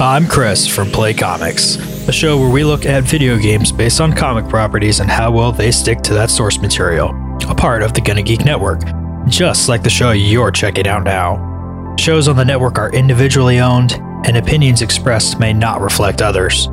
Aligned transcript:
I'm 0.00 0.28
Chris 0.28 0.68
from 0.68 0.92
Play 0.92 1.12
Comics, 1.12 1.74
a 2.06 2.12
show 2.12 2.38
where 2.38 2.48
we 2.48 2.62
look 2.62 2.86
at 2.86 3.02
video 3.02 3.36
games 3.36 3.72
based 3.72 4.00
on 4.00 4.12
comic 4.12 4.48
properties 4.48 5.00
and 5.00 5.10
how 5.10 5.32
well 5.32 5.50
they 5.50 5.72
stick 5.72 6.02
to 6.02 6.14
that 6.14 6.30
source 6.30 6.60
material, 6.60 7.10
a 7.48 7.54
part 7.54 7.82
of 7.82 7.94
the 7.94 8.00
Gonna 8.00 8.22
Geek 8.22 8.44
Network, 8.44 8.80
just 9.26 9.68
like 9.68 9.82
the 9.82 9.90
show 9.90 10.12
you're 10.12 10.52
checking 10.52 10.86
out 10.86 11.02
now. 11.02 11.96
Shows 11.98 12.28
on 12.28 12.36
the 12.36 12.44
network 12.44 12.78
are 12.78 12.92
individually 12.92 13.58
owned, 13.58 13.94
and 14.24 14.36
opinions 14.36 14.82
expressed 14.82 15.40
may 15.40 15.52
not 15.52 15.80
reflect 15.80 16.22
others. 16.22 16.66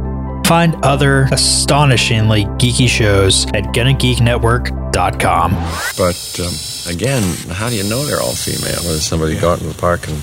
Find 0.45 0.75
other 0.85 1.23
astonishingly 1.31 2.45
geeky 2.59 2.87
shows 2.87 3.45
at 3.55 3.63
GonnaGeekNetwork.com. 3.73 5.51
But 5.97 6.39
um, 6.45 6.93
again, 6.93 7.23
how 7.49 7.69
do 7.71 7.75
you 7.75 7.89
know 7.89 8.05
they're 8.05 8.21
all 8.21 8.35
female? 8.35 8.83
Does 8.83 9.03
somebody 9.03 9.39
go 9.39 9.53
out 9.53 9.61
in 9.61 9.67
the 9.67 9.73
park 9.73 10.07
and 10.07 10.21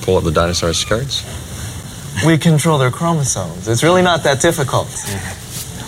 pull 0.00 0.16
up 0.16 0.24
the 0.24 0.32
dinosaur 0.32 0.72
skirts? 0.72 1.22
We 2.26 2.38
control 2.38 2.78
their 2.78 2.90
chromosomes. 2.90 3.68
It's 3.68 3.82
really 3.82 4.02
not 4.02 4.22
that 4.24 4.40
difficult. 4.40 4.88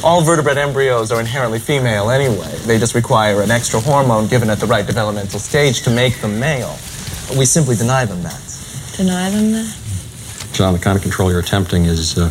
All 0.03 0.21
vertebrate 0.23 0.59
embryos 0.59 1.13
are 1.13 1.21
inherently 1.21 1.59
female 1.59 2.11
anyway. 2.11 2.53
They 2.67 2.79
just 2.79 2.95
require 2.95 3.41
an 3.43 3.51
extra 3.51 3.81
hormone 3.81 4.27
given 4.27 4.51
at 4.51 4.59
the 4.59 4.67
right 4.67 4.87
developmental 4.87 5.39
stage 5.39 5.83
to 5.83 5.91
make 5.91 6.21
them 6.21 6.39
male. 6.41 6.77
We 7.39 7.45
simply 7.45 7.77
deny 7.77 8.05
them 8.05 8.23
that. 8.23 8.41
Deny 8.97 9.31
them 9.31 9.53
that? 9.53 9.77
John, 10.53 10.73
the 10.73 10.79
kind 10.79 10.97
of 10.97 11.03
control 11.03 11.31
you're 11.31 11.41
attempting 11.41 11.85
is. 11.87 12.19
Uh, 12.19 12.31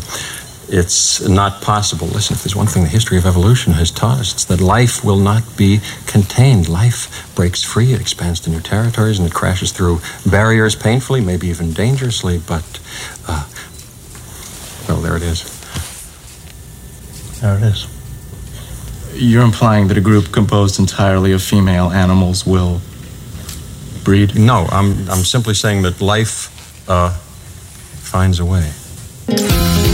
it's 0.70 1.22
not 1.28 1.62
possible. 1.62 2.08
Listen, 2.08 2.36
if 2.36 2.44
there's 2.44 2.56
one 2.56 2.68
thing 2.68 2.84
the 2.84 2.90
history 2.90 3.18
of 3.18 3.26
evolution 3.26 3.74
has 3.74 3.92
taught 3.92 4.20
us, 4.20 4.34
it's 4.34 4.46
that 4.46 4.62
life 4.62 5.04
will 5.04 5.20
not 5.20 5.44
be 5.58 5.80
contained. 6.08 6.70
Life 6.70 7.36
breaks 7.36 7.62
free, 7.62 7.94
it 7.94 8.02
expands 8.02 8.40
to 8.42 8.50
new 8.50 8.62
territories, 8.62 9.20
and 9.20 9.28
it 9.28 9.34
crashes 9.34 9.72
through 9.72 10.00
barriers 10.26 10.76
painfully, 10.76 11.22
maybe 11.22 11.48
even 11.48 11.74
dangerously, 11.74 12.40
but, 12.40 12.80
well, 14.88 15.02
there 15.02 15.16
it 15.16 15.24
is. 15.24 15.44
There 17.42 17.58
it 17.58 17.64
is. 17.64 17.88
You're 19.14 19.44
implying 19.44 19.88
that 19.90 19.98
a 19.98 20.02
group 20.02 20.32
composed 20.32 20.80
entirely 20.80 21.34
of 21.34 21.42
female 21.42 21.92
animals 21.92 22.46
will 22.46 22.82
breed? 24.04 24.36
No, 24.36 24.68
I'm, 24.70 25.10
I'm 25.10 25.24
simply 25.24 25.54
saying 25.54 25.84
that 25.84 26.02
life 26.02 26.50
uh, 26.90 27.10
finds 27.10 28.40
a 28.40 28.46
way. 28.46 29.93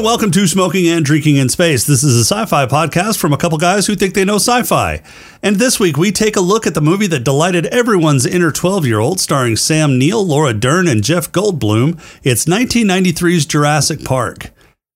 And 0.00 0.06
welcome 0.06 0.30
to 0.30 0.46
Smoking 0.46 0.88
and 0.88 1.04
Drinking 1.04 1.36
in 1.36 1.50
Space. 1.50 1.84
This 1.84 2.02
is 2.02 2.16
a 2.16 2.24
sci 2.24 2.46
fi 2.46 2.64
podcast 2.64 3.18
from 3.18 3.34
a 3.34 3.36
couple 3.36 3.58
guys 3.58 3.86
who 3.86 3.94
think 3.94 4.14
they 4.14 4.24
know 4.24 4.36
sci 4.36 4.62
fi. 4.62 5.02
And 5.42 5.56
this 5.56 5.78
week, 5.78 5.98
we 5.98 6.10
take 6.10 6.36
a 6.36 6.40
look 6.40 6.66
at 6.66 6.72
the 6.72 6.80
movie 6.80 7.06
that 7.08 7.22
delighted 7.22 7.66
everyone's 7.66 8.24
inner 8.24 8.50
12 8.50 8.86
year 8.86 8.98
old, 8.98 9.20
starring 9.20 9.56
Sam 9.56 9.98
Neill, 9.98 10.26
Laura 10.26 10.54
Dern, 10.54 10.88
and 10.88 11.04
Jeff 11.04 11.30
Goldblum. 11.32 12.00
It's 12.22 12.46
1993's 12.46 13.44
Jurassic 13.44 14.02
Park. 14.02 14.52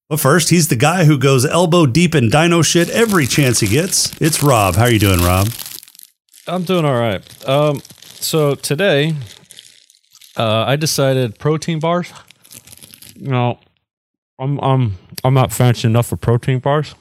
But 0.08 0.20
first, 0.20 0.48
he's 0.48 0.68
the 0.68 0.76
guy 0.76 1.04
who 1.04 1.18
goes 1.18 1.44
elbow 1.44 1.84
deep 1.84 2.14
in 2.14 2.30
dino 2.30 2.62
shit 2.62 2.88
every 2.88 3.26
chance 3.26 3.60
he 3.60 3.66
gets. 3.66 4.18
It's 4.22 4.42
Rob. 4.42 4.74
How 4.76 4.84
are 4.84 4.90
you 4.90 4.98
doing, 4.98 5.20
Rob? 5.20 5.48
I'm 6.46 6.62
doing 6.62 6.86
all 6.86 6.98
right. 6.98 7.46
Um, 7.46 7.82
so 8.20 8.54
today, 8.54 9.14
uh, 10.38 10.64
I 10.66 10.76
decided 10.76 11.38
protein 11.38 11.78
bars. 11.78 12.10
You 13.16 13.28
know, 13.28 13.58
I'm 14.38 14.58
I'm 14.60 14.98
I'm 15.22 15.34
not 15.34 15.52
fancy 15.52 15.88
enough 15.88 16.06
for 16.06 16.16
protein 16.16 16.58
bars, 16.58 16.94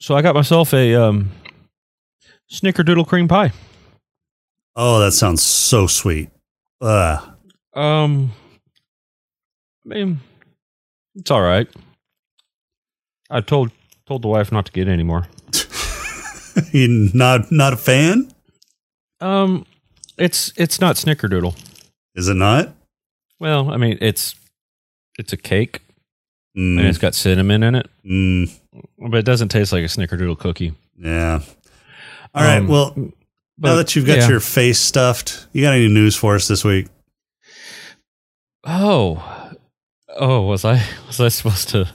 so 0.00 0.14
I 0.14 0.22
got 0.22 0.34
myself 0.34 0.74
a 0.74 0.94
um, 0.94 1.30
snickerdoodle 2.50 3.06
cream 3.06 3.28
pie. 3.28 3.52
Oh, 4.74 5.00
that 5.00 5.12
sounds 5.12 5.42
so 5.42 5.86
sweet. 5.86 6.30
Ugh. 6.80 7.32
Um, 7.74 8.32
I 9.84 9.94
mean, 9.94 10.20
it's 11.14 11.30
all 11.30 11.42
right. 11.42 11.68
I 13.30 13.40
told 13.40 13.70
told 14.06 14.22
the 14.22 14.28
wife 14.28 14.52
not 14.52 14.66
to 14.66 14.72
get 14.72 14.88
any 14.88 15.02
more. 15.02 15.26
you 16.72 17.10
not 17.14 17.50
not 17.52 17.72
a 17.72 17.76
fan? 17.76 18.30
Um, 19.20 19.64
it's 20.18 20.52
it's 20.56 20.80
not 20.80 20.96
snickerdoodle. 20.96 21.56
Is 22.14 22.28
it 22.28 22.34
not? 22.34 22.74
Well, 23.38 23.70
I 23.70 23.76
mean, 23.76 23.98
it's 24.00 24.34
it's 25.18 25.32
a 25.32 25.36
cake. 25.36 25.80
Mm. 26.56 26.78
and 26.78 26.86
it's 26.86 26.98
got 26.98 27.14
cinnamon 27.14 27.62
in 27.62 27.74
it, 27.74 27.86
Mm, 28.04 28.50
but 28.98 29.18
it 29.18 29.24
doesn't 29.26 29.48
taste 29.48 29.72
like 29.72 29.82
a 29.84 29.88
snickerdoodle 29.88 30.38
cookie. 30.38 30.72
yeah. 30.98 31.40
All 32.34 32.42
right. 32.44 32.58
Um, 32.58 32.68
Well, 32.68 32.92
But, 33.58 33.68
now 33.70 33.74
that 33.76 33.94
you've 33.96 34.06
got 34.06 34.18
yeah. 34.18 34.28
your 34.28 34.40
face 34.40 34.78
stuffed, 34.78 35.46
you 35.52 35.62
got 35.62 35.72
any 35.74 35.88
news 35.88 36.14
for 36.16 36.34
us 36.34 36.48
this 36.48 36.64
week? 36.64 36.86
oh 38.64 39.52
oh 40.18 40.42
was 40.42 40.64
I 40.64 40.82
was 41.06 41.20
I 41.20 41.28
supposed 41.28 41.68
to 41.70 41.88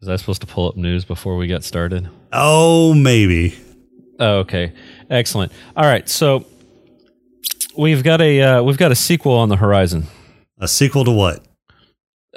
was 0.00 0.08
I 0.08 0.16
supposed 0.16 0.40
to 0.42 0.46
pull 0.46 0.68
up 0.68 0.76
news 0.76 1.04
before 1.04 1.36
we 1.36 1.46
got 1.46 1.62
started? 1.64 2.08
Oh, 2.32 2.94
maybe. 2.94 3.54
Oh, 4.18 4.38
okay, 4.38 4.72
excellent. 5.10 5.52
All 5.76 5.84
right, 5.84 6.08
so 6.08 6.46
we've 7.76 8.02
got 8.02 8.20
a 8.20 8.40
uh, 8.42 8.62
we've 8.62 8.78
got 8.78 8.92
a 8.92 8.94
sequel 8.94 9.34
on 9.34 9.48
the 9.50 9.56
horizon 9.56 10.06
A 10.58 10.68
sequel 10.68 11.04
to 11.04 11.10
what? 11.10 11.44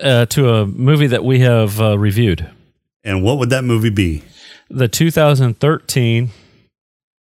Uh, 0.01 0.25
to 0.27 0.49
a 0.53 0.65
movie 0.65 1.07
that 1.07 1.23
we 1.23 1.39
have 1.39 1.79
uh, 1.81 1.97
reviewed. 1.97 2.49
And 3.03 3.23
what 3.23 3.37
would 3.37 3.49
that 3.49 3.63
movie 3.63 3.89
be? 3.89 4.23
the 4.69 4.87
2013 4.87 6.29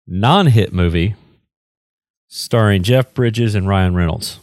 non-hit 0.06 0.72
movie 0.72 1.14
starring 2.28 2.82
Jeff 2.82 3.12
Bridges 3.12 3.54
and 3.54 3.69
Ryan 3.69 3.94
Reynolds. 3.94 4.38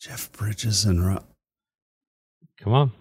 Jeff 0.00 0.32
Bridges 0.32 0.84
and 0.86 1.04
Ro- 1.06 1.24
Come 2.58 2.72
on, 2.72 2.92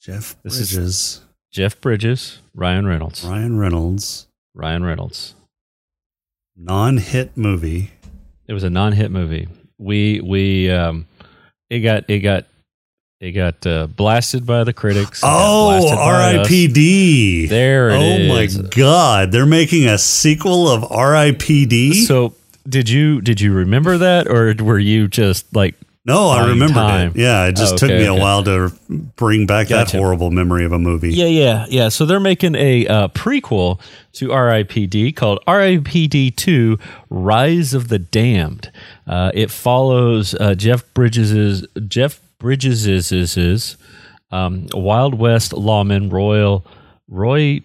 Jeff 0.00 0.34
This 0.42 0.58
is- 0.58 0.72
Bridges, 0.72 1.20
Jeff 1.52 1.80
Bridges, 1.80 2.40
Ryan 2.54 2.86
Reynolds, 2.86 3.24
Ryan 3.24 3.58
Reynolds, 3.58 4.26
Ryan 4.54 4.82
Reynolds. 4.82 5.34
non-hit 6.56 7.36
movie. 7.36 7.90
It 8.48 8.52
was 8.54 8.64
a 8.64 8.70
non-hit 8.70 9.10
movie. 9.10 9.46
We 9.78 10.20
we 10.20 10.70
um, 10.70 11.06
it 11.70 11.80
got 11.80 12.08
it 12.08 12.20
got 12.20 12.46
it 13.20 13.32
got 13.32 13.66
uh, 13.66 13.86
blasted 13.86 14.44
by 14.46 14.64
the 14.64 14.72
critics. 14.72 15.20
Oh, 15.24 15.70
blasted 15.80 15.96
by 15.96 16.02
us. 16.02 16.36
R.I.P.D. 16.38 17.46
There 17.46 17.90
it 17.90 17.94
oh 17.96 18.28
my. 18.28 18.46
God, 18.70 19.32
they're 19.32 19.46
making 19.46 19.86
a 19.88 19.98
sequel 19.98 20.68
of 20.68 20.90
R.I.P.D. 20.90 22.04
So 22.04 22.34
did 22.68 22.88
you 22.88 23.20
did 23.20 23.40
you 23.40 23.52
remember 23.52 23.98
that, 23.98 24.26
or 24.26 24.54
were 24.62 24.78
you 24.78 25.08
just 25.08 25.54
like 25.54 25.74
no, 26.06 26.28
I 26.28 26.48
remember 26.48 26.74
time. 26.74 27.10
it. 27.12 27.16
Yeah, 27.16 27.46
it 27.46 27.56
just 27.56 27.74
Oh, 27.74 27.76
took 27.78 27.90
okay, 27.90 28.00
me 28.00 28.04
a 28.04 28.14
while 28.14 28.44
to 28.44 28.70
bring 29.16 29.46
back 29.46 29.68
Gotcha. 29.68 29.92
that 29.92 29.98
horrible 29.98 30.30
memory 30.30 30.66
of 30.66 30.72
a 30.72 30.78
movie. 30.78 31.10
Yeah, 31.14 31.24
yeah, 31.24 31.64
yeah. 31.70 31.88
So 31.88 32.04
they're 32.04 32.20
making 32.20 32.56
a 32.56 32.86
uh, 32.86 33.08
prequel 33.08 33.80
to 34.14 34.30
R.I.P.D. 34.30 35.12
called 35.12 35.42
R.I.P.D. 35.46 36.32
Two: 36.32 36.78
Rise 37.08 37.72
of 37.72 37.88
the 37.88 37.98
Damned. 37.98 38.70
Uh, 39.06 39.30
it 39.32 39.50
follows 39.50 40.34
uh, 40.34 40.54
Jeff 40.54 40.84
Bridges' 40.92 41.66
Jeff 41.88 42.20
Bridges's 42.44 43.10
is 43.10 43.38
is 43.38 43.78
um, 44.30 44.66
Wild 44.74 45.14
West 45.14 45.54
lawman 45.54 46.10
Royal 46.10 46.62
Roy 47.08 47.62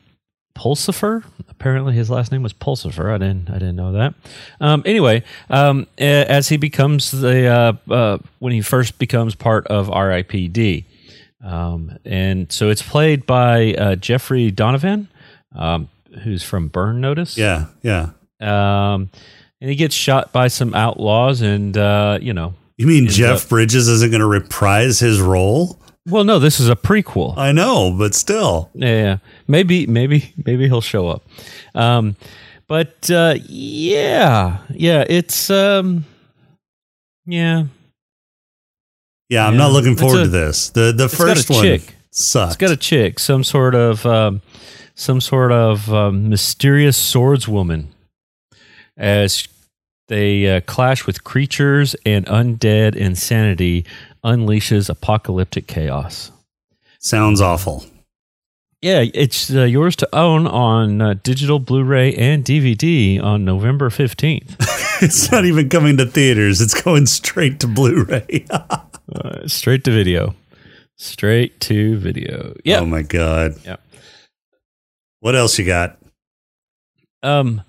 Pulsipher. 0.56 1.26
Apparently, 1.50 1.94
his 1.94 2.10
last 2.10 2.32
name 2.32 2.44
was 2.44 2.54
Pulsipher. 2.54 3.14
I 3.14 3.18
didn't. 3.18 3.50
I 3.50 3.56
didn't 3.56 3.76
know 3.76 3.92
that. 3.92 4.14
Um, 4.62 4.82
anyway, 4.86 5.26
um, 5.50 5.86
as 5.98 6.48
he 6.48 6.56
becomes 6.56 7.12
the 7.12 7.48
uh, 7.48 7.94
uh, 7.94 8.18
when 8.40 8.54
he 8.54 8.62
first 8.62 8.98
becomes 9.00 9.36
part 9.36 9.68
of 9.68 9.92
R.I.P.D. 9.92 10.86
Um, 11.44 11.98
and 12.06 12.50
so 12.50 12.70
it's 12.70 12.82
played 12.82 13.26
by 13.26 13.74
uh, 13.74 13.96
Jeffrey 13.98 14.50
Donovan, 14.50 15.10
um, 15.54 15.90
who's 16.24 16.42
from 16.42 16.70
Burn 16.70 17.02
Notice. 17.02 17.38
yeah, 17.38 17.66
yeah. 17.82 18.12
Um, 18.40 19.10
and 19.60 19.70
he 19.70 19.76
gets 19.76 19.94
shot 19.94 20.32
by 20.32 20.48
some 20.48 20.74
outlaws, 20.74 21.42
and 21.42 21.78
uh, 21.78 22.18
you 22.22 22.32
know, 22.34 22.54
You 22.80 22.88
mean 22.88 23.08
Jeff 23.08 23.44
up- 23.44 23.50
Bridges 23.50 23.88
isn't 23.88 24.10
going 24.10 24.22
to 24.22 24.26
reprise 24.26 25.00
his 25.00 25.20
role? 25.22 25.78
well, 26.08 26.24
no, 26.24 26.40
this 26.40 26.60
is 26.60 26.70
a 26.70 26.76
prequel. 26.76 27.38
I 27.38 27.52
know, 27.52 27.94
but 27.96 28.16
still. 28.16 28.72
Yeah, 28.74 29.18
maybe, 29.48 29.86
maybe, 29.86 30.34
maybe 30.44 30.66
he'll 30.68 30.82
show 30.82 31.08
up. 31.08 31.24
Um, 31.76 32.16
but 32.68 33.12
uh, 33.12 33.36
yeah, 33.48 34.60
yeah, 34.72 35.04
it's 35.08 35.50
um, 35.52 36.06
yeah, 37.28 37.66
Yeah, 39.30 39.46
I'm 39.46 39.54
Yeah. 39.54 39.58
not 39.60 39.72
looking 39.74 39.96
forward 39.98 40.22
a- 40.22 40.24
to 40.24 40.30
this. 40.30 40.70
The 40.70 40.92
the 40.94 41.06
it's 41.06 41.18
got 41.18 41.24
a 41.28 41.36
first 41.36 41.50
one 41.52 41.62
chick. 41.64 41.96
sucked. 42.12 42.50
it's 42.54 42.58
got 42.58 42.72
a 42.72 42.78
chick, 42.78 43.20
some 43.20 43.44
sort 43.44 43.76
of 43.76 44.06
um, 44.06 44.42
some 44.96 45.20
sort 45.22 45.52
of 45.52 45.94
um, 45.94 46.30
mysterious 46.30 46.98
swordswoman 46.98 47.88
as 48.98 49.48
They 50.10 50.48
uh, 50.48 50.62
clash 50.62 51.06
with 51.06 51.24
creatures 51.24 51.96
and 52.04 52.26
undead 52.26 52.96
insanity 52.96 53.86
unleashes 54.24 54.90
apocalyptic 54.90 55.68
chaos. 55.68 56.32
Sounds 57.00 57.42
awful. 57.42 57.86
Yeah, 58.82 59.06
it's 59.14 59.54
uh, 59.54 59.64
yours 59.64 59.96
to 59.98 60.16
own 60.16 60.48
on 60.48 61.00
uh, 61.00 61.14
digital 61.22 61.60
Blu-ray 61.60 62.16
and 62.16 62.44
DVD 62.44 63.22
on 63.22 63.46
November 63.46 63.90
15th. 63.90 64.56
It's 65.02 65.32
not 65.32 65.46
even 65.46 65.70
coming 65.70 65.96
to 65.96 66.06
theaters. 66.06 66.60
It's 66.60 66.74
going 66.82 67.06
straight 67.06 67.62
to 67.62 67.68
Blu-ray. 67.68 68.46
uh, 68.50 69.48
straight 69.48 69.86
to 69.86 69.92
video. 69.92 70.36
Straight 70.98 71.58
to 71.62 71.98
video. 71.98 72.54
Yeah. 72.66 72.82
Oh 72.82 72.86
my 72.86 73.04
god. 73.04 73.56
Yeah. 73.64 73.78
What 75.22 75.38
else 75.38 75.58
you 75.58 75.64
got? 75.64 75.98
Um, 77.24 77.62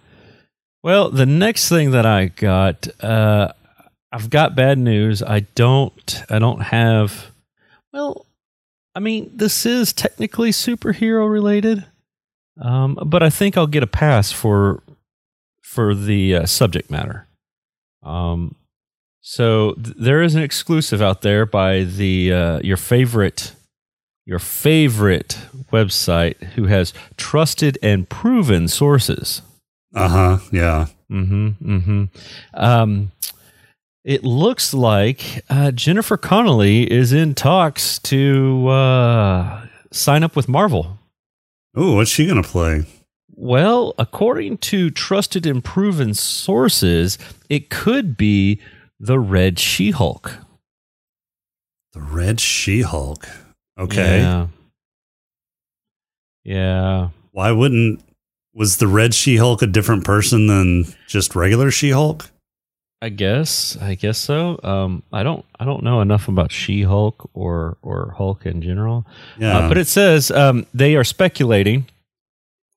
well, 0.82 1.10
the 1.10 1.26
next 1.26 1.68
thing 1.68 1.90
that 1.92 2.06
I 2.06 2.26
got, 2.26 2.88
uh, 3.02 3.52
I've 4.12 4.30
got 4.30 4.56
bad 4.56 4.78
news. 4.78 5.22
I 5.22 5.40
don't, 5.40 6.22
I 6.28 6.38
don't 6.38 6.62
have. 6.62 7.30
Well, 7.92 8.26
I 8.94 9.00
mean, 9.00 9.30
this 9.34 9.66
is 9.66 9.92
technically 9.92 10.50
superhero 10.50 11.30
related, 11.30 11.86
um, 12.60 12.98
but 13.06 13.22
I 13.22 13.30
think 13.30 13.56
I'll 13.56 13.66
get 13.66 13.82
a 13.82 13.88
pass 13.88 14.32
for 14.32 14.82
for 15.62 15.94
the 15.94 16.34
uh, 16.34 16.46
subject 16.46 16.90
matter. 16.90 17.28
Um, 18.02 18.56
so 19.20 19.74
th- 19.74 19.94
there 19.96 20.22
is 20.22 20.34
an 20.34 20.42
exclusive 20.42 21.00
out 21.00 21.22
there 21.22 21.46
by 21.46 21.84
the 21.84 22.32
uh, 22.32 22.60
your 22.64 22.76
favorite 22.76 23.54
your 24.26 24.38
favorite 24.38 25.38
website 25.72 26.42
who 26.54 26.66
has 26.66 26.92
trusted 27.16 27.78
and 27.82 28.08
proven 28.08 28.68
sources. 28.68 29.42
Uh 29.94 30.08
huh. 30.08 30.38
Yeah. 30.52 30.86
Mm-hmm. 31.10 31.48
Mm-hmm. 31.48 32.04
Um, 32.54 33.12
it 34.04 34.24
looks 34.24 34.72
like 34.72 35.44
uh, 35.50 35.72
Jennifer 35.72 36.16
Connelly 36.16 36.90
is 36.90 37.12
in 37.12 37.34
talks 37.34 37.98
to 38.00 38.68
uh, 38.68 39.66
sign 39.92 40.22
up 40.22 40.36
with 40.36 40.48
Marvel. 40.48 40.98
Oh, 41.74 41.96
what's 41.96 42.10
she 42.10 42.26
gonna 42.26 42.42
play? 42.42 42.84
Well, 43.34 43.94
according 43.98 44.58
to 44.58 44.90
trusted 44.90 45.46
and 45.46 45.64
proven 45.64 46.14
sources, 46.14 47.18
it 47.48 47.70
could 47.70 48.16
be 48.16 48.60
the 48.98 49.18
Red 49.18 49.58
She 49.58 49.90
Hulk. 49.92 50.38
The 51.92 52.00
Red 52.00 52.38
She-Hulk. 52.38 53.26
Okay. 53.76 54.20
Yeah. 54.20 54.46
Yeah. 56.44 57.08
Why 57.32 57.50
wouldn't 57.50 58.00
was 58.54 58.78
the 58.78 58.88
Red 58.88 59.14
She-Hulk 59.14 59.62
a 59.62 59.66
different 59.66 60.04
person 60.04 60.46
than 60.46 60.86
just 61.06 61.34
regular 61.34 61.70
She-Hulk? 61.70 62.30
I 63.02 63.08
guess. 63.08 63.78
I 63.80 63.94
guess 63.94 64.18
so. 64.18 64.60
Um, 64.62 65.02
I 65.10 65.22
don't. 65.22 65.44
I 65.58 65.64
don't 65.64 65.82
know 65.82 66.02
enough 66.02 66.28
about 66.28 66.52
She-Hulk 66.52 67.30
or 67.32 67.78
or 67.80 68.14
Hulk 68.18 68.44
in 68.44 68.60
general. 68.60 69.06
Yeah. 69.38 69.58
Uh, 69.58 69.68
but 69.68 69.78
it 69.78 69.86
says 69.86 70.30
um, 70.30 70.66
they 70.74 70.96
are 70.96 71.04
speculating. 71.04 71.86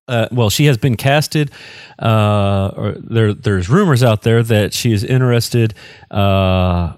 Uh, 0.07 0.27
well, 0.31 0.49
she 0.49 0.65
has 0.65 0.77
been 0.77 0.95
casted, 0.97 1.49
uh, 1.97 2.71
or 2.75 2.91
there, 2.99 3.33
there's 3.33 3.69
rumors 3.69 4.03
out 4.03 4.23
there 4.23 4.43
that 4.43 4.73
she 4.73 4.91
is 4.91 5.01
interested 5.01 5.73
uh, 6.11 6.93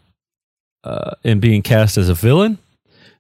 uh, 0.83 1.11
in 1.23 1.39
being 1.39 1.61
cast 1.61 1.97
as 1.97 2.09
a 2.09 2.15
villain, 2.15 2.57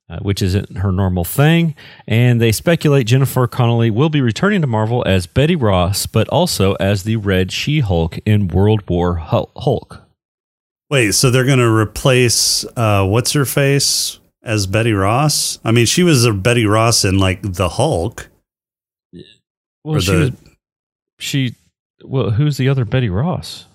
uh, 0.09 0.19
which 0.19 0.41
isn't 0.41 0.77
her 0.77 0.91
normal 0.91 1.23
thing. 1.23 1.75
And 2.07 2.39
they 2.39 2.51
speculate 2.51 3.07
Jennifer 3.07 3.47
Connelly 3.47 3.89
will 3.89 4.09
be 4.09 4.21
returning 4.21 4.61
to 4.61 4.67
Marvel 4.67 5.03
as 5.05 5.27
Betty 5.27 5.55
Ross, 5.55 6.05
but 6.05 6.27
also 6.29 6.73
as 6.75 7.03
the 7.03 7.15
Red 7.15 7.51
She 7.51 7.79
Hulk 7.79 8.19
in 8.25 8.47
World 8.47 8.87
War 8.89 9.15
Hulk. 9.15 10.01
Wait, 10.89 11.13
so 11.13 11.31
they're 11.31 11.45
gonna 11.45 11.73
replace 11.73 12.63
uh 12.77 13.05
what's 13.05 13.31
her 13.33 13.45
face 13.45 14.19
as 14.43 14.67
Betty 14.67 14.93
Ross? 14.93 15.57
I 15.65 15.71
mean, 15.71 15.87
she 15.87 16.03
was 16.03 16.23
a 16.25 16.33
Betty 16.33 16.65
Ross 16.67 17.03
in 17.03 17.17
like 17.17 17.41
the 17.41 17.69
Hulk. 17.69 18.29
Well, 19.83 19.99
she 19.99 20.11
the- 20.11 20.19
was, 20.19 20.31
she. 21.19 21.55
Well, 22.03 22.29
who's 22.31 22.57
the 22.57 22.69
other 22.69 22.85
Betty 22.85 23.09
Ross? 23.09 23.65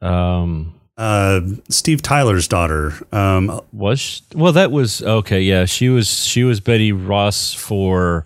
Um, 0.00 0.77
Uh 0.98 1.40
Steve 1.70 2.02
Tyler's 2.02 2.48
daughter. 2.48 2.92
Um 3.12 3.60
was 3.72 4.00
she, 4.00 4.22
well 4.34 4.52
that 4.52 4.70
was 4.72 5.00
okay. 5.02 5.40
Yeah, 5.42 5.64
she 5.64 5.88
was 5.88 6.24
she 6.26 6.42
was 6.44 6.60
Betty 6.60 6.92
Ross 6.92 7.54
for 7.54 8.24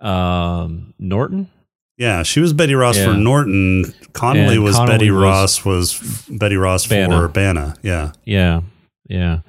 um 0.00 0.92
Norton. 0.98 1.50
yeah, 1.96 2.22
she 2.22 2.40
was 2.40 2.52
Betty 2.52 2.74
Ross 2.74 2.98
for 3.02 3.14
Norton. 3.14 3.94
Connelly 4.12 4.56
And 4.56 4.64
was 4.64 4.76
Connelly 4.76 4.98
Betty 4.98 5.10
was- 5.10 5.22
Ross 5.22 5.64
was 5.64 6.26
Betty 6.30 6.56
Ross 6.56 6.84
for. 6.84 7.28
Bana. 7.28 7.74
Yeah. 7.82 8.12
Yeah, 8.24 8.60
yeah. 9.08 9.40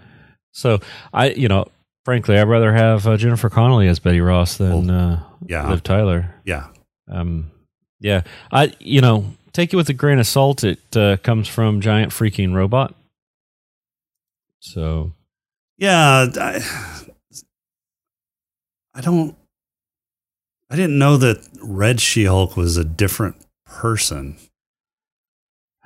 So 0.53 0.79
I, 1.13 1.29
you 1.31 1.47
know, 1.49 1.65
frankly, 2.05 2.37
I'd 2.37 2.47
rather 2.47 2.71
have 2.71 3.05
uh, 3.05 3.17
Jennifer 3.17 3.49
Connelly 3.49 3.87
as 3.89 3.99
Betty 3.99 4.21
Ross 4.21 4.55
than 4.57 4.89
uh, 4.89 5.21
yeah. 5.45 5.69
Liv 5.69 5.83
Tyler. 5.83 6.33
Yeah. 6.45 6.67
Um, 7.11 7.51
yeah, 7.99 8.21
I, 8.51 8.71
you 8.79 9.01
know, 9.01 9.25
take 9.55 9.73
it 9.73 9.77
with 9.77 9.89
a 9.89 9.93
grain 9.93 10.19
of 10.19 10.27
salt. 10.27 10.63
It 10.63 10.97
uh, 10.97 11.17
comes 11.17 11.47
from 11.47 11.79
Giant 11.79 12.11
Freaking 12.11 12.53
Robot. 12.53 12.93
So 14.59 15.13
Yeah, 15.77 16.27
I, 16.35 16.61
I 18.93 19.01
don't. 19.01 19.35
I 20.69 20.75
didn't 20.75 20.97
know 20.97 21.15
that 21.17 21.47
Red 21.61 22.01
She-Hulk 22.01 22.57
was 22.57 22.75
a 22.75 22.83
different 22.83 23.35
person. 23.65 24.35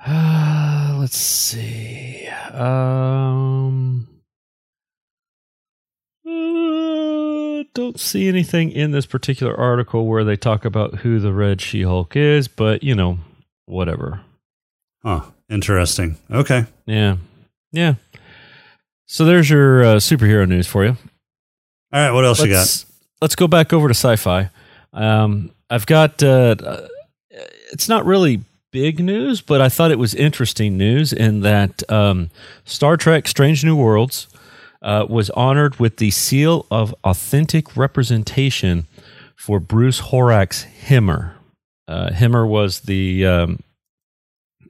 Uh, 0.04 0.96
let's 0.98 1.18
see. 1.18 2.26
Um, 2.52 4.08
uh, 6.26 7.64
don't 7.74 8.00
see 8.00 8.26
anything 8.26 8.72
in 8.72 8.90
this 8.90 9.04
particular 9.04 9.54
article 9.54 10.06
where 10.06 10.24
they 10.24 10.36
talk 10.36 10.64
about 10.64 10.96
who 10.96 11.20
the 11.20 11.34
Red 11.34 11.60
She 11.60 11.82
Hulk 11.82 12.16
is, 12.16 12.48
but 12.48 12.82
you 12.82 12.94
know, 12.94 13.18
whatever. 13.70 14.20
Huh. 15.02 15.22
Interesting. 15.48 16.16
Okay. 16.30 16.66
Yeah. 16.86 17.16
Yeah. 17.72 17.94
So 19.06 19.24
there's 19.24 19.50
your 19.50 19.82
uh, 19.82 19.96
superhero 19.96 20.48
news 20.48 20.66
for 20.66 20.84
you. 20.84 20.96
All 21.92 22.00
right. 22.00 22.10
What 22.12 22.24
else 22.24 22.40
you 22.40 22.48
got? 22.48 22.58
let's, 22.58 22.86
let's 23.20 23.34
go 23.34 23.48
back 23.48 23.72
over 23.72 23.88
to 23.88 23.94
sci-fi. 23.94 24.50
Um, 24.92 25.50
I've 25.68 25.86
got. 25.86 26.22
Uh, 26.22 26.56
uh, 26.64 26.86
it's 27.72 27.88
not 27.88 28.04
really 28.04 28.42
big 28.72 29.00
news, 29.00 29.40
but 29.40 29.60
I 29.60 29.68
thought 29.68 29.90
it 29.90 29.98
was 29.98 30.14
interesting 30.14 30.76
news 30.76 31.12
in 31.12 31.40
that 31.40 31.88
um, 31.90 32.30
Star 32.64 32.96
Trek: 32.96 33.26
Strange 33.26 33.64
New 33.64 33.76
Worlds 33.76 34.28
uh, 34.82 35.06
was 35.08 35.30
honored 35.30 35.78
with 35.80 35.96
the 35.96 36.10
seal 36.10 36.66
of 36.70 36.94
authentic 37.04 37.76
representation 37.76 38.86
for 39.36 39.58
Bruce 39.58 40.00
Horak's 40.00 40.64
Hemmer. 40.64 41.32
Uh, 41.90 42.10
Hemmer 42.10 42.46
was 42.46 42.80
the 42.80 43.26
um, 43.26 43.58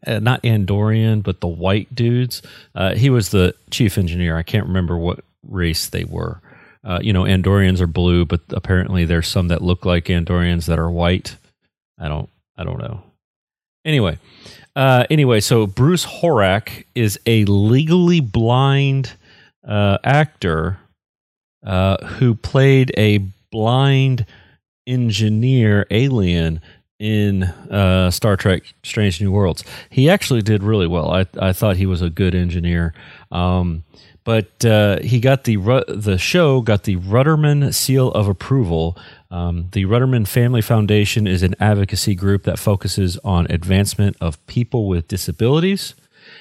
uh, 0.07 0.21
not 0.21 0.43
Andorian, 0.43 1.23
but 1.23 1.41
the 1.41 1.49
white 1.49 1.95
dudes. 1.95 2.41
Uh, 2.75 2.95
he 2.95 3.11
was 3.11 3.29
the 3.29 3.55
chief 3.71 3.99
engineer. 3.99 4.39
I 4.39 4.43
can't 4.43 4.67
remember 4.67 4.97
what 4.97 5.23
race 5.47 5.87
they 5.91 6.05
were. 6.05 6.41
Uh, 6.83 6.99
you 7.03 7.13
know, 7.13 7.25
Andorians 7.25 7.83
are 7.83 7.87
blue, 7.87 8.25
but 8.25 8.41
apparently 8.51 9.05
there's 9.05 9.29
some 9.29 9.49
that 9.49 9.61
look 9.61 9.85
like 9.85 10.07
Andorians 10.07 10.65
that 10.65 10.79
are 10.79 10.91
white. 10.91 11.37
I 11.99 12.09
don't, 12.09 12.31
I 12.57 12.65
don't 12.65 12.79
know. 12.79 13.03
Anyway, 13.85 14.19
uh, 14.75 15.05
anyway, 15.11 15.41
so 15.41 15.67
Bruce 15.67 16.07
Horak 16.07 16.85
is 16.95 17.21
a 17.27 17.45
legally 17.45 18.21
blind 18.21 19.13
uh, 19.69 19.99
actor 20.03 20.79
who 21.63 22.35
played 22.35 22.93
a 22.97 23.19
blind 23.51 24.25
engineer 24.87 25.87
alien 25.91 26.63
in 27.01 27.43
uh, 27.43 28.13
Star 28.13 28.37
Trek: 28.37 28.63
Strange 28.85 29.21
New 29.21 29.33
Worlds. 29.33 29.65
He 29.89 30.09
actually 30.09 30.43
did 30.43 30.63
really 30.63 30.87
well. 30.87 31.11
I 31.11 31.27
I 31.41 31.53
thought 31.53 31.77
he 31.77 31.87
was 31.87 32.03
a 32.03 32.11
good 32.11 32.37
engineer. 32.37 32.95
Um, 33.33 33.83
but 34.23 34.65
uh, 34.65 35.01
he 35.01 35.19
got 35.19 35.45
the 35.45 35.57
the 35.89 36.19
show 36.19 36.61
got 36.61 36.85
the 36.85 36.97
Ruderman 36.97 37.75
seal 37.75 38.13
of 38.13 38.29
approval. 38.29 38.97
Um, 39.31 39.69
the 39.73 39.87
Ruderman 39.87 40.29
Family 40.29 40.61
Foundation 40.61 41.27
is 41.27 41.43
an 41.43 41.55
advocacy 41.59 42.15
group 42.15 42.45
that 42.45 42.59
focuses 42.59 43.17
on 43.25 43.47
advancement 43.51 44.17
of 44.21 44.45
people 44.47 44.87
with 44.89 45.09
disabilities, 45.09 45.95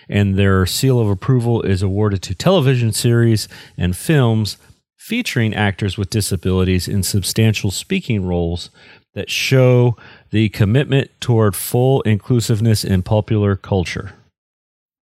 and 0.09 0.35
their 0.35 0.65
seal 0.65 0.99
of 0.99 1.09
approval 1.09 1.61
is 1.61 1.81
awarded 1.81 2.21
to 2.23 2.35
television 2.35 2.91
series 2.91 3.47
and 3.77 3.95
films 3.95 4.57
featuring 4.97 5.55
actors 5.55 5.97
with 5.97 6.09
disabilities 6.09 6.87
in 6.87 7.01
substantial 7.01 7.71
speaking 7.71 8.25
roles 8.27 8.69
that 9.15 9.29
show 9.29 9.97
the 10.31 10.49
commitment 10.49 11.11
toward 11.19 11.55
full 11.55 12.01
inclusiveness 12.01 12.83
in 12.83 13.03
popular 13.03 13.55
culture. 13.55 14.13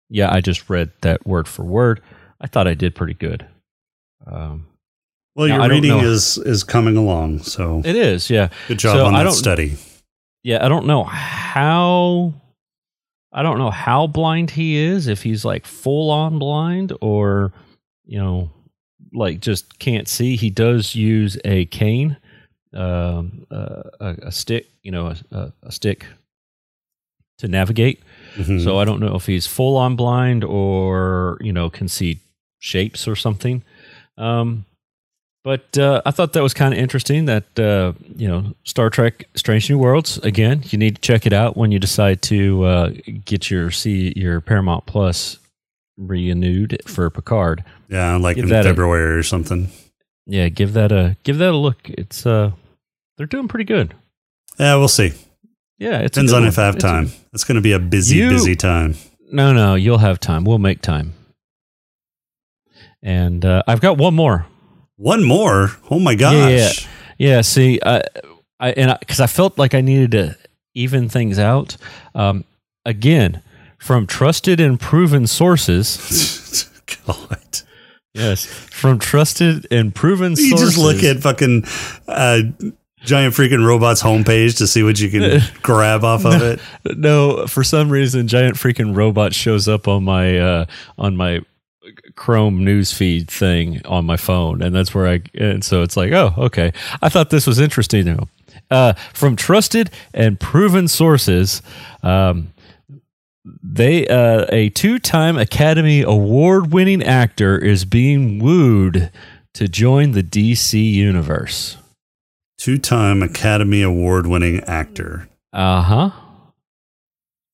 Yeah, 0.08 0.32
I 0.32 0.40
just 0.40 0.70
read 0.70 0.92
that 1.00 1.26
word 1.26 1.48
for 1.48 1.64
word. 1.64 2.00
I 2.40 2.46
thought 2.46 2.68
I 2.68 2.74
did 2.74 2.94
pretty 2.94 3.14
good. 3.14 3.46
Um, 4.26 4.66
Well, 5.34 5.48
your 5.48 5.68
reading 5.68 5.98
is 5.98 6.38
is 6.38 6.64
coming 6.64 6.96
along. 6.96 7.40
So 7.40 7.82
it 7.84 7.96
is, 7.96 8.30
yeah. 8.30 8.48
good 8.68 8.78
job 8.78 8.96
so 8.96 9.06
on 9.06 9.14
I 9.14 9.24
that 9.24 9.32
study. 9.32 9.76
Yeah, 10.42 10.64
I 10.64 10.68
don't 10.68 10.86
know 10.86 11.04
how. 11.04 12.34
I 13.32 13.42
don't 13.42 13.58
know 13.58 13.70
how 13.70 14.06
blind 14.06 14.50
he 14.52 14.76
is, 14.76 15.08
if 15.08 15.22
he's 15.22 15.44
like 15.44 15.66
full 15.66 16.10
on 16.10 16.38
blind 16.38 16.94
or, 17.02 17.52
you 18.06 18.18
know, 18.18 18.50
like 19.12 19.40
just 19.40 19.78
can't 19.78 20.08
see. 20.08 20.36
He 20.36 20.48
does 20.48 20.94
use 20.94 21.36
a 21.44 21.66
cane, 21.66 22.16
um, 22.76 23.46
uh, 23.50 23.82
a, 24.00 24.30
stick, 24.32 24.68
you 24.82 24.90
know, 24.92 25.06
a, 25.08 25.16
a, 25.36 25.52
a 25.64 25.72
stick 25.72 26.06
to 27.38 27.48
navigate. 27.48 28.00
Mhm. 28.36 28.62
So 28.62 28.78
I 28.78 28.84
don't 28.84 29.00
know 29.00 29.14
if 29.16 29.26
he's 29.26 29.46
full 29.46 29.76
on 29.76 29.96
blind 29.96 30.44
or, 30.44 31.38
you 31.40 31.52
know, 31.52 31.70
can 31.70 31.88
see 31.88 32.18
shapes 32.58 33.06
or 33.08 33.16
something. 33.16 33.62
Um, 34.18 34.64
but 35.44 35.78
uh, 35.78 36.02
I 36.04 36.10
thought 36.10 36.32
that 36.32 36.42
was 36.42 36.54
kind 36.54 36.74
of 36.74 36.80
interesting 36.80 37.26
that, 37.26 37.58
uh, 37.58 37.92
you 38.16 38.26
know, 38.26 38.54
Star 38.64 38.90
Trek 38.90 39.28
Strange 39.36 39.70
New 39.70 39.78
Worlds, 39.78 40.18
again, 40.18 40.62
you 40.66 40.78
need 40.78 40.96
to 40.96 41.00
check 41.00 41.24
it 41.26 41.32
out 41.32 41.56
when 41.56 41.70
you 41.70 41.78
decide 41.78 42.20
to 42.22 42.64
uh, 42.64 42.90
get 43.24 43.48
your 43.50 43.70
see 43.70 44.12
your 44.16 44.40
Paramount 44.40 44.86
Plus 44.86 45.38
renewed 45.98 46.82
for 46.86 47.08
Picard. 47.10 47.64
yeah, 47.88 48.16
like 48.16 48.36
Give 48.36 48.44
in 48.46 48.50
that 48.50 48.66
a- 48.66 48.70
February 48.70 49.16
or 49.18 49.22
something. 49.22 49.68
Yeah, 50.26 50.48
give 50.48 50.72
that 50.72 50.90
a 50.90 51.16
give 51.22 51.38
that 51.38 51.50
a 51.50 51.56
look. 51.56 51.88
It's 51.90 52.26
uh 52.26 52.50
they're 53.16 53.26
doing 53.26 53.48
pretty 53.48 53.64
good. 53.64 53.94
Yeah, 54.58 54.76
we'll 54.76 54.88
see. 54.88 55.12
Yeah, 55.78 55.98
it 56.00 56.12
Depends 56.12 56.32
on 56.32 56.42
one. 56.42 56.48
if 56.48 56.58
I 56.58 56.64
have 56.64 56.78
time. 56.78 57.10
It's 57.32 57.44
going 57.44 57.56
to 57.56 57.60
be 57.60 57.72
a 57.72 57.78
busy, 57.78 58.16
You- 58.16 58.30
busy 58.30 58.56
time. 58.56 58.94
no, 59.30 59.52
no, 59.52 59.74
you'll 59.74 59.98
have 59.98 60.18
time. 60.20 60.44
We'll 60.44 60.58
make 60.58 60.80
time. 60.82 61.12
And 63.02 63.44
uh, 63.44 63.62
I've 63.66 63.80
got 63.80 63.98
one 63.98 64.14
more. 64.14 64.46
One 64.96 65.22
more. 65.24 65.70
Oh 65.90 65.98
my 66.00 66.14
gosh. 66.14 66.34
Yeah, 66.34 66.48
yeah. 66.48 66.72
Yeah, 67.18 67.40
see, 67.42 67.78
I, 67.84 68.02
I 68.60 68.70
and 68.72 68.96
because 69.00 69.20
I, 69.20 69.26
felt 69.26 69.58
like 69.58 69.74
I 69.74 69.80
needed 69.80 70.10
to 70.12 70.36
even 70.74 71.08
things 71.08 71.38
out. 71.38 71.76
Um, 72.14 72.44
again, 72.84 73.42
from 73.78 74.06
trusted 74.06 74.60
and 74.60 74.78
proven 74.80 75.26
sources. 75.26 76.68
God. 77.06 77.60
yes, 78.14 78.44
from 78.44 78.98
trusted 78.98 79.66
and 79.70 79.94
proven 79.94 80.32
You 80.32 80.50
sources. 80.56 80.74
just 80.74 80.78
look 80.78 81.02
at 81.04 81.22
fucking 81.22 81.64
uh, 82.08 82.40
giant 83.06 83.34
freaking 83.34 83.64
robots 83.64 84.02
homepage 84.02 84.58
to 84.58 84.66
see 84.66 84.82
what 84.82 85.00
you 85.00 85.08
can 85.10 85.40
grab 85.62 86.04
off 86.04 86.26
of 86.26 86.42
it. 86.42 86.60
no, 86.84 87.46
for 87.46 87.64
some 87.64 87.88
reason, 87.88 88.28
giant 88.28 88.56
freaking 88.56 88.94
robot 88.94 89.32
shows 89.32 89.68
up 89.68 89.88
on 89.88 90.04
my 90.04 90.38
uh, 90.38 90.66
on 90.98 91.16
my 91.16 91.40
Chrome 92.16 92.60
newsfeed 92.60 93.28
thing 93.28 93.80
on 93.84 94.04
my 94.04 94.16
phone, 94.16 94.62
and 94.62 94.74
that's 94.74 94.94
where 94.94 95.06
I. 95.06 95.22
And 95.34 95.64
so 95.64 95.82
it's 95.82 95.96
like, 95.96 96.12
oh, 96.12 96.34
okay. 96.36 96.72
I 97.00 97.08
thought 97.08 97.30
this 97.30 97.46
was 97.46 97.58
interesting. 97.58 98.28
Uh, 98.70 98.94
from 99.14 99.36
trusted 99.36 99.90
and 100.12 100.40
proven 100.40 100.88
sources, 100.88 101.62
um, 102.02 102.52
they 103.62 104.06
uh, 104.08 104.46
a 104.48 104.70
two-time 104.70 105.36
Academy 105.36 106.02
Award-winning 106.02 107.02
actor 107.02 107.56
is 107.56 107.84
being 107.84 108.40
wooed 108.40 109.12
to 109.54 109.68
join 109.68 110.12
the 110.12 110.22
DC 110.22 110.92
universe. 110.92 111.76
Two-time 112.58 113.22
Academy 113.22 113.82
Award-winning 113.82 114.60
actor. 114.64 115.28
Uh 115.52 115.82
huh. 115.82 116.10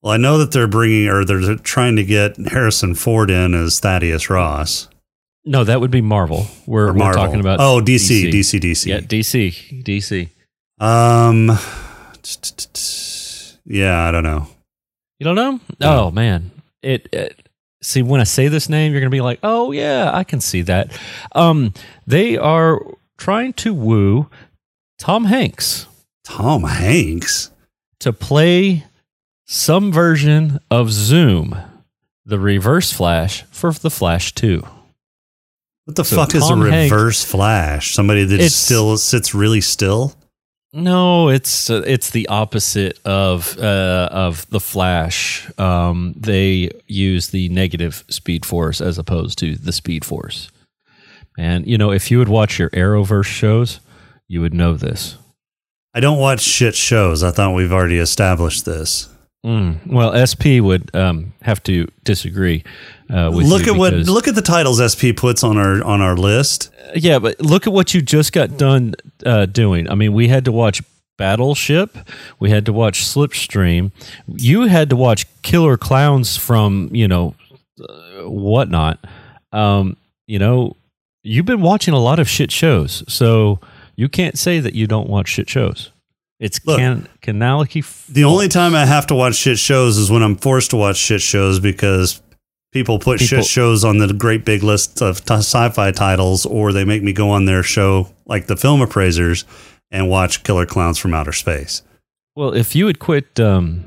Well, 0.02 0.12
I 0.12 0.16
know 0.16 0.38
that 0.38 0.52
they're 0.52 0.66
bringing 0.66 1.08
or 1.08 1.24
they're 1.24 1.56
trying 1.56 1.96
to 1.96 2.04
get 2.04 2.36
Harrison 2.36 2.94
Ford 2.94 3.30
in 3.30 3.54
as 3.54 3.78
Thaddeus 3.78 4.28
Ross 4.28 4.88
No, 5.44 5.62
that 5.62 5.80
would 5.80 5.92
be 5.92 6.00
Marvel. 6.00 6.46
We're, 6.66 6.88
or 6.88 6.92
we're 6.92 7.12
talking 7.12 7.40
about 7.40 7.60
oh 7.60 7.80
DC, 7.80 8.30
DC, 8.32 8.60
DC. 8.60 8.86
Yeah, 8.86 9.00
DC, 9.00 9.84
DC. 9.84 10.28
Um. 10.84 11.56
Yeah, 13.64 14.02
I 14.02 14.10
don't 14.10 14.24
know. 14.24 14.48
You 15.18 15.24
don't 15.24 15.36
know? 15.36 15.60
No. 15.80 16.06
Oh 16.06 16.10
man, 16.10 16.50
it, 16.82 17.08
it. 17.12 17.48
See, 17.80 18.02
when 18.02 18.20
I 18.20 18.24
say 18.24 18.48
this 18.48 18.68
name, 18.68 18.92
you're 18.92 19.00
gonna 19.00 19.10
be 19.10 19.20
like, 19.20 19.38
"Oh 19.44 19.70
yeah, 19.70 20.10
I 20.12 20.24
can 20.24 20.40
see 20.40 20.62
that." 20.62 20.98
Um, 21.32 21.72
they 22.06 22.36
are 22.36 22.80
trying 23.18 23.52
to 23.54 23.72
woo 23.72 24.28
Tom 25.02 25.24
Hanks 25.24 25.86
Tom 26.24 26.62
Hanks. 26.64 27.50
to 28.00 28.12
play 28.12 28.84
some 29.46 29.90
version 29.92 30.60
of 30.70 30.90
Zoom, 30.92 31.56
the 32.24 32.38
Reverse 32.38 32.92
Flash 32.92 33.42
for 33.50 33.72
the 33.72 33.90
Flash 33.90 34.32
Two. 34.32 34.62
What 35.86 35.96
the 35.96 36.04
So 36.04 36.14
fuck 36.16 36.34
is 36.36 36.44
a 36.44 36.48
Tom 36.50 36.62
Hanks- 36.62 36.92
reverse 36.92 37.24
flash? 37.24 37.92
Somebody 37.94 38.24
that 38.24 38.48
still 38.50 38.96
sits 38.96 39.34
really 39.34 39.60
still. 39.60 40.14
No, 40.72 41.28
it's 41.28 41.68
uh, 41.68 41.82
it's 41.84 42.10
the 42.10 42.28
opposite 42.28 42.98
of 43.04 43.58
uh, 43.58 44.08
of 44.12 44.48
the 44.50 44.60
Flash. 44.60 45.50
Um, 45.58 46.14
they 46.16 46.70
use 46.86 47.28
the 47.28 47.48
negative 47.48 48.04
Speed 48.08 48.46
Force 48.46 48.80
as 48.80 48.96
opposed 48.98 49.38
to 49.40 49.56
the 49.56 49.72
Speed 49.72 50.04
Force. 50.04 50.50
And 51.36 51.66
you 51.66 51.76
know, 51.76 51.90
if 51.90 52.10
you 52.10 52.18
would 52.18 52.28
watch 52.30 52.58
your 52.60 52.70
Arrowverse 52.70 53.26
shows, 53.26 53.80
you 54.32 54.40
would 54.40 54.54
know 54.54 54.72
this. 54.72 55.18
I 55.94 56.00
don't 56.00 56.18
watch 56.18 56.40
shit 56.40 56.74
shows. 56.74 57.22
I 57.22 57.32
thought 57.32 57.54
we've 57.54 57.72
already 57.72 57.98
established 57.98 58.64
this. 58.64 59.10
Mm. 59.44 59.86
Well, 59.86 60.14
SP 60.24 60.64
would 60.64 60.94
um, 60.96 61.34
have 61.42 61.62
to 61.64 61.86
disagree. 62.02 62.64
Uh, 63.10 63.30
with 63.34 63.46
look 63.46 63.66
at 63.66 63.76
what 63.76 63.92
look 63.92 64.28
at 64.28 64.34
the 64.34 64.40
titles 64.40 64.80
SP 64.80 65.12
puts 65.14 65.44
on 65.44 65.58
our 65.58 65.84
on 65.84 66.00
our 66.00 66.16
list. 66.16 66.70
Yeah, 66.94 67.18
but 67.18 67.42
look 67.42 67.66
at 67.66 67.74
what 67.74 67.92
you 67.92 68.00
just 68.00 68.32
got 68.32 68.56
done 68.56 68.94
uh, 69.26 69.44
doing. 69.44 69.90
I 69.90 69.94
mean, 69.96 70.14
we 70.14 70.28
had 70.28 70.46
to 70.46 70.52
watch 70.52 70.80
Battleship, 71.18 71.98
we 72.40 72.48
had 72.48 72.64
to 72.66 72.72
watch 72.72 73.04
Slipstream, 73.04 73.92
you 74.26 74.62
had 74.62 74.88
to 74.90 74.96
watch 74.96 75.26
Killer 75.42 75.76
Clowns 75.76 76.38
from 76.38 76.88
you 76.90 77.06
know 77.06 77.34
uh, 77.86 78.30
whatnot. 78.30 78.98
Um, 79.52 79.98
you 80.26 80.38
know, 80.38 80.76
you've 81.22 81.44
been 81.44 81.60
watching 81.60 81.92
a 81.92 82.00
lot 82.00 82.18
of 82.18 82.30
shit 82.30 82.50
shows, 82.50 83.04
so 83.12 83.60
you 83.96 84.08
can't 84.08 84.38
say 84.38 84.60
that 84.60 84.74
you 84.74 84.86
don't 84.86 85.08
watch 85.08 85.28
shit 85.28 85.48
shows. 85.48 85.90
It's 86.40 86.64
Look, 86.66 86.78
can 86.78 87.08
canality. 87.20 87.84
The 88.08 88.24
only 88.24 88.48
time 88.48 88.74
I 88.74 88.84
have 88.84 89.06
to 89.08 89.14
watch 89.14 89.36
shit 89.36 89.58
shows 89.58 89.96
is 89.96 90.10
when 90.10 90.22
I'm 90.22 90.36
forced 90.36 90.70
to 90.70 90.76
watch 90.76 90.96
shit 90.96 91.20
shows 91.20 91.60
because 91.60 92.20
people 92.72 92.98
put 92.98 93.20
People- 93.20 93.38
shit 93.42 93.44
shows 93.44 93.84
on 93.84 93.98
the 93.98 94.12
great 94.12 94.44
big 94.44 94.62
list 94.64 95.00
of 95.02 95.24
t- 95.24 95.34
sci-fi 95.34 95.92
titles, 95.92 96.44
or 96.44 96.72
they 96.72 96.84
make 96.84 97.02
me 97.02 97.12
go 97.12 97.30
on 97.30 97.44
their 97.44 97.62
show 97.62 98.08
like 98.26 98.46
the 98.46 98.56
Film 98.56 98.80
Appraisers 98.82 99.44
and 99.92 100.08
watch 100.08 100.42
Killer 100.42 100.66
Clowns 100.66 100.98
from 100.98 101.14
Outer 101.14 101.32
Space. 101.32 101.82
Well, 102.34 102.54
if 102.54 102.74
you 102.74 102.86
had 102.86 102.98
quit, 102.98 103.38
um, 103.38 103.84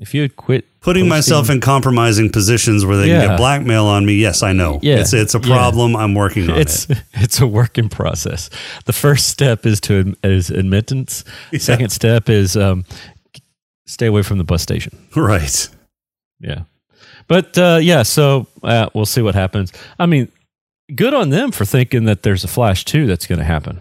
if 0.00 0.12
you 0.14 0.22
had 0.22 0.34
quit 0.34 0.64
Putting 0.82 1.08
myself 1.08 1.48
in 1.48 1.60
compromising 1.60 2.30
positions 2.30 2.84
where 2.84 2.96
they 2.96 3.06
can 3.08 3.28
get 3.28 3.36
blackmail 3.36 3.86
on 3.86 4.04
me, 4.04 4.14
yes, 4.14 4.42
I 4.42 4.52
know. 4.52 4.80
Yeah. 4.82 4.96
It's 5.00 5.12
it's 5.12 5.34
a 5.34 5.38
Yeah. 5.38 5.46
problem. 5.56 5.94
I'm 5.96 6.14
working 6.14 6.50
on 6.50 6.58
it's 6.58 6.90
it. 6.90 7.02
it's 7.14 7.40
a 7.40 7.46
work 7.46 7.78
in 7.78 7.88
process. 7.88 8.50
The 8.86 8.92
first 8.92 9.28
step 9.28 9.64
is 9.64 9.80
to 9.82 10.14
is 10.24 10.50
admittance. 10.50 11.24
Yeah. 11.52 11.58
Second 11.60 11.90
step 11.90 12.28
is 12.28 12.56
um, 12.56 12.84
stay 13.86 14.06
away 14.06 14.22
from 14.22 14.38
the 14.38 14.44
bus 14.44 14.62
station. 14.62 14.98
Right. 15.14 15.68
Yeah, 16.40 16.62
but 17.28 17.56
uh, 17.56 17.78
yeah, 17.80 18.02
so 18.02 18.48
uh, 18.64 18.88
we'll 18.94 19.06
see 19.06 19.22
what 19.22 19.36
happens. 19.36 19.72
I 20.00 20.06
mean, 20.06 20.26
good 20.92 21.14
on 21.14 21.30
them 21.30 21.52
for 21.52 21.64
thinking 21.64 22.06
that 22.06 22.24
there's 22.24 22.42
a 22.42 22.48
Flash 22.48 22.84
too 22.84 23.06
that's 23.06 23.28
going 23.28 23.38
to 23.38 23.44
happen. 23.44 23.80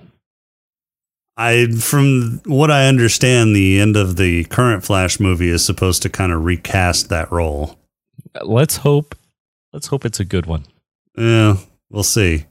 I 1.38 1.68
from 1.72 2.42
what 2.46 2.70
I 2.72 2.88
understand, 2.88 3.56
the 3.56 3.80
end 3.80 3.96
of 3.96 4.18
the 4.18 4.44
current 4.46 4.84
Flash 4.84 5.20
movie 5.20 5.50
is 5.50 5.66
supposed 5.66 6.02
to 6.04 6.10
kind 6.10 6.32
of 6.32 6.44
recast 6.46 7.10
that 7.10 7.32
role. 7.32 7.78
Let's 8.44 8.78
hope. 8.78 9.16
Let's 9.74 9.88
hope 9.88 10.06
it's 10.06 10.20
a 10.20 10.26
good 10.26 10.46
one. 10.46 10.66
Yeah, 11.18 11.58
we'll 11.90 12.04
see. 12.04 12.46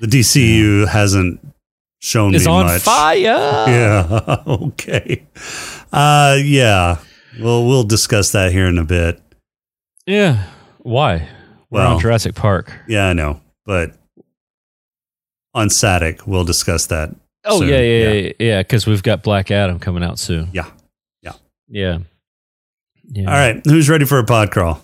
The 0.00 0.06
DCU 0.06 0.86
hasn't 0.88 1.40
shown 2.00 2.34
It's 2.34 2.44
me 2.46 2.50
on 2.52 2.66
much. 2.66 2.82
fire. 2.82 3.18
Yeah. 3.20 4.42
okay. 4.46 5.24
Uh 5.92 6.36
yeah. 6.42 6.98
Well, 7.40 7.66
we'll 7.66 7.84
discuss 7.84 8.32
that 8.32 8.52
here 8.52 8.66
in 8.66 8.76
a 8.78 8.84
bit. 8.84 9.20
Yeah. 10.06 10.44
Why? 10.80 11.28
We're 11.70 11.80
Well- 11.80 11.94
on 11.94 12.00
Jurassic 12.00 12.34
Park. 12.34 12.72
Yeah, 12.88 13.06
I 13.08 13.12
know, 13.14 13.40
but 13.64 13.92
on 15.54 15.68
Satic, 15.68 16.26
we'll 16.26 16.44
discuss 16.44 16.86
that. 16.86 17.14
Oh 17.44 17.60
soon. 17.60 17.68
yeah, 17.68 17.80
yeah, 17.80 18.12
yeah, 18.12 18.32
yeah. 18.38 18.62
Because 18.62 18.86
we've 18.86 19.02
got 19.02 19.22
Black 19.22 19.50
Adam 19.50 19.78
coming 19.78 20.04
out 20.04 20.18
soon. 20.18 20.50
Yeah. 20.52 20.66
Yeah. 21.72 21.98
Yeah. 23.08 23.26
All 23.26 23.34
right, 23.34 23.60
who's 23.64 23.88
ready 23.88 24.04
for 24.04 24.18
a 24.18 24.24
pod 24.24 24.50
crawl? 24.50 24.80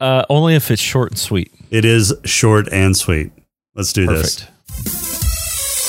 Uh, 0.00 0.24
only 0.28 0.54
if 0.54 0.70
it's 0.70 0.82
short 0.82 1.10
and 1.10 1.18
sweet. 1.18 1.52
It 1.70 1.84
is 1.84 2.14
short 2.24 2.68
and 2.70 2.96
sweet. 2.96 3.32
Let's 3.74 3.92
do 3.92 4.06
this. 4.06 4.46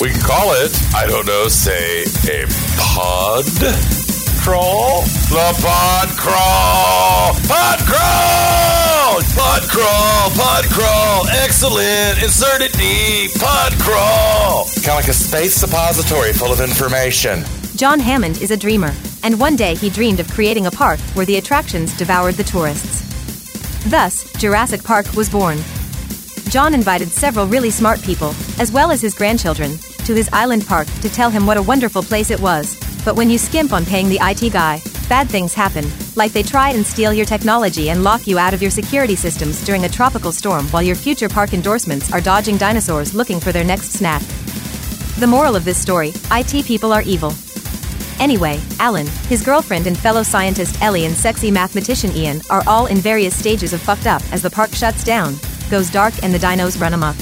We 0.02 0.10
can 0.10 0.22
call 0.22 0.54
it, 0.54 0.72
I 0.96 1.06
don't 1.06 1.26
know, 1.26 1.48
say 1.50 2.04
a 2.04 2.46
pod 2.78 3.46
crawl? 4.42 5.02
The 5.30 5.54
pod 5.62 6.08
crawl! 6.18 7.36
Pod 7.48 7.80
crawl! 7.86 8.89
Pod 9.36 9.64
crawl! 9.64 10.30
Pod 10.32 10.66
crawl! 10.66 11.28
Excellent! 11.44 12.24
Insert 12.24 12.62
it 12.62 12.74
deep! 12.74 13.32
Pod 13.40 13.74
crawl! 13.80 14.66
Kind 14.76 14.88
of 14.90 14.96
like 14.96 15.08
a 15.08 15.14
space 15.14 15.54
suppository 15.54 16.32
full 16.34 16.52
of 16.52 16.62
information. 16.62 17.44
John 17.76 18.00
Hammond 18.00 18.42
is 18.42 18.52
a 18.52 18.58
dreamer, 18.58 18.94
and 19.24 19.40
one 19.40 19.56
day 19.56 19.76
he 19.76 19.90
dreamed 19.90 20.20
of 20.20 20.30
creating 20.30 20.68
a 20.68 20.72
park 20.72 21.00
where 21.16 21.26
the 21.26 21.38
attractions 21.38 21.98
devoured 21.98 22.36
the 22.36 22.44
tourists. 22.44 23.02
Thus, 23.90 24.32
Jurassic 24.34 24.84
Park 24.84 25.14
was 25.14 25.30
born. 25.30 25.58
John 26.50 26.74
invited 26.74 27.10
several 27.10 27.46
really 27.46 27.70
smart 27.70 28.02
people, 28.02 28.34
as 28.58 28.72
well 28.72 28.92
as 28.92 29.02
his 29.02 29.14
grandchildren, 29.14 29.78
to 30.06 30.14
his 30.16 30.30
island 30.34 30.66
park 30.66 30.88
to 31.02 31.10
tell 31.10 31.30
him 31.30 31.46
what 31.46 31.58
a 31.58 31.62
wonderful 31.62 32.04
place 32.04 32.32
it 32.32 32.40
was. 32.40 32.76
But 33.10 33.16
when 33.16 33.32
you 33.32 33.40
skimp 33.40 33.74
on 33.74 33.86
paying 33.86 34.08
the 34.08 34.20
IT 34.22 34.54
guy, 34.54 34.84
bad 35.10 35.28
things 35.28 35.56
happen, 35.56 35.84
like 36.16 36.32
they 36.32 36.44
try 36.44 36.70
and 36.70 36.86
steal 36.86 37.12
your 37.12 37.26
technology 37.26 37.90
and 37.90 38.04
lock 38.04 38.28
you 38.28 38.38
out 38.38 38.54
of 38.54 38.62
your 38.62 38.70
security 38.70 39.16
systems 39.16 39.66
during 39.66 39.86
a 39.86 39.90
tropical 39.90 40.32
storm 40.32 40.68
while 40.68 40.84
your 40.84 40.96
future 40.96 41.28
park 41.28 41.56
endorsements 41.56 42.14
are 42.14 42.22
dodging 42.22 42.56
dinosaurs 42.56 43.16
looking 43.16 43.40
for 43.40 43.52
their 43.52 43.64
next 43.64 43.94
snack. 43.94 44.22
The 45.18 45.26
moral 45.26 45.56
of 45.56 45.66
this 45.66 45.82
story 45.82 46.14
IT 46.30 46.68
people 46.68 46.94
are 46.94 47.02
evil. 47.02 47.34
Anyway, 48.20 48.62
Alan, 48.78 49.08
his 49.28 49.42
girlfriend 49.42 49.88
and 49.88 49.98
fellow 49.98 50.22
scientist 50.22 50.80
Ellie 50.80 51.06
and 51.06 51.16
sexy 51.16 51.50
mathematician 51.50 52.12
Ian 52.12 52.44
are 52.52 52.62
all 52.68 52.86
in 52.86 52.98
various 52.98 53.36
stages 53.36 53.74
of 53.74 53.82
fucked 53.82 54.06
up 54.06 54.22
as 54.32 54.44
the 54.44 54.52
park 54.52 54.72
shuts 54.72 55.04
down, 55.04 55.34
goes 55.72 55.90
dark, 55.90 56.14
and 56.22 56.32
the 56.32 56.38
dinos 56.38 56.80
run 56.80 56.94
amok. 56.94 57.18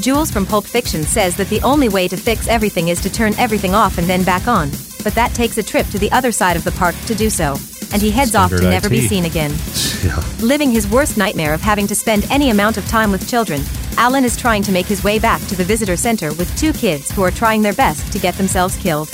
Jules 0.00 0.32
from 0.32 0.44
Pulp 0.44 0.64
Fiction 0.64 1.04
says 1.04 1.36
that 1.36 1.48
the 1.50 1.62
only 1.62 1.88
way 1.88 2.08
to 2.08 2.16
fix 2.16 2.48
everything 2.48 2.88
is 2.88 3.00
to 3.02 3.10
turn 3.10 3.32
everything 3.38 3.76
off 3.76 3.98
and 3.98 4.08
then 4.08 4.24
back 4.24 4.48
on, 4.48 4.70
but 5.04 5.14
that 5.14 5.34
takes 5.34 5.58
a 5.58 5.62
trip 5.62 5.86
to 5.88 5.98
the 5.98 6.10
other 6.12 6.32
side 6.32 6.56
of 6.56 6.64
the 6.64 6.72
park 6.72 6.94
to 7.06 7.14
do 7.14 7.30
so, 7.30 7.56
and 7.92 8.02
he 8.02 8.10
heads 8.10 8.34
off 8.34 8.50
to 8.50 8.58
Standard 8.58 8.74
never 8.74 8.88
be 8.88 9.00
seen 9.00 9.24
again. 9.24 9.52
Yeah. 10.04 10.22
Living 10.38 10.70
his 10.70 10.86
worst 10.86 11.16
nightmare 11.16 11.52
of 11.52 11.60
having 11.60 11.88
to 11.88 11.94
spend 11.94 12.24
any 12.30 12.50
amount 12.50 12.76
of 12.76 12.86
time 12.86 13.10
with 13.10 13.28
children, 13.28 13.62
Alan 13.96 14.24
is 14.24 14.36
trying 14.36 14.62
to 14.62 14.70
make 14.70 14.86
his 14.86 15.02
way 15.02 15.18
back 15.18 15.40
to 15.48 15.56
the 15.56 15.64
visitor 15.64 15.96
center 15.96 16.32
with 16.34 16.56
two 16.56 16.72
kids 16.72 17.10
who 17.10 17.22
are 17.22 17.32
trying 17.32 17.62
their 17.62 17.72
best 17.72 18.12
to 18.12 18.20
get 18.20 18.36
themselves 18.36 18.76
killed. 18.76 19.10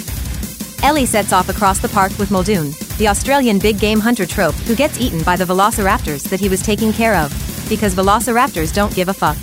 Ellie 0.82 1.06
sets 1.06 1.32
off 1.32 1.48
across 1.48 1.78
the 1.78 1.88
park 1.88 2.12
with 2.18 2.30
Muldoon, 2.30 2.72
the 2.98 3.08
Australian 3.08 3.58
big 3.58 3.78
game 3.80 3.98
hunter 3.98 4.26
trope 4.26 4.54
who 4.66 4.76
gets 4.76 5.00
eaten 5.00 5.22
by 5.22 5.36
the 5.36 5.46
velociraptors 5.46 6.28
that 6.28 6.38
he 6.38 6.50
was 6.50 6.60
taking 6.60 6.92
care 6.92 7.14
of, 7.16 7.32
because 7.70 7.94
velociraptors 7.94 8.74
don't 8.74 8.94
give 8.94 9.08
a 9.08 9.14
fuck. 9.14 9.38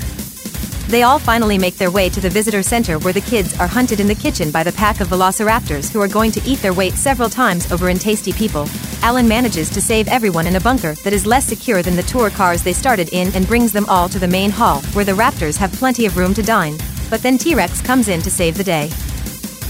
They 0.91 1.03
all 1.03 1.19
finally 1.19 1.57
make 1.57 1.77
their 1.77 1.89
way 1.89 2.09
to 2.09 2.19
the 2.19 2.29
visitor 2.29 2.61
center 2.61 2.99
where 2.99 3.13
the 3.13 3.21
kids 3.21 3.57
are 3.61 3.67
hunted 3.67 4.01
in 4.01 4.07
the 4.07 4.13
kitchen 4.13 4.51
by 4.51 4.61
the 4.61 4.73
pack 4.73 4.99
of 4.99 5.07
velociraptors 5.07 5.89
who 5.89 6.01
are 6.01 6.07
going 6.09 6.33
to 6.33 6.41
eat 6.45 6.59
their 6.61 6.73
weight 6.73 6.95
several 6.95 7.29
times 7.29 7.71
over 7.71 7.87
in 7.87 7.97
tasty 7.97 8.33
people. 8.33 8.67
Alan 9.01 9.25
manages 9.25 9.69
to 9.69 9.79
save 9.79 10.09
everyone 10.09 10.47
in 10.47 10.57
a 10.57 10.59
bunker 10.59 10.95
that 10.95 11.13
is 11.13 11.25
less 11.25 11.45
secure 11.45 11.81
than 11.81 11.95
the 11.95 12.03
tour 12.03 12.29
cars 12.29 12.61
they 12.61 12.73
started 12.73 13.07
in 13.13 13.33
and 13.35 13.47
brings 13.47 13.71
them 13.71 13.85
all 13.87 14.09
to 14.09 14.19
the 14.19 14.27
main 14.27 14.51
hall 14.51 14.81
where 14.91 15.05
the 15.05 15.13
raptors 15.13 15.55
have 15.55 15.71
plenty 15.71 16.05
of 16.05 16.17
room 16.17 16.33
to 16.33 16.43
dine. 16.43 16.75
But 17.09 17.21
then 17.21 17.37
T 17.37 17.55
Rex 17.55 17.79
comes 17.79 18.09
in 18.09 18.21
to 18.23 18.29
save 18.29 18.57
the 18.57 18.63
day. 18.65 18.91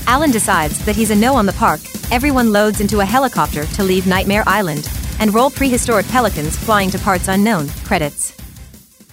Alan 0.07 0.31
decides 0.31 0.83
that 0.85 0.95
he's 0.95 1.11
a 1.11 1.15
no 1.15 1.35
on 1.35 1.45
the 1.45 1.53
park, 1.53 1.81
everyone 2.09 2.51
loads 2.51 2.81
into 2.81 3.01
a 3.01 3.05
helicopter 3.05 3.65
to 3.65 3.83
leave 3.83 4.07
Nightmare 4.07 4.43
Island, 4.47 4.89
and 5.19 5.35
roll 5.35 5.51
prehistoric 5.51 6.07
pelicans 6.07 6.57
flying 6.57 6.89
to 6.89 6.97
parts 6.97 7.27
unknown. 7.27 7.69
Credits. 7.85 8.40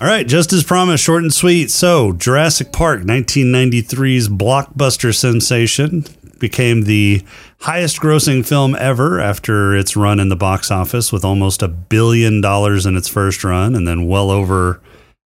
All 0.01 0.07
right, 0.07 0.29
just 0.29 0.53
as 0.53 0.63
promised, 0.63 1.03
short 1.03 1.25
and 1.25 1.35
sweet. 1.35 1.73
So, 1.73 2.13
Jurassic 2.13 2.71
Park, 2.71 3.01
1993's 3.01 4.29
blockbuster 4.29 5.13
sensation, 5.13 6.05
became 6.39 6.83
the 6.83 7.25
highest 7.63 7.99
grossing 7.99 8.47
film 8.47 8.77
ever 8.77 9.21
after 9.21 9.75
its 9.75 9.97
run 9.97 10.21
in 10.21 10.29
the 10.29 10.37
box 10.37 10.71
office 10.71 11.11
with 11.13 11.25
almost 11.25 11.63
a 11.63 11.69
billion 11.69 12.41
dollars 12.41 12.87
in 12.87 12.97
its 12.97 13.09
first 13.09 13.43
run 13.43 13.75
and 13.75 13.89
then 13.89 14.07
well 14.07 14.31
over 14.31 14.81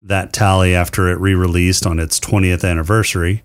that 0.01 0.31
tally 0.31 0.73
after 0.73 1.09
it 1.09 1.19
re 1.19 1.33
released 1.33 1.85
on 1.85 1.99
its 1.99 2.17
20th 2.21 2.63
anniversary. 2.63 3.43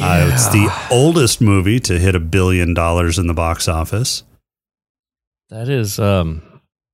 Uh, 0.00 0.30
it's 0.32 0.48
the 0.48 0.72
oldest 0.90 1.40
movie 1.42 1.80
to 1.80 1.98
hit 1.98 2.14
a 2.14 2.20
billion 2.20 2.72
dollars 2.72 3.18
in 3.18 3.26
the 3.26 3.34
box 3.34 3.68
office. 3.68 4.22
That 5.50 5.68
is 5.68 5.98
um 5.98 6.42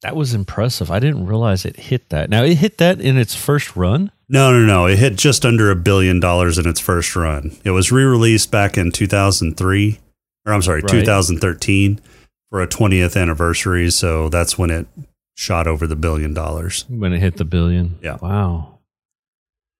that 0.02 0.14
was 0.16 0.34
impressive. 0.34 0.90
I 0.90 0.98
didn't 0.98 1.26
realize 1.26 1.64
it 1.64 1.76
hit 1.76 2.08
that. 2.10 2.28
Now 2.30 2.42
it 2.42 2.54
hit 2.56 2.78
that 2.78 3.00
in 3.00 3.16
its 3.16 3.34
first 3.34 3.76
run. 3.76 4.10
No, 4.28 4.50
no, 4.52 4.64
no. 4.64 4.86
It 4.86 4.98
hit 4.98 5.16
just 5.16 5.44
under 5.44 5.70
a 5.70 5.76
billion 5.76 6.20
dollars 6.20 6.58
in 6.58 6.66
its 6.68 6.80
first 6.80 7.14
run. 7.16 7.56
It 7.64 7.70
was 7.70 7.92
re 7.92 8.04
released 8.04 8.50
back 8.50 8.78
in 8.78 8.90
2003, 8.92 9.98
or 10.46 10.52
I'm 10.52 10.62
sorry, 10.62 10.80
Right. 10.82 10.90
2013 10.90 12.00
for 12.50 12.60
a 12.62 12.66
20th 12.66 13.20
anniversary. 13.20 13.90
So 13.90 14.28
that's 14.28 14.56
when 14.58 14.70
it 14.70 14.86
shot 15.36 15.66
over 15.66 15.86
the 15.86 15.96
billion 15.96 16.34
dollars. 16.34 16.84
when 16.88 17.12
it 17.12 17.20
hit 17.20 17.36
the 17.36 17.44
billion. 17.44 17.98
Yeah. 18.02 18.16
Wow. 18.20 18.78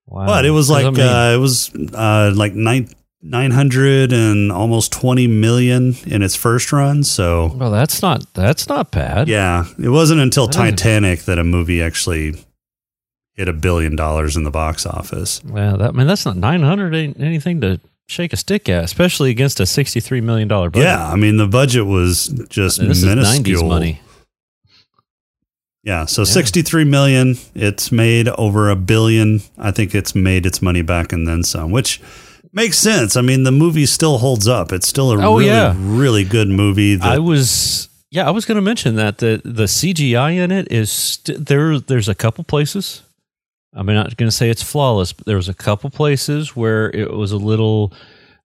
Wow. 0.07 0.27
But 0.27 0.45
it 0.45 0.51
was 0.51 0.69
like, 0.69 0.85
I 0.85 0.91
mean, 0.91 1.01
uh, 1.01 1.33
it 1.35 1.39
was 1.39 1.71
uh, 1.95 2.33
like 2.35 2.55
nine, 2.55 2.89
900 3.23 4.13
and 4.13 4.51
almost 4.51 4.93
20 4.93 5.29
million 5.29 5.95
in 6.07 6.23
its 6.23 6.35
first 6.35 6.73
run. 6.73 7.05
So 7.05 7.53
well, 7.55 7.71
that's 7.71 8.03
not 8.03 8.33
that's 8.35 8.69
not 8.69 8.91
bad. 8.91 9.29
yeah, 9.29 9.67
it 9.79 9.89
wasn't 9.89 10.21
until 10.21 10.49
Titanic 10.49 11.21
that 11.23 11.39
a 11.39 11.45
movie 11.45 11.83
actually 11.83 12.35
hit 13.35 13.49
a 13.49 13.53
billion 13.53 13.97
dollars 13.97 14.37
in 14.37 14.45
the 14.45 14.51
box 14.51 14.85
office. 14.85 15.43
Well, 15.45 15.77
that 15.79 15.91
I 15.91 15.93
mean 15.93 16.07
that's 16.07 16.27
not 16.27 16.37
nine 16.37 16.63
hundred 16.63 16.95
ain't 16.95 17.21
anything 17.21 17.61
to 17.61 17.81
shake 18.09 18.33
a 18.33 18.37
stick 18.37 18.69
at, 18.69 18.85
especially 18.85 19.31
against 19.31 19.61
a 19.61 19.67
sixty 19.67 20.01
three 20.01 20.21
million 20.21 20.49
dollar 20.49 20.71
budget. 20.71 20.87
Yeah, 20.87 21.07
I 21.07 21.17
mean 21.17 21.37
the 21.37 21.47
budget 21.47 21.87
was 21.87 22.27
just 22.49 22.81
this 22.81 23.05
minuscule. 23.05 23.69
money. 23.69 24.01
Yeah, 25.85 26.05
so 26.05 26.23
63 26.23 26.85
million. 26.85 27.37
It's 27.57 27.91
made 27.91 28.29
over 28.29 28.71
a 28.71 28.77
billion. 28.77 29.41
I 29.59 29.73
think 29.73 29.97
it's 29.97 30.15
made 30.15 30.47
its 30.47 30.63
money 30.63 30.83
back 30.83 31.13
and 31.13 31.27
then 31.27 31.43
some, 31.43 31.73
which 31.73 32.01
makes 32.53 32.79
sense. 32.79 33.17
I 33.17 33.21
mean, 33.23 33.43
the 33.45 33.53
movie 33.53 33.87
still 33.87 34.19
holds 34.19 34.47
up. 34.49 34.73
It's 34.73 34.87
still 34.87 35.11
a 35.13 35.17
Oh, 35.19 35.35
really, 35.39 35.47
yeah. 35.47 35.75
really 35.79 36.25
good 36.25 36.49
movie. 36.49 36.97
That, 36.97 37.07
I 37.13 37.19
was 37.19 37.89
yeah, 38.11 38.27
I 38.27 38.31
was 38.31 38.45
going 38.45 38.57
to 38.57 38.63
mention 38.63 38.97
that 38.97 39.19
the 39.19 39.41
the 39.45 39.65
CGI 39.65 40.37
in 40.37 40.51
it 40.51 40.71
is 40.71 40.91
st- 40.93 41.47
there. 41.47 41.79
There's 41.79 42.09
a 42.09 42.15
couple 42.15 42.45
places. 42.45 43.03
I'm 43.75 43.87
not 43.87 44.17
going 44.19 44.29
to 44.29 44.37
say 44.37 44.51
it's 44.51 44.63
flawless, 44.63 45.15
but 45.15 45.25
there 45.25 45.37
was 45.37 45.49
a 45.49 45.55
couple 45.55 45.89
places 45.89 46.55
where 46.55 46.91
it 46.91 47.11
was 47.11 47.33
a 47.33 47.39
little. 47.39 47.93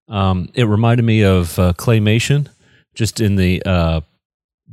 Um, 0.07 0.47
it 0.53 0.63
reminded 0.63 1.03
me 1.03 1.23
of 1.25 1.59
uh, 1.59 1.73
claymation, 1.73 2.47
just 2.95 3.19
in 3.19 3.35
the 3.35 3.61
uh, 3.65 4.01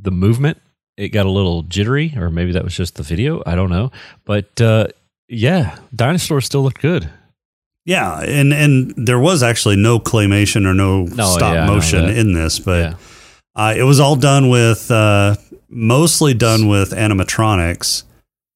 the 0.01 0.11
movement. 0.11 0.61
It 0.95 1.09
got 1.09 1.25
a 1.25 1.29
little 1.29 1.63
jittery, 1.63 2.13
or 2.15 2.29
maybe 2.29 2.53
that 2.53 2.63
was 2.63 2.73
just 2.73 2.95
the 2.95 3.03
video. 3.03 3.43
I 3.45 3.55
don't 3.55 3.69
know, 3.69 3.91
but 4.23 4.61
uh, 4.61 4.87
yeah, 5.27 5.77
dinosaurs 5.93 6.45
still 6.45 6.63
look 6.63 6.79
good. 6.79 7.09
Yeah, 7.85 8.19
and 8.21 8.53
and 8.53 8.93
there 8.97 9.19
was 9.19 9.43
actually 9.43 9.75
no 9.75 9.99
claymation 9.99 10.65
or 10.65 10.73
no, 10.73 11.03
No, 11.03 11.25
stop 11.37 11.53
yeah, 11.53 11.65
motion 11.67 12.05
in 12.09 12.33
this, 12.33 12.59
but 12.59 12.79
yeah, 12.91 12.95
uh, 13.55 13.73
it 13.77 13.83
was 13.83 13.99
all 13.99 14.15
done 14.15 14.49
with 14.49 14.89
uh, 14.91 15.35
mostly 15.69 16.33
done 16.33 16.67
with 16.67 16.91
animatronics, 16.91 18.03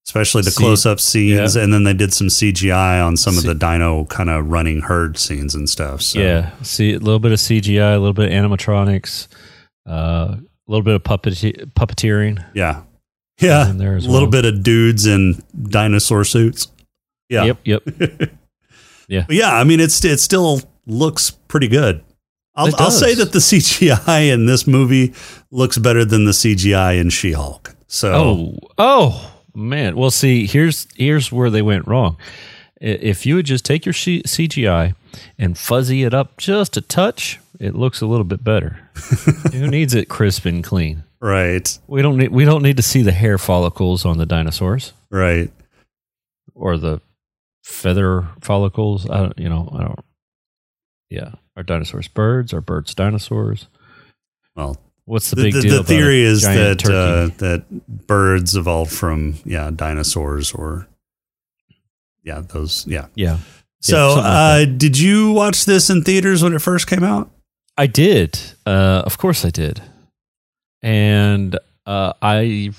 especially 0.07 0.41
the 0.41 0.51
See- 0.51 0.63
close 0.63 0.85
up 0.85 0.99
scenes, 0.99 1.55
yeah. 1.55 1.63
and 1.63 1.71
then 1.73 1.83
they 1.83 1.93
did 1.93 2.13
some 2.13 2.27
CGI 2.27 3.05
on 3.05 3.15
some 3.17 3.33
See- 3.35 3.39
of 3.39 3.45
the 3.45 3.53
dino 3.55 4.05
kind 4.05 4.29
of 4.29 4.47
running 4.49 4.81
herd 4.81 5.17
scenes 5.17 5.53
and 5.55 5.69
stuff. 5.69 6.01
So. 6.01 6.19
yeah. 6.19 6.51
See 6.63 6.93
a 6.93 6.99
little 6.99 7.19
bit 7.19 7.31
of 7.31 7.37
CGI, 7.39 7.95
a 7.95 7.99
little 7.99 8.13
bit 8.13 8.31
of 8.31 8.33
animatronics, 8.33 9.27
uh, 9.87 10.35
a 10.37 10.41
little 10.67 10.83
bit 10.83 10.95
of 10.95 11.03
puppet 11.03 11.33
puppeteering. 11.75 12.43
Yeah. 12.53 12.83
Yeah. 13.39 13.67
A 13.71 13.73
as 13.95 14.05
little 14.07 14.21
well. 14.29 14.31
bit 14.31 14.45
of 14.45 14.63
dudes 14.63 15.05
in 15.05 15.41
dinosaur 15.61 16.23
suits. 16.25 16.67
Yeah. 17.29 17.43
Yep. 17.45 17.57
Yep. 17.63 17.83
But 19.27 19.35
yeah, 19.35 19.53
I 19.53 19.63
mean 19.63 19.79
it's 19.79 20.03
it 20.05 20.19
still 20.19 20.61
looks 20.85 21.31
pretty 21.31 21.67
good. 21.67 22.03
I'll, 22.55 22.75
I'll 22.77 22.91
say 22.91 23.13
that 23.15 23.31
the 23.31 23.39
CGI 23.39 24.31
in 24.33 24.45
this 24.45 24.67
movie 24.67 25.13
looks 25.49 25.77
better 25.77 26.03
than 26.03 26.25
the 26.25 26.31
CGI 26.31 26.99
in 26.99 27.09
She-Hulk. 27.09 27.73
So 27.87 28.13
Oh, 28.13 28.57
oh 28.77 29.41
man. 29.55 29.95
Well, 29.95 30.11
see, 30.11 30.45
here's 30.45 30.87
here's 30.95 31.31
where 31.31 31.49
they 31.49 31.61
went 31.61 31.87
wrong. 31.87 32.17
If 32.81 33.25
you 33.25 33.35
would 33.35 33.45
just 33.45 33.65
take 33.65 33.85
your 33.85 33.93
CGI 33.93 34.95
and 35.37 35.57
fuzzy 35.57 36.03
it 36.03 36.13
up 36.13 36.37
just 36.37 36.77
a 36.77 36.81
touch, 36.81 37.39
it 37.59 37.75
looks 37.75 37.99
a 37.99 38.05
little 38.05 38.23
bit 38.23 38.43
better. 38.43 38.79
Who 39.51 39.67
needs 39.67 39.93
it 39.93 40.07
crisp 40.07 40.45
and 40.45 40.63
clean? 40.63 41.03
right, 41.21 41.77
We 41.87 42.01
don't 42.01 42.17
need 42.17 42.29
we 42.29 42.45
don't 42.45 42.63
need 42.63 42.77
to 42.77 42.83
see 42.83 43.01
the 43.01 43.11
hair 43.11 43.37
follicles 43.37 44.05
on 44.05 44.17
the 44.17 44.25
dinosaurs 44.25 44.93
right. 45.09 45.51
or 46.55 46.77
the 46.77 47.01
feather 47.69 48.27
follicles. 48.41 49.09
I 49.09 49.17
don't, 49.17 49.39
you 49.39 49.49
know, 49.49 49.69
I 49.73 49.83
don't. 49.83 49.99
Yeah, 51.09 51.31
are 51.55 51.63
dinosaurs 51.63 52.07
birds? 52.07 52.53
Are 52.53 52.61
birds 52.61 52.93
dinosaurs? 52.93 53.67
Well, 54.55 54.77
What's 55.09 55.31
the 55.31 55.37
the, 55.37 55.41
big 55.41 55.53
the, 55.55 55.61
deal? 55.61 55.77
the 55.77 55.83
theory 55.83 56.21
is 56.21 56.43
that 56.43 56.85
uh, 56.85 57.35
that 57.39 57.65
birds 58.05 58.55
evolved 58.55 58.91
from 58.91 59.37
yeah 59.43 59.71
dinosaurs 59.73 60.51
or 60.51 60.87
yeah 62.23 62.41
those 62.41 62.85
yeah. 62.85 63.07
yeah. 63.15 63.39
So, 63.81 64.09
something 64.09 64.23
like 64.23 64.67
uh, 64.67 64.71
did 64.77 64.99
you 64.99 65.31
watch 65.31 65.65
this 65.65 65.89
in 65.89 66.03
theaters 66.03 66.43
when 66.43 66.53
it 66.53 66.61
first 66.61 66.85
came 66.85 67.03
out? 67.03 67.31
I 67.75 67.87
did. 67.87 68.39
Uh, 68.67 69.01
of 69.03 69.17
course, 69.17 69.45
I 69.45 69.49
did. 69.49 69.81
And 70.83 71.57
uh, 71.87 72.13
I 72.21 72.73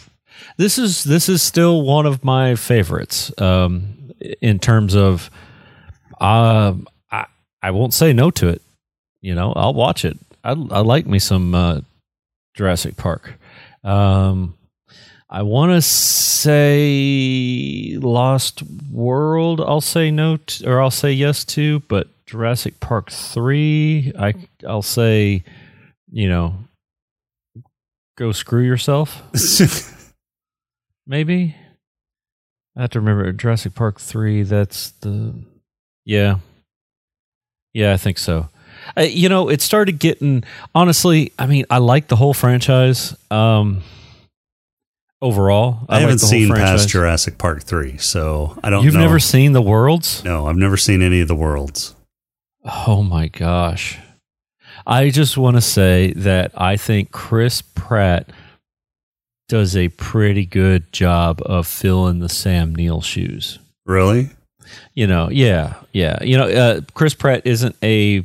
this 0.57 0.79
is 0.79 1.03
this 1.03 1.29
is 1.29 1.42
still 1.42 1.83
one 1.83 2.07
of 2.07 2.22
my 2.22 2.55
favorites 2.55 3.33
um, 3.38 3.99
in 4.40 4.59
terms 4.59 4.94
of 4.94 5.30
uh, 6.20 6.74
I 7.11 7.26
I 7.62 7.70
won't 7.70 7.94
say 7.94 8.12
no 8.12 8.30
to 8.33 8.48
it. 8.48 8.62
You 9.20 9.35
know, 9.35 9.52
I'll 9.54 9.74
watch 9.74 10.04
it. 10.04 10.18
I, 10.42 10.50
I 10.50 10.80
like 10.80 11.06
me 11.06 11.18
some 11.18 11.54
uh, 11.54 11.80
Jurassic 12.54 12.96
Park. 12.96 13.35
Um, 13.85 14.54
I 15.28 15.42
want 15.42 15.72
to 15.72 15.83
say 15.83 16.59
Lost 18.00 18.62
World. 18.90 19.61
I'll 19.61 19.80
say 19.80 20.11
no, 20.11 20.38
to, 20.38 20.68
or 20.68 20.80
I'll 20.80 20.90
say 20.90 21.12
yes 21.12 21.44
to. 21.46 21.80
But 21.80 22.09
Jurassic 22.26 22.80
Park 22.80 23.11
three, 23.11 24.12
I 24.18 24.35
I'll 24.66 24.83
say, 24.83 25.44
you 26.11 26.28
know, 26.28 26.54
go 28.16 28.33
screw 28.33 28.62
yourself. 28.62 29.22
Maybe. 31.06 31.54
I 32.76 32.83
have 32.83 32.90
to 32.90 33.00
remember 33.00 33.30
Jurassic 33.33 33.74
Park 33.74 34.00
three. 34.00 34.42
That's 34.42 34.90
the 35.00 35.35
yeah, 36.04 36.37
yeah. 37.72 37.92
I 37.92 37.96
think 37.96 38.18
so. 38.18 38.48
Uh, 38.96 39.02
you 39.02 39.28
know, 39.28 39.48
it 39.48 39.61
started 39.61 39.98
getting 39.98 40.44
honestly. 40.74 41.33
I 41.38 41.46
mean, 41.46 41.64
I 41.70 41.78
like 41.78 42.09
the 42.09 42.16
whole 42.16 42.35
franchise. 42.35 43.16
Um, 43.30 43.83
overall, 45.22 45.80
I, 45.88 45.94
like 45.94 46.00
haven't 46.02 46.20
whole 46.20 46.28
seen 46.28 46.48
franchise. 46.48 46.83
past 46.83 46.88
Jurassic 46.88 47.38
Park 47.38 47.62
3, 47.62 47.98
so 47.98 48.59
I 48.62 48.70
don't 48.70 48.80
know. 48.80 48.85
You've 48.85 48.94
know. 48.94 49.00
never 49.00 49.18
seen 49.18 49.52
the 49.52 49.62
worlds? 49.62 50.24
No, 50.24 50.46
I've 50.46 50.56
never 50.56 50.76
seen 50.76 51.02
any 51.02 51.20
of 51.20 51.28
the 51.28 51.35
worlds. 51.35 51.94
Oh 52.64 53.02
my 53.02 53.28
gosh. 53.28 53.98
I 54.87 55.11
just 55.11 55.37
want 55.37 55.56
to 55.56 55.61
say 55.61 56.12
that 56.14 56.52
I 56.61 56.76
think 56.76 57.12
Chris 57.12 57.62
Pratt 57.62 58.30
does 59.50 59.76
a 59.76 59.88
pretty 59.88 60.46
good 60.46 60.92
job 60.92 61.42
of 61.44 61.66
filling 61.66 62.20
the 62.20 62.28
Sam 62.28 62.72
Neill 62.72 63.00
shoes. 63.00 63.58
Really? 63.84 64.30
You 64.94 65.08
know, 65.08 65.28
yeah, 65.28 65.74
yeah. 65.92 66.22
You 66.22 66.38
know, 66.38 66.48
uh, 66.48 66.80
Chris 66.94 67.14
Pratt 67.14 67.42
isn't 67.44 67.74
a 67.82 68.24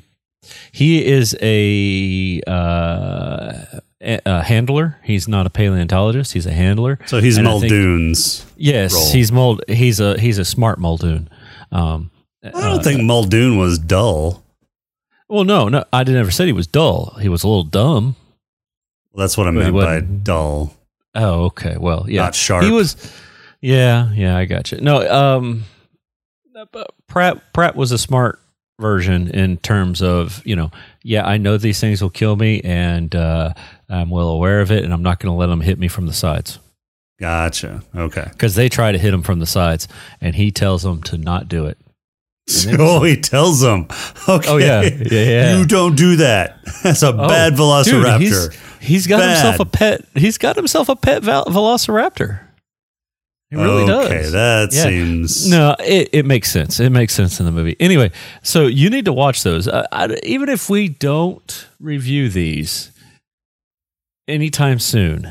he 0.71 1.03
is 1.03 1.35
a, 1.41 2.39
uh, 2.45 3.79
a, 3.99 4.43
handler. 4.43 4.99
He's 5.03 5.27
not 5.27 5.47
a 5.47 5.49
paleontologist. 5.49 6.33
He's 6.33 6.45
a 6.45 6.51
handler. 6.51 6.99
So 7.07 7.19
he's 7.19 7.38
And 7.38 7.47
I 7.47 7.59
think- 7.59 7.71
Muldoon's. 7.71 8.45
Yes, 8.55 8.93
role. 8.93 9.11
he's 9.11 9.31
mold. 9.31 9.63
He's 9.67 9.99
a 9.99 10.19
he's 10.19 10.38
a 10.38 10.45
smart 10.45 10.79
Muldoon. 10.79 11.27
Um, 11.71 12.11
I 12.43 12.69
don't 12.69 12.83
think 12.83 13.01
Muldoon 13.01 13.57
was 13.57 13.79
dull. 13.79 14.43
Well, 15.27 15.43
no, 15.43 15.69
no. 15.69 15.83
I 15.91 16.03
didn't 16.03 16.21
ever 16.21 16.29
say 16.29 16.45
he 16.45 16.51
was 16.51 16.67
dull. 16.67 17.17
He 17.19 17.29
was 17.29 17.43
a 17.43 17.47
little 17.47 17.63
dumb. 17.63 18.15
That's 19.15 19.35
what 19.35 19.47
I 19.47 19.51
meant 19.51 19.73
by 19.73 20.01
dull. 20.01 20.75
Oh, 21.15 21.45
okay. 21.45 21.78
Well, 21.80 22.06
yeah, 22.08 22.23
Not 22.23 22.36
sharp. 22.36 22.63
He 22.65 22.71
was. 22.71 22.95
Yeah, 23.62 24.12
yeah. 24.13 24.38
I 24.38 24.45
got 24.45 24.71
you. 24.71 24.80
No, 24.82 25.10
um, 25.10 25.63
but 26.71 26.91
Pratt 27.08 27.41
Pratt 27.54 27.75
was 27.75 27.91
a 27.91 27.97
smart 27.97 28.39
version 28.80 29.30
in 29.30 29.58
terms 29.58 30.01
of 30.01 30.41
you 30.45 30.56
know, 30.56 30.71
yeah, 31.04 31.25
I 31.25 31.38
know 31.38 31.58
these 31.58 31.80
things 31.80 32.01
will 32.01 32.10
kill 32.10 32.36
me, 32.36 32.62
and 32.62 33.13
uh, 33.15 33.54
I'm 33.89 34.10
well 34.10 34.30
aware 34.30 34.62
of 34.62 34.71
it, 34.71 34.84
and 34.84 34.93
I'm 34.93 35.04
not 35.04 35.19
going 35.19 35.32
to 35.34 35.38
let 35.38 35.47
them 35.47 35.62
hit 35.62 35.80
me 35.80 35.88
from 35.88 36.06
the 36.08 36.13
sides 36.13 36.60
Gotcha. 37.19 37.82
Okay. 37.95 38.28
because 38.32 38.56
they 38.56 38.67
try 38.67 38.91
to 38.91 38.97
hit 38.97 39.13
him 39.13 39.21
from 39.23 39.39
the 39.39 39.45
sides, 39.45 39.88
and 40.21 40.36
he 40.36 40.51
tells 40.51 40.84
them 40.84 41.01
to 41.04 41.17
not 41.17 41.47
do 41.47 41.65
it. 41.65 41.78
Oh, 42.78 43.01
he 43.04 43.15
tells 43.19 43.60
them. 43.62 43.88
Okay. 44.30 44.47
Oh 44.49 44.58
yeah, 44.58 44.82
yeah, 44.82 45.08
yeah. 45.10 45.58
You 45.58 45.65
don't 45.65 45.95
do 45.95 46.17
that. 46.17 46.60
That's 46.84 47.01
a 47.01 47.08
Oh, 47.08 47.28
bad 47.28 47.54
velociraptor. 47.54 48.19
dude, 48.51 48.60
he's, 48.85 49.07
got 49.07 49.19
Bad. 49.19 49.29
himself 49.35 49.59
a 49.59 49.65
pet. 49.65 50.05
He's 50.15 50.37
got 50.37 50.55
himself 50.55 50.89
a 50.89 50.95
pet 50.95 51.23
vel- 51.23 51.45
velociraptor. 51.45 52.39
He 53.51 53.57
really 53.57 53.85
does. 53.85 54.05
okay, 54.07 54.21
does. 54.23 54.31
that 54.31 54.73
Yeah. 54.73 54.83
seems 54.83 55.47
No, 55.49 55.75
it, 55.79 56.09
it 56.11 56.25
makes 56.25 56.51
sense. 56.51 56.79
It 56.79 56.89
makes 56.89 57.13
sense 57.13 57.39
in 57.39 57.45
the 57.45 57.51
movie. 57.51 57.75
Anyway, 57.79 58.11
so 58.41 58.65
you 58.65 58.89
need 58.89 59.05
to 59.05 59.13
watch 59.13 59.43
those. 59.43 59.67
Uh, 59.67 59.85
I, 59.91 60.17
even 60.23 60.49
if 60.49 60.69
we 60.69 60.89
don't 60.89 61.67
review 61.79 62.27
these 62.29 62.91
anytime 64.27 64.79
soon, 64.79 65.29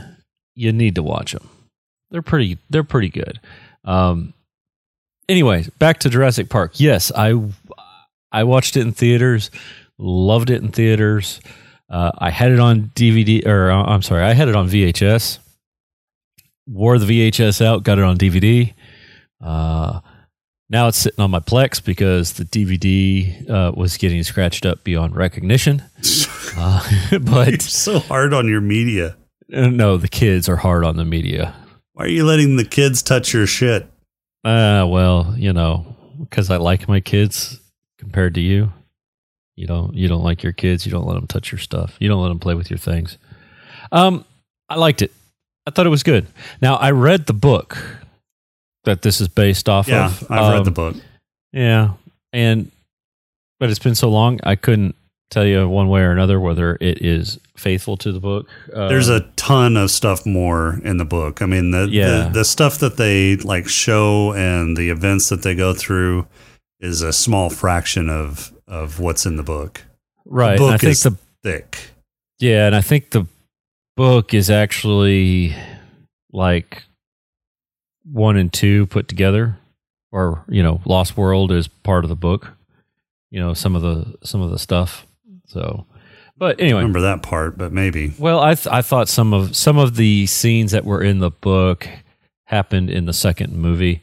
you 0.54 0.72
need 0.72 0.94
to 0.94 1.02
watch 1.02 1.32
them. 1.32 1.48
They're 2.10 2.22
pretty. 2.22 2.58
They're 2.70 2.84
pretty 2.84 3.08
good. 3.08 3.40
Um. 3.84 4.32
Anyway, 5.28 5.66
back 5.78 5.98
to 6.00 6.08
Jurassic 6.10 6.48
Park. 6.48 6.72
Yes, 6.76 7.10
I 7.16 7.34
I 8.30 8.44
watched 8.44 8.76
it 8.76 8.82
in 8.82 8.92
theaters. 8.92 9.50
Loved 9.98 10.50
it 10.50 10.62
in 10.62 10.68
theaters. 10.70 11.40
Uh, 11.94 12.11
I 12.18 12.30
had 12.30 12.50
it 12.50 12.59
on 12.59 12.90
DVD, 12.96 13.46
or 13.46 13.70
uh, 13.70 13.85
I'm 13.85 14.02
sorry, 14.02 14.24
I 14.24 14.33
had 14.33 14.48
it 14.48 14.57
on 14.57 14.68
VHS. 14.68 15.38
Wore 16.66 16.98
the 16.98 17.07
VHS 17.07 17.64
out, 17.64 17.85
got 17.85 17.98
it 17.98 18.04
on 18.04 18.18
DVD. 18.18 18.74
Uh, 19.40 20.00
now 20.68 20.88
it's 20.88 20.98
sitting 20.98 21.20
on 21.20 21.30
my 21.30 21.38
Plex 21.38 21.85
because 21.85 22.33
the 22.33 22.44
DVD 22.46 23.48
uh, 23.48 23.70
was 23.76 23.96
getting 23.96 24.24
scratched 24.24 24.66
up 24.66 24.83
beyond 24.83 25.14
recognition. 25.14 25.83
Uh, 26.57 26.88
You're 27.11 27.18
but 27.18 27.62
so 27.62 27.98
hard 27.98 28.33
on 28.33 28.46
your 28.46 28.61
media. 28.61 29.16
no, 29.48 29.96
the 29.96 30.07
kids 30.07 30.48
are 30.48 30.54
hard 30.54 30.85
on 30.85 30.96
the 30.96 31.04
media. 31.04 31.52
Why 31.94 32.04
are 32.04 32.09
you 32.09 32.24
letting 32.24 32.54
the 32.54 32.64
kids 32.64 33.02
touch 33.02 33.33
your 33.33 33.48
shit? 33.48 33.83
Uh, 34.44 34.87
well, 34.88 35.35
you 35.37 35.52
know, 35.52 35.96
because 36.20 36.50
I 36.50 36.59
like 36.59 36.87
my 36.87 37.00
kids 37.00 37.59
compared 37.98 38.35
to 38.35 38.40
you. 38.40 38.72
You 39.56 39.66
don't, 39.66 39.94
you 39.94 40.08
don't 40.08 40.22
like 40.24 40.42
your 40.42 40.52
kids. 40.52 40.84
You 40.84 40.92
don't 40.92 41.06
let 41.06 41.14
them 41.14 41.26
touch 41.26 41.52
your 41.52 41.58
stuff. 41.60 41.96
You 42.00 42.08
don't 42.08 42.20
let 42.22 42.28
them 42.28 42.40
play 42.40 42.54
with 42.54 42.70
your 42.70 42.78
things. 42.78 43.18
Um, 43.92 44.24
I 44.68 44.76
liked 44.76 45.02
it. 45.02 45.12
I 45.66 45.70
thought 45.70 45.86
it 45.86 45.90
was 45.90 46.02
good. 46.02 46.26
Now 46.60 46.76
I 46.76 46.90
read 46.90 47.26
the 47.26 47.32
book 47.32 47.78
that 48.84 49.02
this 49.02 49.20
is 49.20 49.28
based 49.28 49.68
off 49.68 49.88
Yeah, 49.88 50.06
of. 50.06 50.24
I've 50.30 50.50
read 50.52 50.58
Um, 50.58 50.64
the 50.64 50.70
book. 50.70 50.96
Yeah, 51.52 51.90
and 52.32 52.70
but 53.60 53.70
it's 53.70 53.78
been 53.78 53.94
so 53.94 54.10
long, 54.10 54.40
I 54.42 54.56
couldn't 54.56 54.94
tell 55.30 55.46
you 55.46 55.66
one 55.68 55.88
way 55.88 56.02
or 56.02 56.10
another 56.12 56.38
whether 56.40 56.76
it 56.80 57.00
is 57.00 57.38
faithful 57.56 57.96
to 57.98 58.12
the 58.12 58.20
book. 58.20 58.48
Uh, 58.74 58.88
There's 58.88 59.08
a 59.08 59.20
ton 59.36 59.76
of 59.76 59.90
stuff 59.90 60.26
more 60.26 60.80
in 60.84 60.98
the 60.98 61.04
book. 61.04 61.40
I 61.40 61.46
mean, 61.46 61.70
the, 61.70 61.88
Yeah. 61.90 62.24
the 62.24 62.30
the 62.40 62.44
stuff 62.44 62.78
that 62.78 62.96
they 62.96 63.36
like 63.36 63.68
show 63.68 64.32
and 64.34 64.76
the 64.76 64.90
events 64.90 65.28
that 65.30 65.42
they 65.42 65.54
go 65.54 65.72
through 65.72 66.26
is 66.85 67.03
a 67.03 67.12
small 67.12 67.51
fraction 67.51 68.11
of 68.11 68.53
of 68.68 69.01
what's 69.01 69.27
in 69.27 69.37
the 69.37 69.42
book. 69.42 69.85
right. 70.25 70.53
The 70.53 70.59
book 70.59 70.75
I 70.75 70.79
think 70.79 70.92
is 70.92 71.03
the 71.03 71.16
thick. 71.42 71.90
Yeah, 72.38 72.66
and 72.66 72.75
I 72.77 72.81
think 72.81 73.11
the 73.11 73.27
book 73.97 74.35
is 74.35 74.51
actually 74.51 75.55
like 76.33 76.83
one 78.05 78.37
and 78.37 78.53
two 78.53 78.87
put 78.87 79.09
together, 79.09 79.57
or 80.12 80.44
you 80.49 80.62
know, 80.62 80.81
Lost 80.85 81.16
World 81.16 81.53
is 81.53 81.68
part 81.68 82.05
of 82.05 82.09
the 82.09 82.16
book. 82.16 82.53
You 83.31 83.40
know, 83.40 83.55
some 83.55 83.75
of 83.75 83.83
the 83.83 84.16
some 84.25 84.42
of 84.42 84.51
the 84.51 84.59
stuff. 84.59 85.07
So, 85.47 85.87
but 86.37 86.61
anyway, 86.61 86.79
I 86.79 86.83
remember 86.83 87.01
that 87.03 87.23
part, 87.23 87.57
but 87.57 87.73
maybe 87.73 88.12
well, 88.18 88.40
I 88.40 88.55
th- 88.55 88.73
I 88.73 88.83
thought 88.83 89.09
some 89.09 89.33
of 89.33 89.57
some 89.57 89.79
of 89.79 89.97
the 89.97 90.27
scenes 90.27 90.73
that 90.73 90.85
were 90.85 91.03
in 91.03 91.20
the 91.20 91.31
book 91.31 91.88
happened 92.44 92.90
in 92.90 93.07
the 93.07 93.12
second 93.12 93.55
movie 93.55 94.03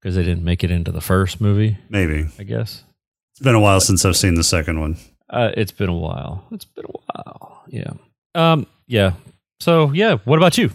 because 0.00 0.14
they 0.16 0.22
didn't 0.22 0.44
make 0.44 0.62
it 0.64 0.70
into 0.70 0.92
the 0.92 1.00
first 1.00 1.40
movie. 1.40 1.78
maybe 1.88 2.26
I 2.38 2.42
guess 2.44 2.84
it's 3.32 3.40
been 3.40 3.54
a 3.54 3.60
while 3.60 3.80
since 3.80 4.04
I've 4.04 4.16
seen 4.16 4.34
the 4.34 4.44
second 4.44 4.80
one. 4.80 4.96
uh, 5.30 5.50
it's 5.56 5.72
been 5.72 5.88
a 5.88 5.94
while. 5.96 6.44
It's 6.50 6.64
been 6.64 6.84
a 6.86 6.88
while. 7.22 7.64
Yeah. 7.68 7.90
Um. 8.34 8.66
Yeah. 8.86 9.12
So 9.60 9.92
yeah. 9.92 10.16
What 10.24 10.38
about 10.38 10.58
you? 10.58 10.70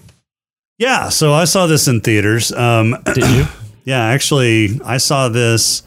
Yeah, 0.79 1.09
so 1.09 1.33
I 1.33 1.45
saw 1.45 1.67
this 1.67 1.87
in 1.87 2.01
theaters. 2.01 2.51
Um, 2.51 2.97
Did 3.13 3.29
you? 3.29 3.45
yeah, 3.85 4.03
actually, 4.05 4.81
I 4.83 4.97
saw 4.97 5.29
this 5.29 5.83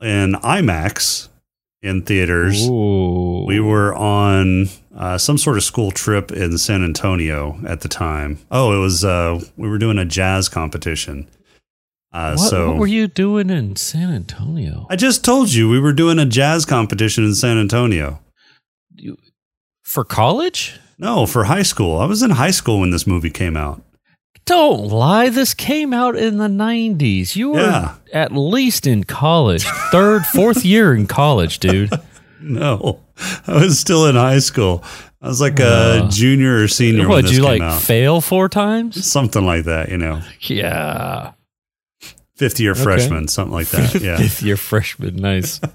in 0.00 0.32
IMAX 0.32 1.28
in 1.82 2.02
theaters. 2.02 2.66
Ooh. 2.66 3.44
We 3.46 3.60
were 3.60 3.94
on 3.94 4.68
uh, 4.96 5.18
some 5.18 5.36
sort 5.38 5.56
of 5.58 5.62
school 5.62 5.90
trip 5.90 6.32
in 6.32 6.56
San 6.58 6.82
Antonio 6.82 7.58
at 7.66 7.82
the 7.82 7.88
time. 7.88 8.38
Oh, 8.50 8.76
it 8.76 8.80
was 8.80 9.04
uh, 9.04 9.40
we 9.56 9.68
were 9.68 9.78
doing 9.78 9.98
a 9.98 10.04
jazz 10.06 10.48
competition. 10.48 11.28
Uh, 12.12 12.34
What, 12.36 12.50
so 12.50 12.70
what 12.70 12.78
were 12.78 12.86
you 12.86 13.06
doing 13.06 13.50
in 13.50 13.76
San 13.76 14.10
Antonio? 14.10 14.86
I 14.90 14.96
just 14.96 15.24
told 15.24 15.52
you 15.52 15.68
we 15.68 15.78
were 15.80 15.92
doing 15.92 16.18
a 16.18 16.26
jazz 16.26 16.64
competition 16.64 17.24
in 17.24 17.34
San 17.34 17.56
Antonio. 17.58 18.20
You, 18.96 19.16
For 19.84 20.04
college? 20.04 20.78
No, 20.98 21.24
for 21.26 21.44
high 21.44 21.62
school. 21.62 21.98
I 21.98 22.06
was 22.06 22.22
in 22.22 22.30
high 22.30 22.50
school 22.50 22.80
when 22.80 22.90
this 22.90 23.06
movie 23.06 23.30
came 23.30 23.56
out. 23.56 23.82
Don't 24.44 24.88
lie. 24.88 25.28
This 25.28 25.54
came 25.54 25.92
out 25.94 26.16
in 26.16 26.38
the 26.38 26.48
90s. 26.48 27.36
You 27.36 27.50
were 27.50 27.60
Yeah. 27.60 27.94
at 28.12 28.32
least 28.32 28.86
in 28.86 29.04
college. 29.04 29.64
Third, 29.92 30.26
fourth 30.26 30.64
year 30.64 30.92
in 30.94 31.06
college, 31.06 31.58
dude. 31.58 31.90
No, 32.42 33.00
I 33.46 33.52
was 33.62 33.78
still 33.78 34.06
in 34.06 34.14
high 34.16 34.38
school. 34.38 34.82
I 35.20 35.28
was 35.28 35.42
like 35.42 35.60
a 35.60 36.04
Uh, 36.04 36.08
junior 36.10 36.62
or 36.62 36.68
senior 36.68 37.00
when 37.02 37.08
What, 37.10 37.24
this 37.26 37.34
you 37.36 37.42
like 37.42 37.60
out. 37.60 37.82
fail 37.82 38.22
four 38.22 38.48
times? 38.48 39.04
Something 39.06 39.44
like 39.44 39.64
that, 39.66 39.90
you 39.90 39.98
know. 39.98 40.22
Yeah. 40.40 41.32
Fifth 42.40 42.58
year 42.58 42.72
Okay. 42.72 42.82
freshman, 42.82 43.28
something 43.28 43.52
like 43.52 43.68
that. 43.68 43.94
Yeah. 44.02 44.16
Fifth 44.16 44.42
year 44.42 44.56
freshman. 44.56 45.16
Nice. 45.16 45.60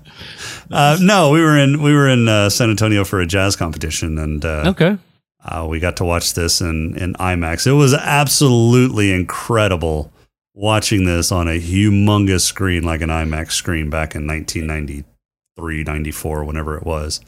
Uh, 0.71 0.97
no, 0.99 1.29
we 1.29 1.39
were 1.41 1.55
in 1.55 1.79
we 1.83 1.93
were 1.93 2.09
in 2.09 2.27
uh, 2.27 2.49
San 2.49 2.71
Antonio 2.71 3.03
for 3.05 3.19
a 3.21 3.27
jazz 3.27 3.55
competition, 3.55 4.17
and 4.17 4.43
uh, 4.43 4.63
Okay. 4.73 4.97
uh, 5.45 5.63
we 5.69 5.79
got 5.79 5.97
to 5.97 6.03
watch 6.03 6.33
this 6.33 6.59
in 6.59 6.97
in 6.97 7.13
IMAX. 7.15 7.67
It 7.67 7.73
was 7.73 7.93
absolutely 7.93 9.11
incredible 9.11 10.11
watching 10.55 11.05
this 11.05 11.31
on 11.31 11.47
a 11.47 11.59
humongous 11.61 12.41
screen 12.41 12.81
like 12.83 13.01
an 13.01 13.09
IMAX 13.11 13.51
screen 13.51 13.91
back 13.91 14.15
in 14.15 14.25
1993, 14.25 15.83
94, 15.83 16.43
whenever 16.43 16.77
it 16.77 16.83
was. 16.83 17.21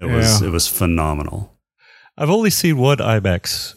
It 0.00 0.06
was 0.06 0.40
it 0.40 0.48
was 0.50 0.66
phenomenal. 0.66 1.52
I've 2.16 2.30
only 2.30 2.48
seen 2.50 2.78
one 2.78 2.96
IMAX 2.98 3.74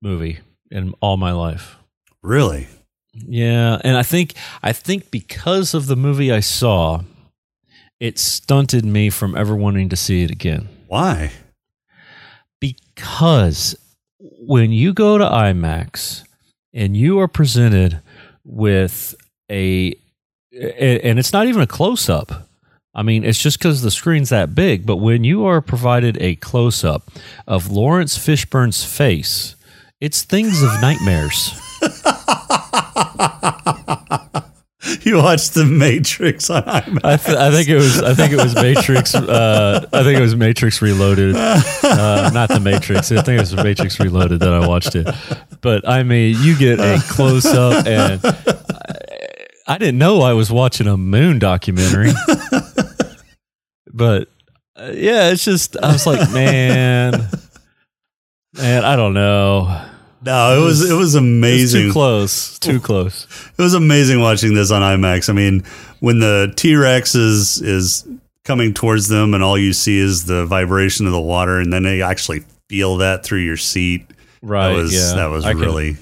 movie 0.00 0.38
in 0.70 0.94
all 1.00 1.16
my 1.16 1.32
life. 1.32 1.76
Really? 2.22 2.68
Yeah, 3.14 3.78
and 3.84 3.96
I 3.96 4.02
think 4.02 4.34
I 4.62 4.72
think 4.72 5.10
because 5.10 5.74
of 5.74 5.86
the 5.86 5.96
movie 5.96 6.32
I 6.32 6.40
saw, 6.40 7.02
it 8.00 8.18
stunted 8.18 8.84
me 8.84 9.10
from 9.10 9.36
ever 9.36 9.54
wanting 9.54 9.88
to 9.90 9.96
see 9.96 10.22
it 10.22 10.30
again. 10.30 10.68
Why? 10.88 11.32
Because 12.60 13.76
when 14.18 14.72
you 14.72 14.92
go 14.92 15.18
to 15.18 15.24
IMAX 15.24 16.24
and 16.72 16.96
you 16.96 17.18
are 17.20 17.28
presented 17.28 18.00
with 18.44 19.14
a 19.50 19.94
a- 20.52 21.00
and 21.06 21.18
it's 21.18 21.32
not 21.32 21.46
even 21.46 21.62
a 21.62 21.66
close 21.66 22.08
up. 22.08 22.48
I 22.94 23.02
mean, 23.02 23.24
it's 23.24 23.40
just 23.42 23.58
because 23.58 23.80
the 23.80 23.90
screen's 23.90 24.28
that 24.28 24.54
big. 24.54 24.84
But 24.84 24.96
when 24.96 25.24
you 25.24 25.46
are 25.46 25.60
provided 25.62 26.18
a 26.20 26.34
close 26.36 26.84
up 26.84 27.10
of 27.46 27.70
Laurence 27.70 28.18
Fishburne's 28.18 28.84
face, 28.84 29.56
it's 30.00 30.22
things 30.22 30.62
of 30.62 30.68
nightmares. 30.82 31.58
You 35.04 35.18
watched 35.18 35.54
The 35.54 35.64
Matrix 35.64 36.50
on 36.50 36.62
IMAX. 36.64 37.04
I, 37.04 37.16
th- 37.16 37.36
I 37.38 37.50
think 37.52 37.68
it 37.68 37.76
was. 37.76 38.02
I 38.02 38.14
think 38.14 38.32
it 38.32 38.36
was 38.36 38.54
Matrix. 38.54 39.14
Uh, 39.14 39.86
I 39.92 40.02
think 40.02 40.18
it 40.18 40.22
was 40.22 40.34
Matrix 40.36 40.82
Reloaded, 40.82 41.34
uh, 41.36 42.30
not 42.32 42.48
the 42.48 42.58
Matrix. 42.60 43.10
I 43.12 43.22
think 43.22 43.38
it 43.38 43.40
was 43.40 43.54
Matrix 43.54 44.00
Reloaded 44.00 44.40
that 44.40 44.52
I 44.52 44.66
watched 44.66 44.96
it. 44.96 45.08
But 45.60 45.88
I 45.88 46.02
mean, 46.02 46.36
you 46.40 46.56
get 46.58 46.80
a 46.80 47.00
close 47.08 47.46
up, 47.46 47.86
and 47.86 48.20
I, 48.24 48.34
I 49.68 49.78
didn't 49.78 49.98
know 49.98 50.20
I 50.20 50.32
was 50.32 50.50
watching 50.50 50.88
a 50.88 50.96
moon 50.96 51.38
documentary. 51.38 52.10
But 53.92 54.28
uh, 54.76 54.90
yeah, 54.94 55.30
it's 55.30 55.44
just 55.44 55.76
I 55.76 55.92
was 55.92 56.06
like, 56.06 56.30
man, 56.32 57.28
man, 58.54 58.84
I 58.84 58.96
don't 58.96 59.14
know. 59.14 59.88
No, 60.24 60.60
it 60.60 60.64
was 60.64 60.88
it 60.90 60.94
was 60.94 61.14
amazing. 61.14 61.88
too 61.88 61.92
close. 61.92 62.58
Too 62.58 62.80
close. 62.80 63.26
It 63.58 63.62
was 63.62 63.74
amazing 63.74 64.20
watching 64.20 64.54
this 64.54 64.70
on 64.70 64.82
IMAX. 64.82 65.28
I 65.28 65.32
mean, 65.32 65.64
when 66.00 66.20
the 66.20 66.52
T 66.56 66.76
Rex 66.76 67.14
is 67.14 67.60
is 67.60 68.06
coming 68.44 68.72
towards 68.72 69.08
them, 69.08 69.34
and 69.34 69.42
all 69.42 69.58
you 69.58 69.72
see 69.72 69.98
is 69.98 70.24
the 70.24 70.46
vibration 70.46 71.06
of 71.06 71.12
the 71.12 71.20
water, 71.20 71.58
and 71.58 71.72
then 71.72 71.82
they 71.82 72.02
actually 72.02 72.44
feel 72.68 72.98
that 72.98 73.24
through 73.24 73.40
your 73.40 73.56
seat. 73.56 74.06
Right. 74.42 74.68
That 74.68 74.76
was 74.76 74.94
yeah. 74.94 75.16
that 75.16 75.26
was 75.26 75.44
I 75.44 75.52
really 75.52 75.96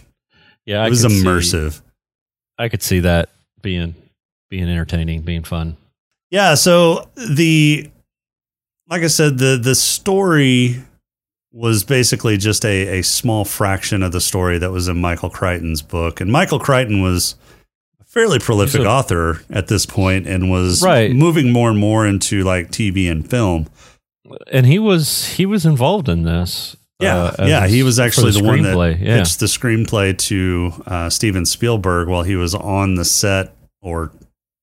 yeah. 0.66 0.82
I 0.82 0.86
it 0.86 0.90
was 0.90 1.02
could 1.02 1.12
see- 1.12 1.22
immersive. 1.22 1.80
I 2.58 2.68
could 2.68 2.82
see 2.82 3.00
that 3.00 3.30
being 3.62 3.94
being 4.50 4.68
entertaining, 4.68 5.22
being 5.22 5.44
fun. 5.44 5.78
Yeah, 6.30 6.54
so 6.54 7.08
the 7.16 7.90
like 8.88 9.02
I 9.02 9.06
said, 9.06 9.38
the 9.38 9.58
the 9.62 9.74
story 9.74 10.82
was 11.52 11.82
basically 11.84 12.36
just 12.36 12.64
a, 12.64 12.98
a 13.00 13.02
small 13.02 13.44
fraction 13.44 14.02
of 14.02 14.12
the 14.12 14.20
story 14.20 14.58
that 14.58 14.70
was 14.70 14.88
in 14.88 15.00
Michael 15.00 15.30
Crichton's 15.30 15.82
book. 15.82 16.20
And 16.20 16.30
Michael 16.30 16.60
Crichton 16.60 17.02
was 17.02 17.34
a 18.00 18.04
fairly 18.04 18.38
prolific 18.38 18.82
a- 18.82 18.86
author 18.86 19.40
at 19.50 19.66
this 19.66 19.84
point 19.86 20.26
and 20.28 20.50
was 20.50 20.82
Right. 20.82 21.12
moving 21.12 21.52
more 21.52 21.70
and 21.70 21.78
more 21.78 22.06
into 22.06 22.44
like 22.44 22.70
TV 22.70 23.10
and 23.10 23.28
film. 23.28 23.66
And 24.52 24.66
he 24.66 24.78
was 24.78 25.26
he 25.26 25.44
was 25.44 25.66
involved 25.66 26.08
in 26.08 26.22
this. 26.22 26.76
Yeah, 27.00 27.16
uh, 27.38 27.46
yeah, 27.46 27.66
he 27.66 27.82
was 27.82 27.98
actually 27.98 28.32
the, 28.32 28.44
one 28.44 28.62
that 28.62 29.00
yeah. 29.00 29.18
pitched 29.18 29.40
the 29.40 29.46
screenplay 29.46 30.16
to 30.18 30.72
uh, 30.86 31.08
Steven 31.08 31.46
Spielberg 31.46 32.08
while 32.08 32.22
he 32.22 32.36
was 32.36 32.54
on 32.54 32.96
the 32.96 33.06
set 33.06 33.54
or 33.80 34.12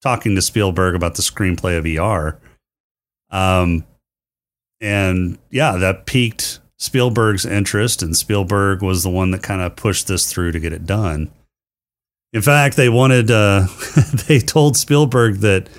talking 0.03 0.35
to 0.35 0.41
Spielberg 0.41 0.93
about 0.93 1.15
the 1.15 1.23
screenplay 1.23 1.77
of 1.79 1.85
ER. 1.85 2.39
Um, 3.31 3.85
and 4.79 5.39
yeah, 5.49 5.77
that 5.77 6.05
piqued 6.05 6.59
Spielberg's 6.79 7.45
interest, 7.45 8.01
and 8.03 8.15
Spielberg 8.15 8.81
was 8.81 9.03
the 9.03 9.09
one 9.09 9.31
that 9.31 9.41
kind 9.43 9.61
of 9.61 9.75
pushed 9.75 10.07
this 10.07 10.31
through 10.31 10.51
to 10.51 10.59
get 10.59 10.73
it 10.73 10.85
done. 10.85 11.31
In 12.33 12.41
fact, 12.41 12.75
they 12.75 12.89
wanted, 12.89 13.31
uh, 13.31 13.67
they 14.27 14.39
told 14.39 14.77
Spielberg 14.77 15.37
that 15.37 15.69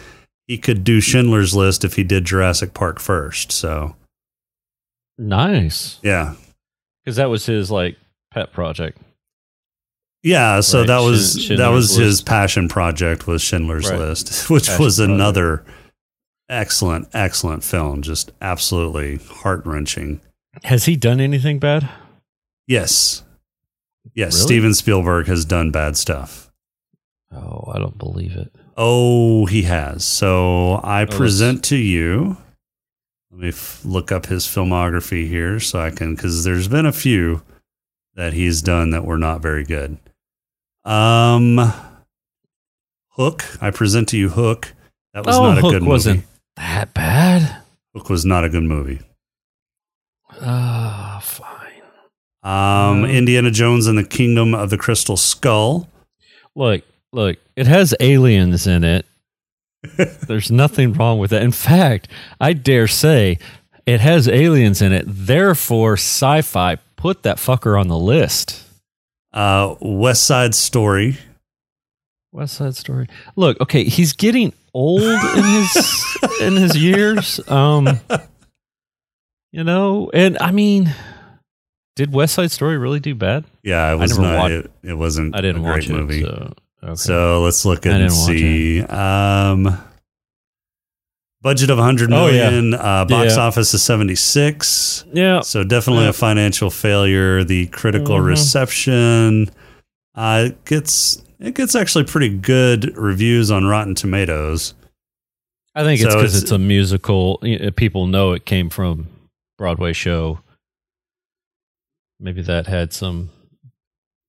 he 0.46 0.58
could 0.58 0.82
do 0.82 1.00
Schindler's 1.00 1.54
List 1.54 1.84
if 1.84 1.94
he 1.94 2.02
did 2.04 2.24
Jurassic 2.24 2.74
Park 2.74 2.98
first. 3.00 3.52
So, 3.52 3.94
Nice, 5.18 5.98
yeah. 6.02 6.34
because 7.04 7.16
that 7.16 7.28
was 7.30 7.44
his 7.46 7.70
like 7.70 7.96
pet 8.32 8.52
project. 8.52 8.98
Yeah, 10.22 10.60
so 10.60 10.78
Right, 10.80 10.86
that 10.88 10.98
was 11.00 11.34
that 11.34 11.40
Schindler's 11.42 11.70
was 11.74 11.96
his 11.96 12.22
passion 12.22 12.68
project 12.68 13.26
was 13.26 13.42
Schindler's 13.42 13.88
Right. 13.90 13.98
List, 13.98 14.50
which 14.50 14.66
Passion 14.66 14.84
was 14.84 14.96
project. 14.96 15.14
another 15.14 15.64
excellent, 16.48 17.08
excellent 17.14 17.62
film, 17.62 18.02
just 18.02 18.32
absolutely 18.40 19.16
heart 19.16 19.64
wrenching. 19.66 20.20
Has 20.64 20.84
he 20.86 20.96
done 20.96 21.20
anything 21.20 21.58
bad? 21.58 21.88
Yes, 22.66 23.22
yes, 24.14 24.34
Really? 24.34 24.46
Steven 24.46 24.74
Spielberg 24.74 25.26
has 25.26 25.44
done 25.44 25.70
bad 25.70 25.96
stuff. 25.96 26.50
Oh, 27.32 27.70
I 27.74 27.78
don't 27.78 27.98
believe 27.98 28.32
it. 28.36 28.54
Oh, 28.76 29.46
he 29.46 29.62
has. 29.62 30.04
So 30.04 30.74
I 30.84 31.00
let's- 31.04 31.16
present 31.16 31.64
to 31.66 31.76
you. 31.76 32.36
Let 33.30 33.40
me 33.40 33.48
f- 33.48 33.82
look 33.84 34.10
up 34.10 34.26
his 34.26 34.46
filmography 34.46 35.28
here 35.28 35.60
so 35.60 35.78
I 35.80 35.90
can, 35.90 36.14
because 36.14 36.44
there's 36.44 36.68
been 36.68 36.86
a 36.86 36.92
few 36.92 37.42
that 38.14 38.32
he's 38.32 38.62
done 38.62 38.90
that 38.90 39.04
were 39.04 39.18
not 39.18 39.42
very 39.42 39.64
good. 39.64 39.98
Um, 40.84 41.72
Hook. 43.10 43.44
I 43.60 43.70
present 43.70 44.08
to 44.08 44.16
you 44.18 44.30
Hook. 44.30 44.72
That 45.12 45.26
was 45.26 45.36
oh, 45.36 45.42
not 45.42 45.58
a 45.58 45.60
Hook 45.60 45.72
good 45.72 45.82
wasn't 45.84 46.16
movie. 46.20 46.28
that 46.56 46.94
bad. 46.94 47.62
Hook 47.94 48.08
was 48.08 48.24
not 48.24 48.44
a 48.44 48.48
good 48.48 48.62
movie. 48.62 49.00
Ah, 50.40 51.20
fine. 51.22 51.54
Um, 52.42 53.04
Uh, 53.04 53.08
Indiana 53.08 53.50
Jones 53.50 53.86
and 53.86 53.98
the 53.98 54.04
Kingdom 54.04 54.54
of 54.54 54.70
the 54.70 54.78
Crystal 54.78 55.16
Skull. 55.16 55.88
Look, 56.54 56.82
look, 57.12 57.36
it 57.56 57.66
has 57.66 57.94
aliens 58.00 58.66
in 58.66 58.84
it. 58.84 59.06
There's 60.26 60.50
nothing 60.50 60.92
wrong 60.92 61.18
with 61.18 61.30
that. 61.30 61.42
In 61.42 61.52
fact, 61.52 62.08
I 62.40 62.52
dare 62.52 62.88
say 62.88 63.38
it 63.86 64.00
has 64.00 64.28
aliens 64.28 64.82
in 64.82 64.92
it. 64.92 65.04
Therefore, 65.06 65.94
sci 65.94 66.42
fi 66.42 66.76
put 66.96 67.22
that 67.22 67.36
fucker 67.36 67.78
on 67.80 67.88
the 67.88 67.98
list. 67.98 68.64
Uh, 69.32 69.74
West 69.80 70.24
Side 70.26 70.54
Story. 70.54 71.16
West 72.32 72.54
Side 72.54 72.76
Story. 72.76 73.06
Look, 73.36 73.60
okay, 73.60 73.84
he's 73.84 74.12
getting 74.12 74.52
old 74.74 75.02
in 75.02 75.44
his 75.44 76.16
in 76.40 76.56
his 76.56 76.76
years. 76.76 77.40
Um 77.48 78.00
you 79.52 79.64
know, 79.64 80.10
and 80.14 80.36
I 80.40 80.50
mean 80.52 80.94
did 81.96 82.12
West 82.12 82.34
Side 82.34 82.52
Story 82.52 82.78
really 82.78 83.00
do 83.00 83.14
bad? 83.14 83.44
Yeah, 83.64 83.92
it 83.92 83.96
was 83.96 84.16
not. 84.18 84.36
watched- 84.38 84.52
It, 84.52 84.70
it 84.84 84.94
wasn't. 84.94 85.34
I 85.34 85.40
didn't 85.40 85.62
a 85.62 85.64
great 85.64 85.88
watch 85.88 85.88
movie. 85.88 86.20
it. 86.20 86.26
So, 86.26 86.52
okay. 86.84 86.94
So 86.94 87.42
let's 87.42 87.64
look 87.64 87.86
and 87.86 88.12
see. 88.12 88.82
Um, 88.82 89.76
budget 91.42 91.70
of 91.70 91.78
100 91.78 92.12
Oh, 92.12 92.28
yeah. 92.28 92.48
Uh, 92.76 93.04
box 93.04 93.34
Yeah. 93.36 93.42
office 93.42 93.74
is 93.74 93.82
76. 93.82 95.04
yeah, 95.12 95.40
So 95.40 95.64
definitely 95.64 96.04
Yeah. 96.04 96.10
a 96.10 96.12
financial 96.12 96.70
failure. 96.70 97.42
The 97.44 97.66
critical 97.66 98.16
Mhm. 98.16 98.24
reception 98.26 99.50
uh, 100.14 100.46
it 100.48 100.64
gets 100.64 101.22
it 101.40 101.54
gets 101.54 101.76
actually 101.76 102.02
pretty 102.04 102.28
good 102.28 102.96
reviews 102.96 103.50
on 103.52 103.64
Rotten 103.66 103.94
Tomatoes. 103.94 104.74
I 105.76 105.84
think 105.84 106.00
it's 106.00 106.12
because 106.12 106.32
it's- 106.34 106.42
it's, 106.42 106.50
a 106.52 106.58
musical. 106.58 107.40
People 107.76 108.08
know 108.08 108.32
it 108.32 108.44
came 108.44 108.68
from 108.70 109.06
Broadway 109.58 109.92
show. 109.92 110.40
Maybe 112.20 112.40
that 112.42 112.66
had 112.66 112.92
some 112.92 113.30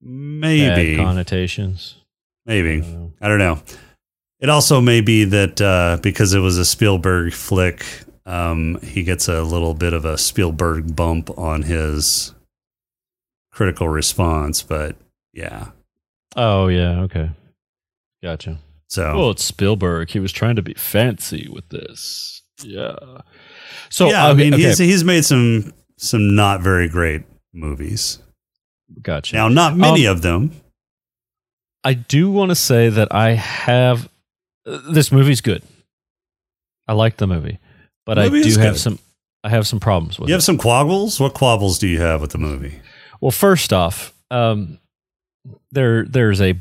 Maybe, 0.01 0.95
bad 0.97 1.05
connotations. 1.05 1.95
maybe 2.45 2.79
I 2.79 2.81
don't 2.81 2.91
know. 2.93 3.13
I 3.21 3.27
don't 3.27 3.39
know. 3.39 3.59
It 4.39 4.49
also 4.49 4.79
may 4.81 5.01
be 5.01 5.23
that 5.25 5.59
uh, 5.61 5.97
because 6.01 6.33
it 6.33 6.39
was 6.39 6.57
a 6.57 6.65
Spielberg 6.65 7.33
flick, 7.33 7.85
um, 8.25 8.79
he 8.81 9.03
gets 9.03 9.27
a 9.27 9.41
little 9.43 9.73
bit 9.73 9.93
of 9.93 10.05
a 10.05 10.17
Spielberg 10.17 10.95
bump 10.95 11.29
on 11.37 11.63
his 11.63 12.33
critical 13.51 13.89
response. 13.89 14.61
But 14.63 14.95
yeah, 15.33 15.71
Oh 16.35 16.67
yeah, 16.67 17.01
okay, 17.01 17.31
gotcha. 18.23 18.59
so 18.87 19.17
Well, 19.17 19.31
it's 19.31 19.43
Spielberg. 19.43 20.09
He 20.11 20.19
was 20.19 20.31
trying 20.31 20.55
to 20.55 20.61
be 20.61 20.75
fancy 20.75 21.49
with 21.51 21.67
this. 21.69 22.43
Yeah. 22.63 22.95
So 23.89 24.09
yeah, 24.09 24.27
I 24.27 24.33
mean 24.33 24.53
okay, 24.53 24.63
he's 24.63 24.77
he's 24.77 25.03
made 25.03 25.25
some 25.25 25.73
some 25.97 26.35
not 26.35 26.61
very 26.61 26.87
great 26.89 27.23
movies. 27.53 28.19
gotcha. 29.01 29.35
Now, 29.35 29.47
not 29.49 29.75
many 29.75 30.07
Um, 30.07 30.15
of 30.15 30.21
them. 30.21 30.51
I 31.83 31.93
do 31.93 32.29
want 32.31 32.49
to 32.49 32.55
say 32.55 32.89
that 32.89 33.13
I 33.13 33.31
have 33.31 34.09
uh, 34.65 34.79
this 34.91 35.11
movie's 35.11 35.41
good. 35.41 35.63
I 36.87 36.93
like 36.93 37.17
the 37.17 37.27
movie, 37.27 37.59
but 38.05 38.17
Movie 38.17 38.39
I 38.39 38.43
do 38.43 38.59
have 38.59 38.73
good. 38.73 38.79
some 38.79 38.99
I 39.43 39.49
have 39.49 39.65
some 39.67 39.79
problems 39.79 40.19
with 40.19 40.27
You 40.29 40.33
it. 40.35 40.37
have 40.37 40.43
some 40.43 40.57
quabbles. 40.57 41.19
What 41.19 41.33
quabbles 41.33 41.79
do 41.79 41.87
you 41.87 41.99
have 42.01 42.19
with 42.21 42.31
the 42.31 42.37
movie? 42.37 42.79
Well, 43.21 43.31
first 43.31 43.71
off, 43.73 44.13
um, 44.31 44.79
there 45.71 46.03
there's 46.05 46.41
a 46.41 46.55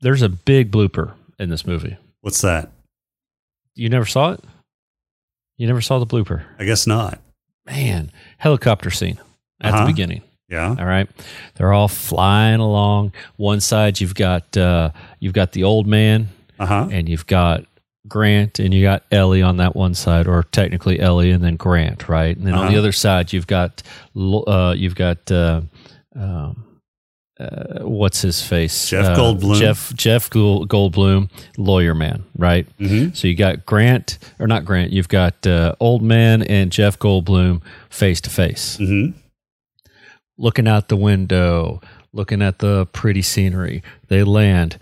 there's 0.00 0.22
a 0.22 0.28
big 0.28 0.70
blooper 0.70 1.14
in 1.38 1.48
this 1.50 1.66
movie. 1.66 1.96
What's 2.20 2.40
that? 2.42 2.70
You 3.74 3.88
never 3.88 4.06
saw 4.06 4.32
it? 4.32 4.40
You 5.56 5.66
never 5.66 5.80
saw 5.80 5.98
the 5.98 6.06
blooper? 6.06 6.42
I 6.58 6.64
guess 6.64 6.86
not. 6.86 7.20
man, 7.66 8.10
helicopter 8.38 8.90
scene 8.90 9.18
at 9.60 9.72
Uh-huh. 9.72 9.84
the 9.86 9.92
beginning. 9.92 10.22
Yeah. 10.50 10.74
All 10.78 10.84
right, 10.84 11.08
they're 11.54 11.72
all 11.72 11.88
flying 11.88 12.60
along. 12.60 13.12
One 13.36 13.60
side 13.60 14.00
you've 14.00 14.14
got 14.14 14.54
uh, 14.56 14.90
you've 15.20 15.32
got 15.32 15.52
the 15.52 15.64
old 15.64 15.86
man, 15.86 16.28
Uh 16.58 16.66
huh. 16.66 16.88
and 16.92 17.08
you've 17.08 17.26
got 17.26 17.64
Grant, 18.06 18.58
and 18.58 18.74
you 18.74 18.82
got 18.82 19.02
Ellie 19.10 19.40
on 19.40 19.56
that 19.56 19.74
one 19.74 19.94
side, 19.94 20.26
or 20.28 20.42
technically 20.42 21.00
Ellie 21.00 21.30
and 21.30 21.42
then 21.42 21.56
Grant, 21.56 22.06
right? 22.08 22.36
And 22.36 22.46
then 22.46 22.52
on 22.54 22.64
Uh-huh. 22.64 22.72
the 22.72 22.78
other 22.78 22.92
side 22.92 23.32
you've 23.32 23.46
got 23.46 23.82
uh, 24.14 24.74
you've 24.76 24.94
got 24.94 25.30
uh, 25.32 25.62
um, 26.14 26.64
uh, 27.40 27.80
what's 27.80 28.20
his 28.22 28.42
face? 28.42 28.88
Jeff 28.88 29.06
Uh, 29.06 29.16
Goldblum. 29.16 29.58
Jeff 29.58 29.92
Jeff 29.94 30.30
Gold- 30.30 30.68
Goldblum, 30.68 31.30
lawyer 31.56 31.94
man, 31.94 32.24
right? 32.38 32.66
Mhm. 32.78 33.16
So 33.16 33.26
you 33.28 33.34
got 33.34 33.66
Grant 33.66 34.18
or 34.38 34.46
not 34.46 34.64
Grant? 34.64 34.92
You've 34.92 35.08
got 35.08 35.44
uh, 35.46 35.74
old 35.80 36.02
man 36.02 36.42
and 36.42 36.70
Jeff 36.70 36.98
Goldblum 36.98 37.60
face 37.90 38.20
to 38.22 38.30
face 38.30 38.76
hmm 38.76 39.06
looking 40.36 40.66
out 40.66 40.88
the 40.88 40.96
window, 40.96 41.80
looking 42.12 42.42
at 42.42 42.58
the 42.58 42.86
pretty 42.86 43.22
scenery. 43.22 43.82
They 44.08 44.24
land, 44.24 44.78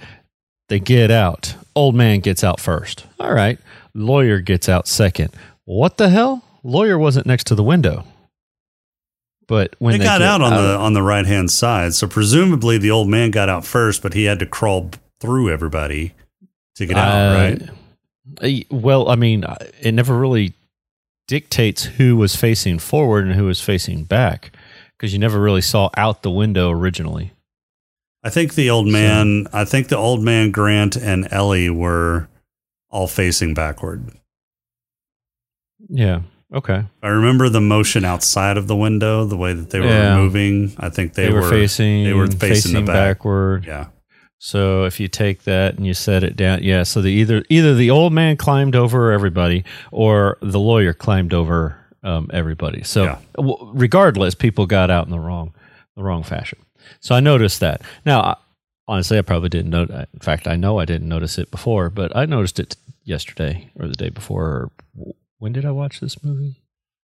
they 0.71 0.81
get 0.81 1.11
out. 1.11 1.55
Old 1.77 1.95
man 1.95 2.21
gets 2.21 2.43
out 2.43 2.59
first. 2.61 3.05
All 3.21 3.33
right. 3.35 3.59
Lawyer 3.95 4.41
gets 4.41 4.69
out 4.69 4.89
second. 4.89 5.29
What 5.65 5.99
the 5.99 6.09
hell? 6.09 6.43
Lawyer 6.63 6.97
wasn't 6.99 7.27
next 7.27 7.45
to 7.49 7.55
the 7.55 7.63
window. 7.63 8.05
But 9.53 9.77
when 9.81 9.93
They, 9.93 9.99
they, 9.99 10.05
got 10.05 10.23
out 10.23 10.41
on 10.41 10.55
the 10.55 10.77
on 10.79 10.95
the 10.95 11.03
right 11.03 11.27
hand 11.27 11.51
side, 11.51 11.93
so 11.93 12.07
presumably 12.07 12.79
the 12.79 12.91
old 12.91 13.11
man 13.11 13.31
got 13.31 13.51
out 13.51 13.67
first, 13.67 14.01
but 14.01 14.15
he 14.15 14.25
had 14.25 14.39
to 14.39 14.47
crawl 14.47 14.91
through 15.21 15.51
everybody 15.51 16.15
to 16.77 16.87
get 16.87 16.97
out, 16.97 17.37
Uh, 17.37 17.67
right? 18.41 18.67
Well, 18.71 19.11
I 19.11 19.15
mean, 19.15 19.45
it 19.79 19.93
never 19.93 20.19
really 20.19 20.55
dictates 21.29 21.85
who 21.85 22.17
was 22.17 22.35
facing 22.35 22.79
forward 22.79 23.27
and 23.27 23.35
who 23.35 23.45
was 23.45 23.61
facing 23.61 24.05
back 24.05 24.57
because 24.97 25.13
you 25.13 25.19
never 25.19 25.39
really 25.39 25.61
saw 25.61 25.91
out 25.99 26.23
the 26.23 26.31
window 26.31 26.71
originally. 26.71 27.33
I 28.25 28.31
think 28.31 28.55
the 28.55 28.71
old 28.71 28.87
man, 28.87 29.49
I 29.53 29.67
think 29.67 29.89
the 29.89 29.99
old 29.99 30.23
man, 30.23 30.51
Grant, 30.51 30.97
and 30.97 31.31
Ellie 31.31 31.69
were 31.69 32.27
all 32.89 33.07
facing 33.07 33.53
backward. 33.53 34.13
Yeah. 35.91 36.23
Okay. 36.55 36.85
I 37.03 37.09
remember 37.09 37.49
the 37.49 37.61
motion 37.61 38.05
outside 38.05 38.57
of 38.59 38.67
the 38.69 38.77
window, 38.77 39.25
the 39.25 39.37
way 39.37 39.53
that 39.55 39.71
they 39.71 39.81
were 39.81 39.87
Yeah. 39.87 40.17
moving. 40.17 40.73
I 40.79 40.91
think 40.91 41.15
they, 41.15 41.27
They, 41.29 41.33
were, 41.33 41.49
facing. 41.49 42.05
They 42.05 42.13
were 42.13 42.27
facing, 42.27 42.39
facing 42.49 42.75
the 42.75 42.81
back. 42.83 43.17
backward. 43.19 43.65
Yeah. 43.67 43.87
So 44.39 44.85
if 44.85 44.99
you 45.01 45.09
take 45.09 45.45
that 45.45 45.77
and 45.77 45.87
you 45.87 45.95
set 45.95 46.25
it 46.25 46.37
down, 46.37 46.63
yeah. 46.63 46.83
So 46.83 47.01
the 47.01 47.09
either 47.11 47.45
either 47.49 47.75
the 47.75 47.91
old 47.91 48.13
man 48.13 48.37
climbed 48.37 48.75
over 48.77 49.13
everybody, 49.13 49.65
or 49.93 50.37
the 50.43 50.59
lawyer 50.59 50.93
climbed 50.93 51.33
over 51.33 51.77
um, 52.03 52.29
everybody. 52.35 52.83
So 52.83 53.05
Yeah. 53.05 53.19
w- 53.37 53.71
regardless, 53.73 54.35
people 54.35 54.67
got 54.67 54.91
out 54.91 55.05
in 55.07 55.13
the 55.13 55.21
wrong 55.21 55.55
the 55.97 56.03
wrong 56.03 56.23
fashion. 56.25 56.59
So 57.01 57.15
I 57.15 57.21
noticed 57.21 57.61
that. 57.61 57.83
Now, 58.05 58.21
I, 58.21 58.37
honestly, 58.89 59.17
I 59.17 59.23
probably 59.23 59.49
didn't 59.49 59.71
know. 59.71 59.83
In 59.85 60.21
fact, 60.21 60.49
I 60.49 60.57
know 60.57 60.79
I 60.81 60.85
didn't 60.85 61.09
notice 61.09 61.39
it 61.39 61.51
before, 61.53 61.89
but 61.89 62.15
I 62.17 62.27
noticed 62.27 62.59
it 62.59 62.77
yesterday 63.05 63.71
or 63.77 63.87
the 63.87 63.95
day 63.95 64.09
before. 64.11 64.71
Or 64.99 65.13
when 65.43 65.53
did 65.53 65.65
I 65.65 65.73
watch 65.73 65.99
this 65.99 66.23
movie? 66.23 66.55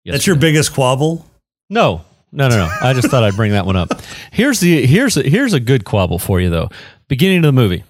That's 0.05 0.25
your 0.25 0.37
biggest 0.37 0.71
quabble? 0.73 1.25
No, 1.69 2.05
no, 2.31 2.47
no, 2.47 2.55
no. 2.55 2.69
I 2.81 2.93
just 2.93 3.09
thought 3.09 3.21
I'd 3.25 3.35
bring 3.35 3.51
that 3.51 3.65
one 3.65 3.75
up. 3.75 4.01
Here's 4.31 4.61
the 4.61 4.85
here's 4.85 5.17
a, 5.17 5.23
here's 5.23 5.53
a 5.53 5.59
good 5.59 5.83
quabble 5.83 6.19
for 6.21 6.39
you 6.39 6.49
though. 6.49 6.69
Beginning 7.09 7.39
of 7.39 7.43
the 7.43 7.51
movie, 7.51 7.83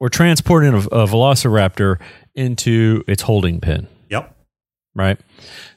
we're 0.00 0.08
transporting 0.08 0.74
a, 0.74 0.78
a 0.78 1.06
velociraptor 1.06 2.00
into 2.34 3.04
its 3.06 3.22
holding 3.22 3.60
pen, 3.60 3.86
Yep. 4.10 4.34
right? 4.96 5.20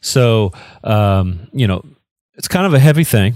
So, 0.02 0.54
um, 0.84 1.48
you 1.54 1.68
know, 1.68 1.86
it's 2.34 2.48
kind 2.48 2.66
of 2.66 2.74
a 2.74 2.80
heavy 2.80 3.04
thing. 3.04 3.36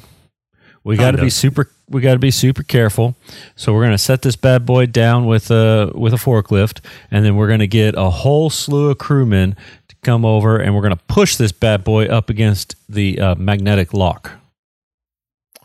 We 0.84 0.98
got 0.98 1.12
to 1.12 1.20
be 1.22 1.30
super. 1.30 1.70
We 1.88 2.02
got 2.02 2.14
to 2.14 2.20
be 2.20 2.32
super 2.32 2.64
careful. 2.64 3.16
So 3.56 3.72
we're 3.74 3.82
going 3.82 3.92
to 3.92 3.98
set 4.00 4.24
this 4.24 4.36
bad 4.36 4.66
boy 4.66 4.88
down 4.88 5.28
with 5.28 5.52
a 5.52 5.92
with 5.94 6.12
a 6.14 6.18
forklift, 6.18 6.80
and 7.12 7.24
then 7.24 7.36
we're 7.36 7.46
going 7.48 7.60
to 7.60 7.68
get 7.68 7.94
a 7.96 8.10
whole 8.10 8.50
slew 8.50 8.90
of 8.90 8.98
crewmen 8.98 9.56
to 9.81 9.81
come 10.04 10.26
over, 10.26 10.58
and 10.58 10.74
we're 10.76 10.82
going 10.82 10.96
to 10.96 11.04
push 11.08 11.36
this 11.36 11.52
bad 11.52 11.84
boy 11.84 12.06
up 12.06 12.30
against 12.30 12.76
the 12.90 13.20
uh, 13.20 13.36
magnetic 13.36 13.94
lock, 13.94 14.32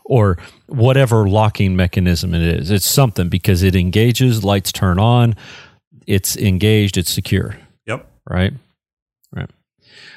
or 0.05 0.37
whatever 0.67 1.27
locking 1.27 1.75
mechanism 1.75 2.33
it 2.33 2.41
is. 2.41 2.71
It's 2.71 2.89
something 2.89 3.29
because 3.29 3.63
it 3.63 3.75
engages, 3.75 4.43
lights 4.43 4.71
turn 4.71 4.99
on, 4.99 5.35
it's 6.05 6.37
engaged, 6.37 6.97
it's 6.97 7.11
secure 7.11 7.57
Yep. 7.85 8.07
right? 8.29 8.53
Right. 9.35 9.49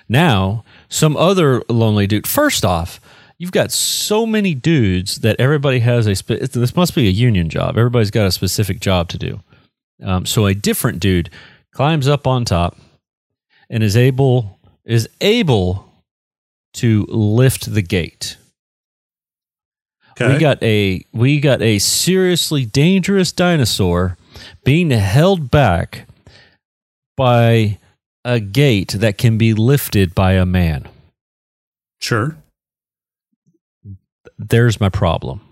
Now, 0.09 0.64
some 0.88 1.16
other 1.16 1.62
lonely 1.68 2.06
dude. 2.06 2.26
First 2.26 2.64
off, 2.64 3.00
you've 3.38 3.52
got 3.52 3.72
so 3.72 4.26
many 4.26 4.54
dudes 4.54 5.20
that 5.20 5.37
everybody 5.40 5.80
has 5.80 6.06
a. 6.06 6.14
Spe- 6.14 6.40
this 6.52 6.76
must 6.76 6.94
be 6.94 7.09
a 7.09 7.11
union 7.11 7.48
job. 7.48 7.76
Everybody's 7.78 8.11
got 8.11 8.26
a 8.26 8.33
specific 8.33 8.80
job 8.80 9.09
to 9.09 9.18
do. 9.18 9.40
Um, 10.02 10.26
so 10.26 10.46
a 10.46 10.54
different 10.54 11.00
dude 11.00 11.30
climbs 11.72 12.06
up 12.09 12.26
on 12.26 12.44
top 12.44 12.76
and 13.70 13.83
is 13.83 13.96
able 13.96 14.59
is 14.85 15.09
able 15.20 15.88
to 16.74 17.06
lift 17.09 17.72
the 17.72 17.83
gate. 17.83 18.37
Okay. 20.12 20.35
We 20.35 20.38
got 20.38 20.62
a 20.62 21.04
we 21.12 21.40
got 21.40 21.62
a 21.62 21.78
seriously 21.78 22.66
dangerous 22.66 23.33
dinosaur 23.33 24.18
being 24.64 24.90
held 24.90 25.50
back 25.50 26.06
by 27.16 27.78
a 28.24 28.40
gate 28.40 28.90
that 28.92 29.16
can 29.16 29.38
be 29.38 29.54
lifted 29.54 30.14
by 30.14 30.33
a 30.33 30.44
man. 30.44 30.87
sure. 32.00 32.37
There's 34.38 34.80
my 34.80 34.88
problem. 34.88 35.42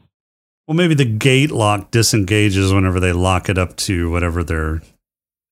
Well, 0.66 0.74
maybe 0.74 0.94
the 0.94 1.04
gate 1.04 1.50
lock 1.50 1.90
disengages 1.90 2.72
whenever 2.72 3.00
they 3.00 3.12
lock 3.12 3.48
it 3.50 3.58
up 3.58 3.76
to 3.76 4.10
whatever 4.10 4.42
they're 4.42 4.82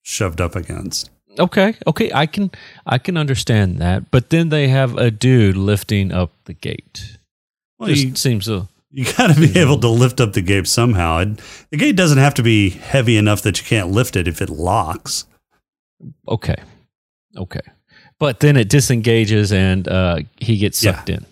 shoved 0.03 0.41
up 0.41 0.57
against. 0.57 1.11
Okay, 1.39 1.75
okay, 1.87 2.11
I 2.15 2.27
can 2.27 2.51
I 2.87 2.99
can 2.99 3.17
understand 3.17 3.79
that, 3.79 4.11
but 4.11 4.31
then 4.31 4.49
they 4.49 4.69
have 4.69 4.97
a 4.97 5.11
dude 5.11 5.57
lifting 5.57 6.13
up 6.13 6.31
the 6.45 6.55
gate. 6.55 7.19
Well, 7.79 7.89
Just 7.91 8.05
you, 8.05 8.15
seems 8.17 8.47
to 8.47 8.69
you 8.91 9.05
got 9.17 9.35
to 9.35 9.41
be 9.41 9.59
able 9.59 9.79
to 9.81 9.89
lift 9.89 10.21
up 10.21 10.33
the 10.33 10.41
gate 10.41 10.67
somehow. 10.67 11.19
It, 11.19 11.41
the 11.71 11.77
gate 11.77 11.97
doesn't 11.97 12.19
have 12.19 12.35
to 12.35 12.43
be 12.43 12.71
heavy 12.71 13.17
enough 13.19 13.43
that 13.43 13.59
you 13.61 13.67
can't 13.67 13.91
lift 13.91 14.17
it 14.17 14.27
if 14.27 14.41
it 14.41 14.49
locks. 14.49 15.27
okay, 16.27 16.57
okay, 17.37 17.61
but 18.19 18.41
then 18.41 18.57
it 18.57 18.69
disengages 18.71 19.53
and 19.53 19.87
uh, 19.89 20.21
he 20.41 20.57
gets 20.57 20.83
Yeah. 20.83 20.95
sucked 20.97 21.11
in. 21.11 21.27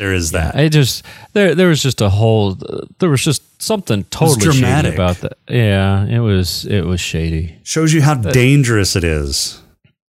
Yeah. 0.00 0.06
There 0.06 0.14
is 0.14 0.30
that. 0.32 0.58
It 0.58 0.70
just 0.70 1.04
there 1.34 1.54
there 1.54 1.68
was 1.68 1.82
just 1.82 2.00
a 2.00 2.08
whole 2.08 2.56
there 2.98 3.10
was 3.10 3.22
just 3.22 3.62
something 3.62 4.04
totally 4.04 4.40
shady 4.46 4.60
dramatic. 4.60 4.94
about 4.94 5.16
that. 5.18 5.36
Yeah, 5.48 6.06
it 6.06 6.20
was 6.20 6.64
it 6.64 6.84
was 6.84 7.00
shady. 7.00 7.58
Shows 7.64 7.92
you 7.92 8.00
how 8.02 8.14
dangerous 8.14 8.96
it 8.96 9.04
is. 9.04 9.60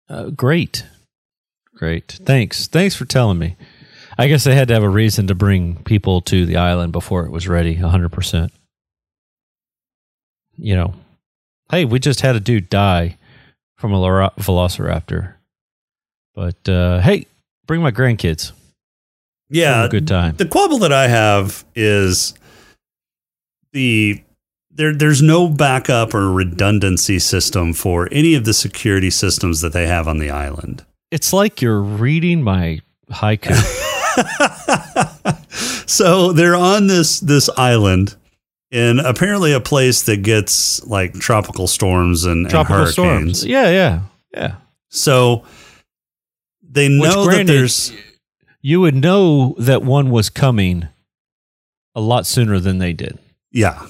Uh, 0.09 0.29
great, 0.29 0.85
great. 1.75 2.19
Thanks, 2.23 2.67
thanks 2.67 2.95
for 2.95 3.05
telling 3.05 3.39
me. 3.39 3.55
I 4.17 4.27
guess 4.27 4.43
they 4.43 4.55
had 4.55 4.67
to 4.69 4.73
have 4.73 4.83
a 4.83 4.89
reason 4.89 5.27
to 5.27 5.35
bring 5.35 5.83
people 5.83 6.21
to 6.21 6.45
the 6.45 6.57
island 6.57 6.91
before 6.91 7.25
it 7.25 7.31
was 7.31 7.47
ready, 7.47 7.75
hundred 7.75 8.11
percent. 8.11 8.51
You 10.57 10.75
know, 10.75 10.93
hey, 11.71 11.85
we 11.85 11.99
just 11.99 12.21
had 12.21 12.35
a 12.35 12.39
dude 12.39 12.69
die 12.69 13.17
from 13.77 13.93
a 13.93 13.97
velociraptor, 13.97 15.35
but 16.33 16.67
uh, 16.67 16.99
hey, 16.99 17.27
bring 17.67 17.81
my 17.81 17.91
grandkids. 17.91 18.53
Yeah. 19.49 19.85
A 19.85 19.89
good 19.89 20.07
time. 20.07 20.35
The 20.35 20.45
quibble 20.45 20.79
that 20.79 20.91
I 20.93 21.07
have 21.07 21.65
is 21.75 22.33
the 23.73 24.21
there 24.71 24.93
there's 24.93 25.21
no 25.21 25.47
backup 25.47 26.13
or 26.13 26.31
redundancy 26.31 27.19
system 27.19 27.73
for 27.73 28.07
any 28.11 28.35
of 28.35 28.45
the 28.45 28.53
security 28.53 29.09
systems 29.09 29.61
that 29.61 29.73
they 29.73 29.87
have 29.87 30.07
on 30.07 30.17
the 30.19 30.29
island. 30.29 30.85
It's 31.11 31.31
like 31.33 31.61
you're 31.61 31.81
reading 31.81 32.43
my 32.43 32.79
haiku. 33.09 33.55
So 35.87 36.33
they're 36.33 36.55
on 36.55 36.87
this 36.87 37.21
this 37.21 37.49
island 37.57 38.15
in 38.71 38.99
apparently 38.99 39.53
a 39.53 39.61
place 39.61 40.03
that 40.03 40.17
gets 40.17 40.85
like 40.85 41.13
tropical 41.13 41.65
storms 41.65 42.25
and, 42.25 42.41
and 42.41 42.49
Tropical 42.49 42.75
hurricanes. 42.75 42.93
storms. 43.39 43.45
Yeah, 43.45 43.69
yeah, 43.69 44.01
yeah. 44.33 44.55
So 44.89 45.45
they 46.61 46.89
know 46.89 47.25
that 47.25 47.47
there's 47.47 47.93
You 48.61 48.81
would 48.81 48.95
know 48.95 49.55
that 49.59 49.83
one 49.83 50.09
was 50.09 50.29
coming 50.29 50.87
a 51.95 52.01
lot 52.01 52.25
sooner 52.25 52.59
than 52.59 52.79
they 52.79 52.93
did. 52.93 53.17
Yeah. 53.51 53.87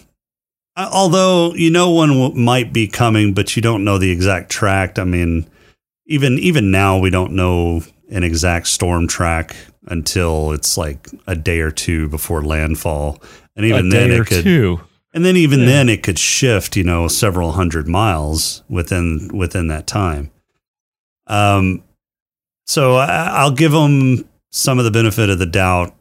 Uh, 0.75 0.89
Although 0.91 1.53
you 1.55 1.69
know 1.71 1.91
one 1.91 2.39
might 2.39 2.71
be 2.73 2.87
coming, 2.87 3.33
but 3.33 3.55
you 3.55 3.61
don't 3.61 3.83
know 3.83 3.97
the 3.97 4.11
exact 4.11 4.49
track. 4.51 4.99
I 4.99 5.03
mean, 5.03 5.49
even 6.05 6.37
even 6.39 6.71
now 6.71 6.97
we 6.99 7.09
don't 7.09 7.33
know 7.33 7.81
an 8.09 8.23
exact 8.23 8.67
storm 8.67 9.07
track 9.07 9.55
until 9.87 10.51
it's 10.51 10.77
like 10.77 11.09
a 11.27 11.35
day 11.35 11.59
or 11.59 11.71
two 11.71 12.07
before 12.09 12.43
landfall, 12.43 13.21
and 13.55 13.65
even 13.65 13.89
then 13.89 14.11
it 14.11 14.27
could. 14.27 14.43
two. 14.43 14.81
And 15.13 15.25
then 15.25 15.35
even 15.37 15.61
Yeah. 15.61 15.65
then 15.65 15.89
it 15.89 16.03
could 16.03 16.19
shift, 16.19 16.75
you 16.77 16.83
know, 16.83 17.07
several 17.07 17.53
hundred 17.53 17.87
miles 17.87 18.61
within 18.69 19.31
within 19.33 19.67
that 19.69 19.87
time. 19.87 20.29
Um, 21.25 21.81
so 22.67 22.97
I, 22.97 23.29
I'll 23.33 23.51
give 23.51 23.71
them 23.71 24.27
some 24.49 24.79
of 24.79 24.85
the 24.85 24.91
benefit 24.91 25.29
of 25.29 25.39
the 25.39 25.45
doubt. 25.45 25.93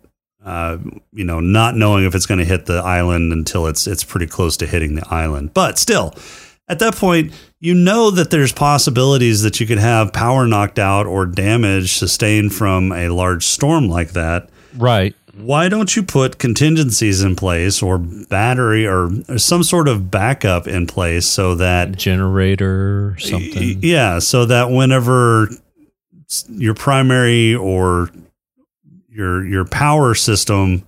Uh, 0.45 0.79
you 1.13 1.25
know, 1.25 1.41
not 1.41 1.75
knowing 1.75 2.05
if 2.05 2.15
it's 2.15 2.27
going 2.27 2.39
to 2.39 2.45
hit 2.45 2.67
the 2.67 2.79
island 2.79 3.33
until 3.33 3.67
it's 3.67 3.89
it's 3.89 4.05
pretty 4.05 4.29
close 4.29 4.57
to 4.57 4.67
hitting 4.67 4.95
the 4.95 5.05
island. 5.11 5.53
But 5.53 5.77
still, 5.77 6.15
at 6.69 6.79
that 6.79 6.95
point, 6.95 7.33
you 7.59 7.75
know 7.75 8.11
that 8.11 8.31
there's 8.31 8.53
possibilities 8.53 9.43
that 9.43 9.61
you 9.61 9.67
could 9.67 9.79
have 9.79 10.13
power 10.13 10.47
knocked 10.47 10.79
out 10.79 11.07
or 11.07 11.27
damage 11.27 11.95
sustained 11.95 12.55
from 12.55 12.93
a 12.93 13.09
large 13.09 13.45
storm 13.45 13.89
like 13.89 14.11
that. 14.11 14.51
Right. 14.77 15.15
Why 15.35 15.69
don't 15.69 15.95
you 15.95 16.03
put 16.03 16.39
contingencies 16.39 17.23
in 17.23 17.37
place 17.37 17.83
or 17.83 17.99
battery 17.99 18.87
or, 18.87 19.11
or 19.29 19.39
some 19.39 19.63
sort 19.63 19.87
of 19.87 20.11
backup 20.11 20.67
in 20.67 20.87
place 20.87 21.27
so 21.27 21.57
that 21.57 21.97
Generator 21.97 23.09
or 23.09 23.19
something. 23.19 23.81
yeah, 23.83 24.19
so 24.19 24.47
that 24.47 24.71
whenever 24.71 25.49
your 26.49 26.75
primary 26.75 27.55
or 27.55 28.11
your 29.17 29.47
your 29.47 29.65
power 29.65 30.15
system 30.15 30.85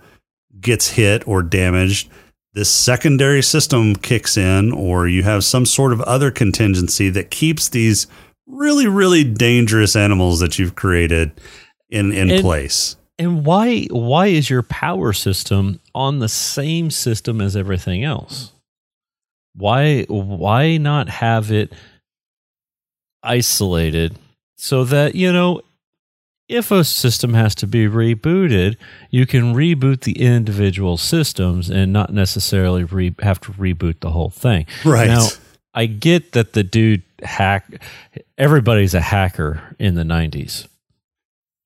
gets 0.60 0.88
hit 0.90 1.26
or 1.26 1.42
damaged, 1.42 2.10
this 2.52 2.70
secondary 2.70 3.42
system 3.42 3.96
kicks 3.96 4.36
in, 4.36 4.72
or 4.72 5.08
you 5.08 5.22
have 5.22 5.44
some 5.44 5.64
sort 5.64 5.92
of 5.92 6.00
other 6.02 6.30
contingency 6.30 7.08
that 7.10 7.30
keeps 7.30 7.68
these 7.70 8.06
really 8.46 8.86
really 8.86 9.24
dangerous 9.24 9.96
animals 9.96 10.40
that 10.40 10.58
you've 10.58 10.74
created 10.74 11.32
in 11.88 12.12
in 12.12 12.30
And- 12.30 12.42
place. 12.42 12.96
And 13.20 13.44
why 13.44 13.86
why 13.90 14.28
is 14.28 14.48
your 14.48 14.62
power 14.62 15.12
system 15.12 15.80
on 15.92 16.20
the 16.20 16.28
same 16.28 16.88
system 16.90 17.40
as 17.40 17.56
everything 17.56 18.04
else? 18.04 18.52
Why 19.54 20.04
why 20.08 20.76
not 20.76 21.08
have 21.08 21.50
it 21.50 21.72
isolated 23.22 24.16
so 24.56 24.84
that, 24.84 25.14
you 25.14 25.32
know, 25.32 25.62
if 26.48 26.70
a 26.70 26.82
system 26.84 27.34
has 27.34 27.54
to 27.56 27.66
be 27.66 27.86
rebooted, 27.86 28.76
you 29.10 29.26
can 29.26 29.54
reboot 29.54 30.00
the 30.02 30.20
individual 30.20 30.96
systems 30.96 31.68
and 31.70 31.92
not 31.92 32.12
necessarily 32.12 32.84
re- 32.84 33.14
have 33.20 33.40
to 33.42 33.52
reboot 33.52 34.00
the 34.00 34.10
whole 34.10 34.30
thing. 34.30 34.66
Right. 34.84 35.08
Now, 35.08 35.26
I 35.74 35.86
get 35.86 36.32
that 36.32 36.54
the 36.54 36.62
dude 36.64 37.02
hack 37.22 37.82
everybody's 38.38 38.94
a 38.94 39.00
hacker 39.00 39.76
in 39.78 39.94
the 39.94 40.04
90s. 40.04 40.66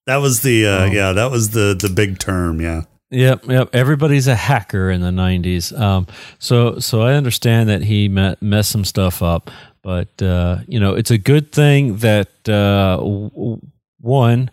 That 0.06 0.16
was 0.16 0.42
the 0.42 0.66
uh, 0.66 0.70
Oh. 0.70 0.84
yeah, 0.86 1.12
that 1.12 1.30
was 1.30 1.50
the 1.50 1.76
the 1.80 1.88
big 1.88 2.18
term, 2.18 2.60
yeah. 2.60 2.82
Yep, 3.10 3.44
yep. 3.46 3.68
Everybody's 3.74 4.26
a 4.26 4.34
hacker 4.34 4.90
in 4.90 5.00
the 5.02 5.10
'90s. 5.10 5.78
Um, 5.78 6.06
so, 6.38 6.78
so 6.80 7.02
I 7.02 7.12
understand 7.12 7.68
that 7.68 7.82
he 7.82 8.08
me- 8.08 8.34
messed 8.40 8.70
some 8.70 8.84
stuff 8.86 9.22
up, 9.22 9.50
but 9.82 10.20
uh, 10.22 10.58
you 10.66 10.80
know, 10.80 10.94
it's 10.94 11.10
a 11.12 11.18
good 11.18 11.52
thing 11.52 11.98
that 11.98 12.30
uh, 12.48 12.96
w- 12.96 13.60
one, 14.00 14.50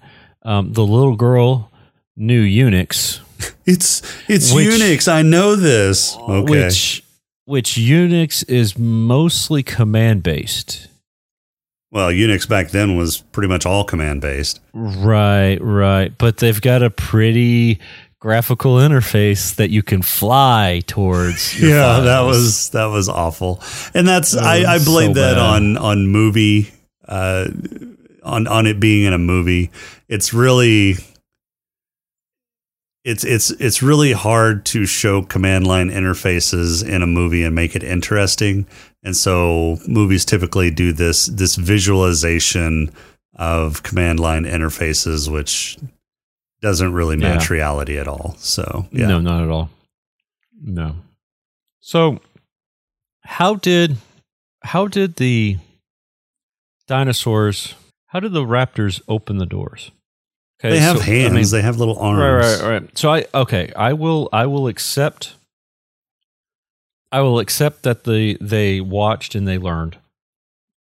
um, 0.50 0.74
the 0.74 0.86
little 0.86 1.16
girl 1.16 1.72
knew 2.18 2.43
Unix, 2.43 3.20
It's 3.66 4.02
it's 4.28 4.54
Which- 4.54 4.68
Unix. 4.68 5.08
I 5.12 5.22
know 5.22 5.56
this. 5.56 6.16
Okay. 6.18 6.41
which 6.66 7.04
which 7.45 7.72
Unix 7.76 8.47
is 8.50 8.78
mostly 8.78 9.64
command 9.64 10.22
based. 10.24 10.88
well, 11.91 12.10
Unix 12.12 12.47
back 12.47 12.70
then 12.70 12.95
was 12.97 13.18
pretty 13.32 13.47
much 13.47 13.66
all 13.66 13.84
command 13.84 14.22
based. 14.22 14.60
Right, 14.74 15.58
right. 15.62 16.16
But 16.18 16.38
they've 16.38 16.60
got 16.62 16.84
a 16.84 16.89
pretty 16.89 17.80
graphical 18.20 18.76
interface 18.76 19.56
that 19.56 19.70
you 19.72 19.82
can 19.82 20.02
fly 20.04 20.82
towards. 20.86 21.60
Yeah, 21.62 22.02
that 22.02 22.22
was 22.22 22.70
that 22.72 22.86
was 22.86 23.08
awful, 23.10 23.62
and 23.93 24.08
that's 24.08 24.36
Oh, 24.36 24.39
I, 24.41 24.74
I 24.76 24.78
so 24.80 24.86
blame 24.91 25.14
that 25.14 25.36
bad. 25.36 25.41
on 25.41 25.78
on 25.78 26.08
movie, 26.08 26.72
uh, 27.08 27.45
on 28.30 28.48
on 28.48 28.66
it 28.68 28.80
being 28.80 29.06
in 29.06 29.14
a 29.14 29.18
movie. 29.18 29.72
It's 30.08 30.34
really, 30.34 30.96
it's 33.04 33.24
it's 33.24 33.52
it's 33.52 33.82
really 33.82 34.12
hard 34.12 34.66
to 34.68 34.86
show 34.86 35.22
command 35.24 35.66
line 35.68 35.90
interfaces 35.90 36.88
in 36.88 37.02
a 37.02 37.08
movie 37.08 37.44
and 37.44 37.56
make 37.56 37.76
it 37.76 37.84
interesting, 37.84 38.68
and 39.04 39.16
so 39.16 39.78
movies 39.88 40.26
typically 40.26 40.70
do 40.72 40.92
this 40.94 41.26
this 41.28 41.56
visualization 41.56 42.92
of 43.36 43.84
command 43.84 44.20
line 44.20 44.44
interfaces, 44.44 45.32
which 45.32 45.78
doesn't 46.62 46.92
really 46.94 47.16
match 47.16 47.50
Yeah. 47.50 47.54
reality 47.56 47.98
at 47.98 48.08
all. 48.08 48.36
So 48.38 48.88
yeah. 48.92 49.08
No, 49.08 49.20
not 49.22 49.44
at 49.44 49.50
all. 49.50 49.70
No. 50.62 50.96
So 51.80 52.20
how 53.22 53.56
did 53.56 53.96
how 54.62 54.88
did 54.88 55.16
the 55.16 55.58
dinosaurs 56.86 57.76
how 58.10 58.20
did 58.20 58.34
the 58.34 58.43
raptors 58.45 59.01
open 59.07 59.38
the 59.38 59.45
doors? 59.45 59.91
Okay, 60.60 60.72
They 60.72 60.80
have 60.80 60.97
so, 60.97 61.03
I 61.03 61.05
hands. 61.05 61.34
mean- 61.34 61.45
they 61.51 61.62
have 61.62 61.78
little 61.78 61.97
arms. 61.99 62.20
Right, 62.20 62.62
right, 62.62 62.82
right. 62.82 62.97
So 62.97 63.10
I 63.14 63.26
okay, 63.34 63.72
I 63.76 63.93
will 63.93 64.30
I 64.34 64.45
will 64.45 64.68
accept 64.68 65.36
I 67.12 67.22
will 67.22 67.39
accept 67.39 67.84
that 67.84 68.03
the 68.03 68.38
they 68.41 68.82
watched 68.82 69.34
and 69.36 69.47
they 69.47 69.57
learned 69.57 69.97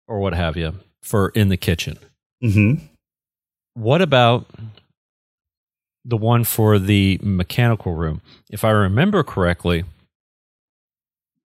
or 0.09 0.19
what 0.21 0.35
have 0.35 0.57
you 0.57 0.75
for 1.03 1.29
in 1.31 1.49
the 1.49 1.57
kitchen. 1.57 1.99
Mm-hmm. 2.43 2.85
What 3.75 4.03
about 4.03 4.47
the 6.05 6.17
one 6.17 6.45
for 6.45 6.79
the 6.79 7.19
mechanical 7.23 7.95
room? 7.95 8.21
If 8.51 8.65
I 8.65 8.71
remember 8.71 9.23
correctly, 9.23 9.85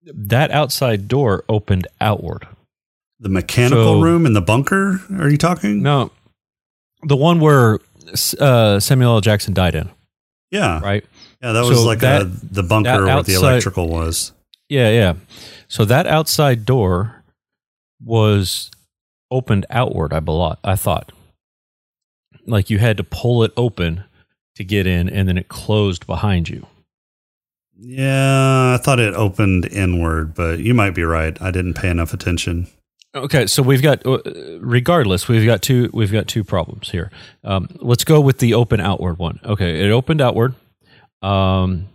that 0.04 0.52
outside 0.52 1.08
door 1.08 1.44
opened 1.48 1.88
outward. 2.02 2.48
The 3.20 3.30
mechanical 3.30 3.96
So- 3.96 4.02
room 4.02 4.26
in 4.26 4.34
the 4.34 4.42
bunker? 4.42 5.02
Are 5.20 5.30
you 5.30 5.38
talking? 5.38 5.82
No, 5.82 6.12
the 7.04 7.18
one 7.18 7.40
where 7.40 7.80
uh, 8.40 8.80
Samuel 8.80 9.12
L. 9.16 9.22
Jackson 9.22 9.54
died 9.54 9.76
in, 9.76 9.90
Yeah. 10.52 10.80
right? 10.82 11.06
Yeah, 11.44 11.52
that 11.54 11.64
was 11.66 11.80
So 11.80 11.86
like 11.86 12.00
that- 12.00 12.24
uh 12.24 12.30
the 12.52 12.64
bunker 12.64 13.06
that 13.06 13.14
where 13.14 13.24
the 13.24 13.34
electrical 13.36 13.88
was. 13.90 14.32
Yeah, 14.70 14.90
yeah. 14.90 15.14
So 15.68 15.86
that 15.86 16.08
outside 16.08 16.66
door 16.66 17.24
was 18.04 18.72
opened 19.32 19.66
outward. 19.70 20.14
I 20.14 20.20
belo- 20.22 20.58
I 20.64 20.76
thought, 20.76 21.12
like 22.48 22.70
you 22.70 22.80
had 22.80 22.98
to 22.98 23.04
pull 23.04 23.44
it 23.44 23.52
open 23.58 24.04
to 24.56 24.64
get 24.64 24.88
in, 24.88 25.08
and 25.10 25.28
then 25.28 25.38
it 25.38 25.48
closed 25.50 26.06
behind 26.08 26.50
you. 26.50 26.66
Yeah, 27.78 28.76
I 28.78 28.78
thought 28.84 29.00
it 29.00 29.14
opened 29.14 29.66
inward, 29.72 30.34
but 30.36 30.60
you 30.60 30.74
might 30.74 30.96
be 30.96 31.04
right. 31.04 31.40
I 31.42 31.52
didn't 31.52 31.76
pay 31.76 31.90
enough 31.90 32.14
attention. 32.14 32.68
Okay, 33.16 33.48
so 33.48 33.64
we've 33.64 33.82
got, 33.82 34.06
uh, 34.06 34.20
regardless, 34.60 35.28
we've 35.28 35.46
got 35.46 35.64
two. 35.64 35.90
We've 35.94 36.12
got 36.12 36.28
two 36.28 36.44
problems 36.44 36.92
here. 36.92 37.10
Um, 37.44 37.68
let's 37.80 38.04
go 38.04 38.22
with 38.22 38.38
the 38.38 38.54
open 38.54 38.80
outward 38.80 39.18
one. 39.18 39.40
Okay, 39.44 39.84
it 39.84 39.90
opened 39.90 40.22
outward, 40.22 40.54
um, 41.24 41.88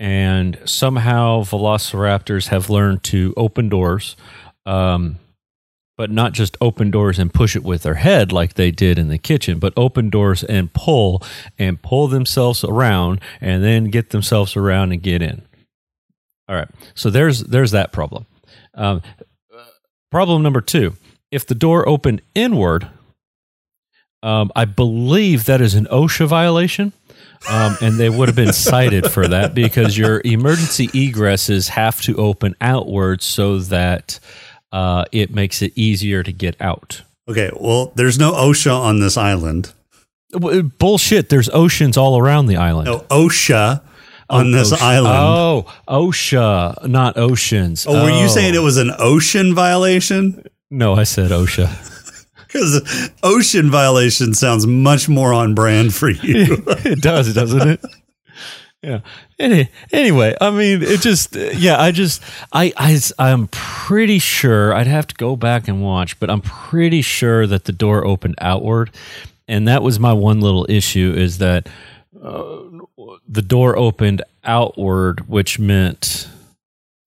and 0.00 0.58
somehow 0.64 1.42
Velociraptors 1.42 2.48
have 2.48 2.70
learned 2.70 3.04
to 3.04 3.32
open 3.36 3.68
doors, 3.68 4.16
um, 4.66 5.20
but 5.96 6.10
not 6.10 6.32
just 6.32 6.56
open 6.60 6.90
doors 6.90 7.20
and 7.20 7.32
push 7.32 7.54
it 7.54 7.62
with 7.62 7.84
their 7.84 7.94
head 7.94 8.32
like 8.32 8.54
they 8.54 8.72
did 8.72 8.98
in 8.98 9.06
the 9.06 9.18
kitchen, 9.18 9.60
but 9.60 9.72
open 9.76 10.10
doors 10.10 10.42
and 10.42 10.72
pull 10.72 11.22
and 11.56 11.80
pull 11.82 12.08
themselves 12.08 12.64
around, 12.64 13.20
and 13.40 13.62
then 13.62 13.90
get 13.90 14.10
themselves 14.10 14.56
around 14.56 14.90
and 14.90 15.02
get 15.02 15.22
in. 15.22 15.42
All 16.48 16.56
right, 16.56 16.68
so 16.96 17.10
there's 17.10 17.44
there's 17.44 17.70
that 17.70 17.92
problem. 17.92 18.26
Um, 18.74 19.02
Problem 20.10 20.42
number 20.42 20.60
two 20.60 20.96
if 21.30 21.46
the 21.46 21.54
door 21.54 21.88
opened 21.88 22.22
inward, 22.34 22.88
um, 24.22 24.50
I 24.56 24.64
believe 24.64 25.44
that 25.44 25.60
is 25.60 25.74
an 25.74 25.86
OSHA 25.86 26.26
violation. 26.26 26.92
Um, 27.48 27.76
and 27.80 27.98
they 27.98 28.10
would 28.10 28.28
have 28.28 28.34
been 28.34 28.52
cited 28.52 29.12
for 29.12 29.28
that 29.28 29.54
because 29.54 29.96
your 29.96 30.20
emergency 30.24 30.88
egresses 30.88 31.68
have 31.68 32.00
to 32.02 32.16
open 32.16 32.56
outward 32.60 33.22
so 33.22 33.60
that 33.60 34.18
uh, 34.72 35.04
it 35.12 35.32
makes 35.32 35.62
it 35.62 35.72
easier 35.76 36.24
to 36.24 36.32
get 36.32 36.60
out. 36.60 37.02
Okay, 37.28 37.50
well, 37.54 37.92
there's 37.94 38.18
no 38.18 38.32
OSHA 38.32 38.76
on 38.76 38.98
this 38.98 39.16
island. 39.16 39.72
Bullshit. 40.32 41.28
There's 41.28 41.48
oceans 41.50 41.96
all 41.96 42.18
around 42.18 42.46
the 42.46 42.56
island. 42.56 42.86
No 42.86 43.00
OSHA 43.08 43.82
on 44.30 44.54
Oh, 44.54 44.56
this 44.58 44.72
OSHA. 44.72 44.82
island. 44.82 45.14
Oh, 45.16 45.74
OSHA, 45.88 46.86
not 46.88 47.16
oceans. 47.16 47.86
Oh, 47.88 48.04
were 48.04 48.10
you 48.10 48.24
oh. 48.24 48.28
saying 48.28 48.54
it 48.54 48.62
was 48.62 48.76
an 48.76 48.92
ocean 48.98 49.54
violation? 49.54 50.44
No, 50.70 50.94
I 50.94 51.04
said 51.04 51.30
OSHA. 51.30 51.94
Because 52.48 53.10
ocean 53.22 53.70
violation 53.70 54.32
sounds 54.32 54.66
much 54.66 55.06
more 55.06 55.34
on 55.34 55.54
brand 55.54 55.92
for 55.92 56.08
you. 56.08 56.46
it 56.66 57.02
does, 57.02 57.34
doesn't 57.34 57.68
it? 57.68 57.84
Yeah. 58.82 59.00
Any, 59.38 59.68
anyway, 59.92 60.34
I 60.40 60.50
mean, 60.50 60.82
it 60.82 61.00
just, 61.00 61.36
yeah, 61.36 61.78
I 61.78 61.90
just, 61.90 62.22
I, 62.50 62.72
I, 62.76 62.98
I'm 63.18 63.48
pretty 63.48 64.18
sure 64.18 64.72
I'd 64.72 64.86
have 64.86 65.06
to 65.08 65.14
go 65.14 65.36
back 65.36 65.68
and 65.68 65.82
watch, 65.82 66.18
but 66.18 66.30
I'm 66.30 66.40
pretty 66.40 67.02
sure 67.02 67.46
that 67.46 67.64
the 67.64 67.72
door 67.72 68.06
opened 68.06 68.36
outward. 68.40 68.92
And 69.46 69.68
that 69.68 69.82
was 69.82 70.00
my 70.00 70.14
one 70.14 70.40
little 70.40 70.64
issue 70.70 71.12
is 71.14 71.38
that 71.38 71.68
uh, 72.22 72.62
the 73.28 73.42
door 73.42 73.76
opened 73.76 74.22
outward, 74.44 75.28
which 75.28 75.58
meant 75.58 76.28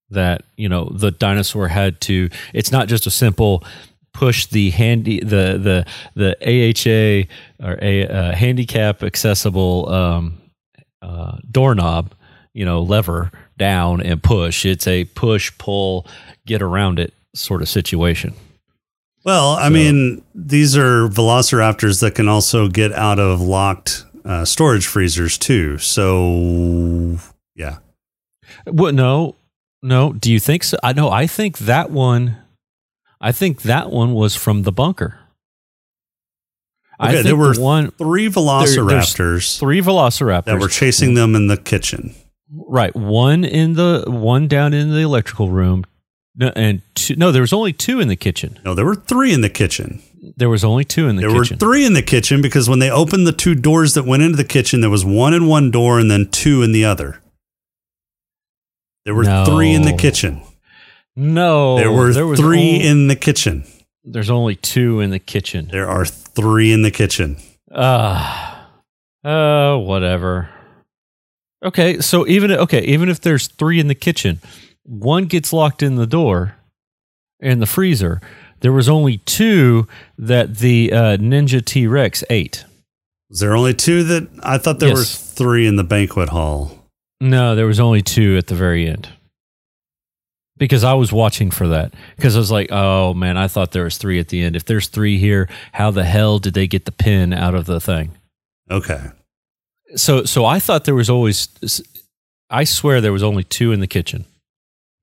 that, 0.10 0.44
you 0.58 0.70
know, 0.70 0.86
the 0.86 1.12
dinosaur 1.12 1.68
had 1.68 2.00
to, 2.02 2.30
it's 2.54 2.72
not 2.72 2.88
just 2.88 3.08
a 3.08 3.12
simple 3.12 3.64
push 4.14 4.46
the 4.48 4.72
handy 4.72 5.22
the 5.22 5.58
the 5.58 5.86
the 6.16 6.36
AHA 6.42 7.66
or 7.66 7.80
a 7.82 8.06
uh, 8.08 8.36
handicap 8.36 9.04
accessible 9.04 9.90
um, 9.90 10.42
uh, 11.02 11.38
doorknob, 11.50 12.14
you 12.54 12.66
know, 12.66 12.82
lever 12.82 13.32
down 13.58 14.02
and 14.02 14.22
push. 14.22 14.66
It's 14.66 14.88
a 14.88 15.06
push 15.06 15.52
pull 15.58 16.08
get 16.46 16.62
around 16.62 17.00
it 17.00 17.14
sort 17.34 17.62
of 17.62 17.70
situation. 17.70 18.34
Well, 19.24 19.52
I 19.52 19.70
mean, 19.70 20.24
these 20.34 20.76
are 20.76 21.08
velociraptors 21.08 22.02
that 22.02 22.16
can 22.16 22.28
also 22.28 22.68
get 22.68 22.92
out 22.92 23.20
of 23.20 23.40
locked 23.40 24.04
uh, 24.26 24.46
storage 24.46 24.86
freezers 24.88 25.38
too. 25.38 25.78
So, 25.78 27.18
yeah. 27.56 27.78
Well, 28.66 28.94
no, 28.94 29.36
no. 29.82 30.14
Do 30.14 30.32
you 30.32 30.40
think 30.40 30.64
so? 30.64 30.78
I 30.84 30.94
know. 30.94 31.10
I 31.10 31.28
think 31.28 31.58
that 31.60 31.92
one. 31.92 32.38
I 33.20 33.32
think 33.32 33.62
that 33.64 33.92
one 33.92 34.14
was 34.14 34.36
from 34.36 34.64
the 34.64 34.72
bunker. 34.72 35.18
I 37.00 37.06
Okay, 37.08 37.14
think 37.18 37.26
there 37.26 37.36
were 37.36 37.54
the 37.54 37.62
one 37.62 37.92
three 37.92 38.28
there- 38.28 38.44
velociraptors 38.44 39.60
three 39.60 39.82
velociraptors 39.82 40.46
that 40.46 40.60
were 40.60 40.68
chasing 40.68 41.14
them 41.16 41.36
in 41.36 41.48
the 41.48 41.58
kitchen. 41.58 42.14
Right, 42.54 42.96
one 42.96 43.44
in 43.46 43.74
the 43.74 44.04
one 44.08 44.48
down 44.48 44.74
in 44.74 44.92
the 44.92 45.00
electrical 45.00 45.50
room, 45.50 45.86
no, 46.36 46.52
and 46.56 46.82
two, 46.96 47.16
no, 47.16 47.32
there 47.32 47.42
was 47.42 47.54
only 47.54 47.74
two 47.74 48.00
in 48.02 48.08
the 48.08 48.16
kitchen. 48.18 48.60
No, 48.66 48.76
there 48.76 48.86
were 48.86 48.96
three 48.96 49.34
in 49.34 49.42
the 49.42 49.50
kitchen. 49.50 50.02
There 50.38 50.50
was 50.50 50.64
only 50.64 50.84
two 50.86 51.08
in 51.08 51.16
the 51.16 51.22
there 51.22 51.30
kitchen. 51.42 51.56
were 51.56 51.60
three 51.60 51.86
in 51.86 51.94
the 51.94 52.04
kitchen 52.04 52.42
because 52.42 52.70
when 52.70 52.78
they 52.80 52.92
opened 52.92 53.26
the 53.26 53.32
two 53.32 53.56
doors 53.56 53.96
that 53.96 54.06
went 54.06 54.22
into 54.22 54.38
the 54.38 54.44
kitchen, 54.44 54.82
there 54.82 54.90
was 54.90 55.04
one 55.04 55.34
in 55.34 55.48
one 55.48 55.72
door 55.72 56.00
and 56.00 56.12
then 56.12 56.30
two 56.30 56.62
in 56.62 56.72
the 56.74 56.86
other. 56.86 57.20
There 59.06 59.16
were 59.16 59.24
No. 59.24 59.46
three 59.46 59.72
in 59.72 59.82
the 59.82 59.94
kitchen. 59.94 60.42
no, 61.16 61.76
there 61.78 61.92
were 61.92 62.14
there 62.14 62.36
three 62.36 62.76
only- 62.76 62.88
in 62.88 63.08
the 63.08 63.16
kitchen. 63.16 63.64
There's 64.04 64.30
only 64.30 64.56
two 64.56 65.00
in 65.00 65.10
the 65.10 65.20
kitchen. 65.20 65.70
There 65.72 65.88
are 65.88 66.06
three 66.06 66.72
in 66.72 66.82
the 66.84 66.92
kitchen. 66.92 67.38
Ah, 67.74 68.68
uh, 69.24 69.78
whatever. 69.78 70.50
Okay, 71.64 72.00
so 72.00 72.28
even 72.28 72.52
okay, 72.52 72.82
even 72.84 73.10
if 73.10 73.22
there's 73.22 73.48
three 73.48 73.80
in 73.80 73.88
the 73.88 73.96
kitchen, 73.96 74.40
one 74.84 75.26
gets 75.26 75.52
locked 75.54 75.82
in 75.84 75.96
the 75.96 76.08
door 76.08 76.56
in 77.40 77.60
the 77.60 77.66
freezer. 77.68 78.22
There 78.62 78.72
was 78.72 78.88
only 78.88 79.18
two 79.18 79.88
that 80.18 80.58
the 80.58 80.94
uh, 80.94 81.18
Ninja 81.18 81.64
T 81.64 81.88
Rex 81.88 82.24
ate. 82.30 82.64
Was 83.30 83.40
there 83.40 83.56
only 83.56 83.74
two 83.74 84.04
that 84.04 84.30
I 84.44 84.58
thought 84.58 84.80
there 84.80 84.94
were 84.94 85.04
three 85.04 85.66
in 85.66 85.76
the 85.78 85.84
banquet 85.84 86.30
hall? 86.30 86.78
No, 87.20 87.56
there 87.56 87.66
was 87.66 87.80
only 87.80 88.02
two 88.02 88.38
at 88.38 88.48
the 88.48 88.56
very 88.56 88.88
end. 88.88 89.10
Because 90.58 90.84
I 90.84 90.94
was 90.94 91.12
watching 91.12 91.50
for 91.50 91.68
that. 91.70 91.94
Because 92.16 92.36
I 92.36 92.40
was 92.40 92.52
like, 92.52 92.72
oh 92.72 93.14
man, 93.14 93.38
I 93.38 93.48
thought 93.48 93.72
there 93.72 93.86
was 93.86 93.98
three 93.98 94.20
at 94.20 94.28
the 94.28 94.44
end. 94.44 94.56
If 94.56 94.66
there's 94.66 94.88
three 94.88 95.18
here, 95.18 95.50
how 95.72 95.90
the 95.92 96.04
hell 96.04 96.40
did 96.40 96.54
they 96.54 96.68
get 96.68 96.86
the 96.86 96.92
pin 96.92 97.34
out 97.34 97.56
of 97.56 97.66
the 97.66 97.80
thing? 97.80 98.12
Okay. 98.70 99.02
So 99.96 100.24
so 100.26 100.46
I 100.46 100.60
thought 100.60 100.86
there 100.86 100.96
was 100.96 101.10
always 101.10 101.48
I 102.50 102.64
swear 102.64 103.02
there 103.02 103.14
was 103.14 103.24
only 103.24 103.44
two 103.44 103.72
in 103.72 103.80
the 103.80 103.88
kitchen. 103.88 104.26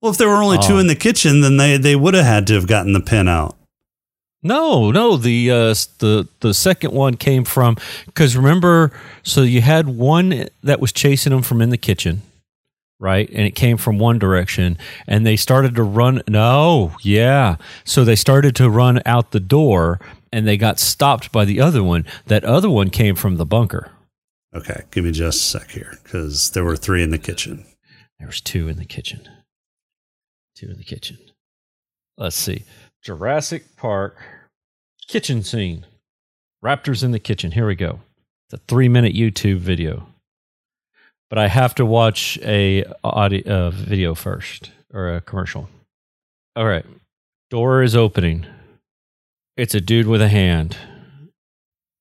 Well, 0.01 0.13
if 0.13 0.19
there 0.19 0.29
were 0.29 0.43
only 0.43 0.59
two 0.59 0.79
in 0.79 0.87
the 0.87 0.95
kitchen, 0.95 1.41
then 1.41 1.57
they, 1.57 1.77
they 1.77 1.97
would 1.97 2.15
have 2.15 2.25
had 2.25 2.47
to 2.49 2.55
have 2.55 2.67
gotten 2.69 2.93
the 2.93 3.01
pin 3.01 3.27
out. 3.27 3.57
No, 4.43 4.93
no, 4.93 5.17
the 5.17 5.51
uh, 5.51 5.75
the 5.99 6.29
the 6.39 6.55
second 6.55 6.93
one 6.93 7.15
came 7.15 7.45
from 7.45 7.77
because 8.07 8.37
remember, 8.37 8.93
so 9.25 9.43
you 9.43 9.61
had 9.61 9.89
one 9.89 10.49
that 10.63 10.79
was 10.79 10.93
chasing 10.93 11.33
them 11.33 11.43
from 11.43 11.61
in 11.61 11.71
the 11.71 11.77
kitchen, 11.77 12.23
right? 13.01 13.29
And 13.31 13.41
it 13.41 13.57
came 13.57 13.77
from 13.77 13.99
one 13.99 14.21
direction, 14.21 14.79
and 15.09 15.27
they 15.27 15.35
started 15.35 15.75
to 15.75 15.83
run. 15.83 16.23
No, 16.29 16.95
yeah, 17.03 17.57
so 17.85 18.05
they 18.05 18.15
started 18.15 18.55
to 18.57 18.71
run 18.71 19.03
out 19.05 19.33
the 19.33 19.41
door, 19.41 19.99
and 20.33 20.47
they 20.47 20.57
got 20.57 20.79
stopped 20.79 21.33
by 21.33 21.45
the 21.45 21.61
other 21.61 21.83
one. 21.83 22.05
That 22.27 22.45
other 22.45 22.71
one 22.71 22.91
came 22.91 23.17
from 23.17 23.39
the 23.39 23.47
bunker. 23.47 23.91
Okay, 24.55 24.85
give 24.93 25.03
me 25.03 25.11
just 25.11 25.39
a 25.41 25.59
sec 25.59 25.71
here 25.73 25.99
because 26.05 26.53
there 26.53 26.65
were 26.65 26.77
three 26.77 27.03
in 27.03 27.11
the 27.11 27.19
kitchen. 27.19 27.67
There 28.21 28.29
was 28.29 28.41
two 28.41 28.69
in 28.69 28.77
the 28.77 28.85
kitchen. 28.85 29.29
Two 30.59 30.71
in 30.71 30.77
the 30.77 30.83
kitchen. 30.83 31.19
Let's 32.17 32.35
see. 32.35 32.65
Jurassic 33.05 33.77
Park 33.77 34.21
kitchen 35.07 35.45
scene. 35.45 35.87
Raptors 36.65 37.05
in 37.05 37.13
the 37.13 37.21
kitchen. 37.21 37.53
Here 37.53 37.69
we 37.69 37.77
go. 37.77 38.01
It's 38.47 38.61
a 38.61 38.65
three 38.67 38.89
minute 38.89 39.15
YouTube 39.15 39.59
video. 39.59 40.09
But 41.31 41.39
I 41.39 41.47
have 41.47 41.77
to 41.77 41.87
watch 41.87 42.41
a 42.43 42.85
audio 43.05 43.69
uh, 43.69 43.71
video 43.71 44.17
first 44.17 44.73
or 44.93 45.15
a 45.15 45.21
commercial. 45.21 45.69
All 46.57 46.67
right. 46.67 46.87
Door 47.51 47.85
is 47.85 47.95
opening. 47.95 48.45
It's 49.57 49.77
a 49.77 49.81
dude 49.81 50.09
with 50.09 50.21
a 50.21 50.29
hand 50.29 50.77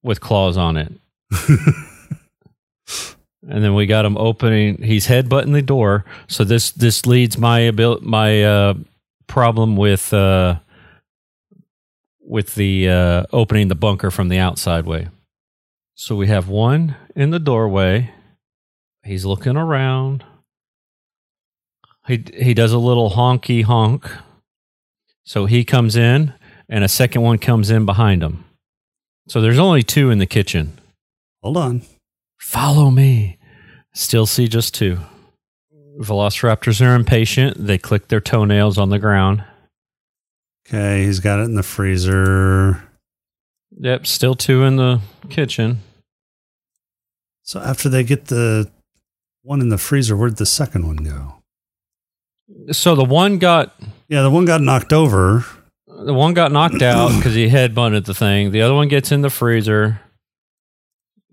with 0.02 0.20
claws 0.20 0.58
on 0.58 0.78
it. 0.78 0.94
and 3.50 3.64
then 3.64 3.74
we 3.74 3.86
got 3.86 4.06
him 4.06 4.18
opening. 4.18 4.82
He's 4.82 5.08
headbutting 5.08 5.54
the 5.54 5.62
door. 5.62 6.06
So 6.28 6.44
this 6.44 6.72
this 6.72 7.06
leads 7.06 7.38
my 7.38 7.68
abil- 7.68 8.02
my 8.02 8.44
uh, 8.44 8.74
problem 9.28 9.76
with 9.78 10.14
uh, 10.14 10.60
with 12.20 12.56
the 12.56 12.90
uh, 12.90 13.24
opening 13.32 13.70
the 13.70 13.76
bunker 13.76 14.12
from 14.12 14.30
the 14.30 14.40
outside 14.40 14.86
way. 14.86 15.08
So 15.96 16.16
we 16.16 16.28
have 16.28 16.50
one 16.50 16.96
in 17.16 17.32
the 17.32 17.40
doorway. 17.40 18.12
He's 19.04 19.26
looking 19.26 19.56
around. 19.56 20.24
He 22.08 22.24
he 22.34 22.54
does 22.54 22.74
a 22.74 22.78
little 22.78 23.12
honky 23.12 23.64
honk. 23.64 24.10
So 25.24 25.46
he 25.46 25.64
comes 25.64 25.96
in, 25.96 26.34
and 26.70 26.84
a 26.84 26.90
second 26.90 27.22
one 27.22 27.38
comes 27.38 27.70
in 27.70 27.86
behind 27.86 28.24
him. 28.24 28.46
So 29.28 29.42
there's 29.42 29.60
only 29.60 29.84
two 29.84 30.10
in 30.10 30.20
the 30.20 30.26
kitchen. 30.26 30.78
Hold 31.44 31.58
on. 31.58 31.82
Follow 32.40 32.92
me. 32.92 33.37
Still 33.98 34.28
see 34.28 34.48
just 34.48 34.76
two. 34.76 35.00
Velociraptors 36.00 36.86
are 36.86 36.94
impatient. 36.94 37.58
They 37.58 37.80
click 37.80 38.10
their 38.10 38.22
toenails 38.22 38.78
on 38.78 38.92
the 38.92 39.00
ground. 39.00 39.44
Okay, 40.68 41.04
he's 41.04 41.20
got 41.20 41.40
it 41.40 41.46
in 41.46 41.56
the 41.56 41.64
freezer. 41.64 42.84
Yep, 43.72 44.06
still 44.06 44.36
two 44.36 44.62
in 44.66 44.76
the 44.76 45.02
kitchen. 45.32 45.80
So 47.42 47.60
after 47.60 47.90
they 47.90 48.04
get 48.04 48.26
the 48.26 48.70
one 49.42 49.62
in 49.62 49.70
the 49.70 49.80
freezer, 49.80 50.16
where'd 50.16 50.38
the 50.38 50.46
second 50.46 50.86
one 50.86 50.98
go? 50.98 51.38
So 52.74 52.96
the 52.96 53.04
one 53.04 53.40
got 53.40 53.74
Yeah, 54.10 54.22
the 54.22 54.30
one 54.30 54.46
got 54.46 54.62
knocked 54.62 54.94
over. 54.94 55.44
the 55.88 56.14
one 56.14 56.36
got 56.36 56.52
knocked 56.52 56.84
out 56.84 57.10
because 57.18 57.34
he 57.34 57.50
headbutted 57.50 58.06
the 58.06 58.14
thing. 58.14 58.52
The 58.52 58.62
other 58.62 58.76
one 58.76 58.90
gets 58.90 59.12
in 59.12 59.22
the 59.22 59.32
freezer. 59.32 60.02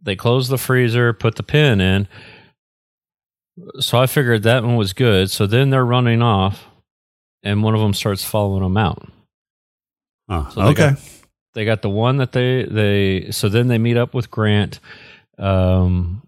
They 0.00 0.16
close 0.16 0.48
the 0.48 0.56
freezer, 0.58 1.12
put 1.12 1.34
the 1.34 1.42
pin 1.42 1.82
in. 1.82 2.08
So 3.80 3.98
I 3.98 4.06
figured 4.06 4.42
that 4.44 4.64
one 4.64 4.76
was 4.76 4.92
good. 4.92 5.30
So 5.30 5.46
then 5.46 5.70
they're 5.70 5.84
running 5.84 6.22
off, 6.22 6.66
and 7.42 7.62
one 7.62 7.74
of 7.74 7.80
them 7.80 7.94
starts 7.94 8.24
following 8.24 8.62
them 8.62 8.76
out. 8.76 9.06
Oh, 10.28 10.50
So 10.52 10.60
they 10.62 10.68
okay. 10.70 10.90
got- 10.90 11.00
they 11.54 11.64
got 11.64 11.82
the 11.82 11.88
one 11.90 12.16
that 12.16 12.32
they 12.32 12.64
they 12.64 13.30
so 13.30 13.48
then 13.48 13.68
they 13.68 13.78
meet 13.78 13.96
up 13.96 14.12
with 14.12 14.28
Grant. 14.28 14.80
Um, 15.38 16.22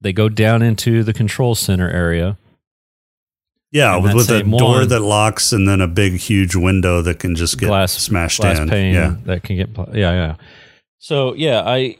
they 0.00 0.12
go 0.12 0.28
down 0.28 0.62
into 0.62 1.02
the 1.02 1.12
control 1.12 1.56
center 1.56 1.90
area. 1.90 2.36
yeah, 3.72 3.94
and 3.96 4.04
with, 4.04 4.14
with 4.14 4.30
a 4.30 4.44
door 4.44 4.78
one- 4.78 4.88
that 4.88 5.00
locks 5.00 5.52
and 5.52 5.68
then 5.68 5.80
a 5.80 5.88
big, 5.88 6.12
huge 6.14 6.54
window 6.54 7.02
that 7.02 7.18
can 7.18 7.34
just 7.34 7.58
get 7.58 7.66
glass 7.66 7.92
smashed 7.92 8.40
glass 8.40 8.60
in. 8.60 8.68
pane 8.68 8.94
Yeah. 8.94 9.16
that 9.24 9.42
can 9.42 9.56
get 9.56 9.70
yeah 9.94 10.12
yeah. 10.12 10.34
So 10.98 11.34
yeah, 11.34 11.62
I 11.66 11.96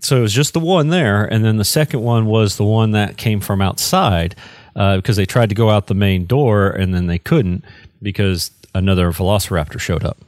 so 0.00 0.18
it 0.18 0.20
was 0.20 0.32
just 0.32 0.52
the 0.52 0.60
one 0.60 0.88
there, 0.88 1.24
and 1.24 1.44
then 1.44 1.56
the 1.56 1.64
second 1.64 2.02
one 2.02 2.26
was 2.26 2.56
the 2.56 2.64
one 2.64 2.92
that 2.92 3.16
came 3.16 3.40
from 3.40 3.60
outside 3.60 4.36
uh, 4.76 4.96
because 4.96 5.16
they 5.16 5.26
tried 5.26 5.48
to 5.48 5.54
go 5.54 5.70
out 5.70 5.86
the 5.86 5.94
main 5.94 6.26
door 6.26 6.68
and 6.70 6.94
then 6.94 7.06
they 7.06 7.18
couldn't 7.18 7.64
because 8.00 8.50
another 8.74 9.10
Velociraptor 9.10 9.80
showed 9.80 10.04
up. 10.04 10.18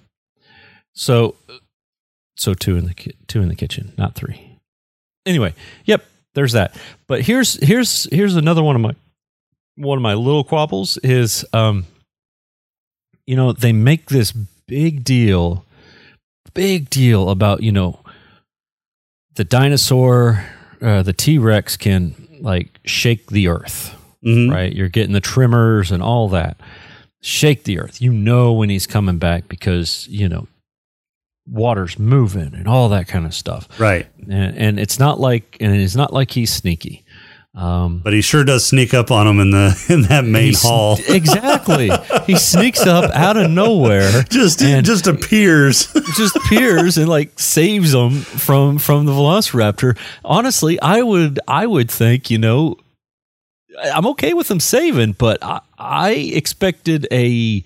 So 0.95 1.37
so 2.37 2.55
two 2.55 2.77
in 2.77 2.87
the 2.87 2.95
ki- 2.95 3.17
two 3.29 3.41
in 3.41 3.49
the 3.49 3.55
kitchen, 3.55 3.93
not 3.97 4.15
three. 4.15 4.59
Anyway, 5.25 5.55
yep, 5.85 6.05
there's 6.35 6.53
that. 6.53 6.77
But 7.07 7.23
here's 7.23 7.55
here's 7.65 8.05
here's 8.11 8.37
another 8.37 8.63
one 8.63 8.77
of 8.77 8.83
my 8.83 8.95
one 9.77 9.99
of 9.99 10.03
my 10.03 10.15
little 10.15 10.45
quabbles 10.45 10.99
is 10.99 11.45
um 11.53 11.87
you 13.27 13.37
know 13.37 13.53
they 13.53 13.73
make 13.73 14.07
this 14.07 14.33
big 14.33 15.05
deal 15.05 15.65
big 16.55 16.91
deal 16.91 17.31
about 17.31 17.63
you 17.63 17.73
know 17.73 17.99
the 19.35 19.45
dinosaur 19.45 20.45
uh, 20.81 21.03
the 21.03 21.13
t-rex 21.13 21.77
can 21.77 22.15
like 22.41 22.81
shake 22.85 23.29
the 23.29 23.49
earth 23.49 23.95
Mhm. 24.25 24.53
right? 24.53 24.73
You're 24.73 24.89
getting 24.89 25.13
the 25.15 25.21
tremors 25.21 25.91
and 25.91 26.01
all 26.01 26.29
that. 26.29 26.57
Shake 27.23 27.65
the 27.65 27.81
earth. 27.81 28.01
You 28.01 28.13
know 28.13 28.53
when 28.53 28.69
he's 28.71 28.87
coming 28.87 29.19
back 29.19 29.49
because 29.49 30.07
you 30.09 30.29
know 30.29 30.47
water's 31.47 31.99
moving 31.99 32.55
and 32.55 32.69
all 32.69 32.89
that 32.91 33.09
kind 33.09 33.27
of 33.27 33.35
stuff. 33.35 33.69
Right. 33.81 34.07
and, 34.31 34.57
and 34.57 34.81
it's 34.81 34.99
not 35.01 35.19
like 35.19 35.57
and 35.61 35.75
it's 35.75 35.97
not 35.97 36.13
like 36.13 36.31
he's 36.31 36.53
sneaky 36.53 37.05
Um, 37.55 37.99
But 38.03 38.15
he 38.15 38.23
sure 38.23 38.45
does 38.45 38.65
sneak 38.65 38.95
up 38.95 39.11
on 39.11 39.27
him 39.27 39.39
in 39.39 39.51
the 39.51 39.85
in 39.91 40.03
that 40.03 40.25
main 40.25 40.55
hall. 40.57 40.99
Exactly. 41.09 41.91
he 42.27 42.37
sneaks 42.37 42.87
up 42.87 43.11
out 43.15 43.37
of 43.37 43.51
nowhere. 43.51 44.23
Just 44.31 44.61
just 44.61 45.07
appears. 45.07 45.93
just 46.17 46.35
appears 46.37 46.97
and 46.97 47.09
like 47.09 47.39
saves 47.39 47.93
them 47.93 48.13
from 48.23 48.79
from 48.79 49.05
the 49.07 49.13
Velociraptor. 49.13 49.99
Honestly, 50.25 50.81
I 50.81 51.03
would 51.03 51.39
I 51.47 51.67
would 51.67 51.91
think 51.91 52.31
you 52.31 52.39
know 52.39 52.77
I'm 53.95 54.07
okay 54.09 54.33
with 54.35 54.49
them 54.49 54.61
saving, 54.61 55.13
but 55.13 55.43
I, 55.43 55.61
I 55.79 56.11
expected 56.13 57.07
a 57.11 57.63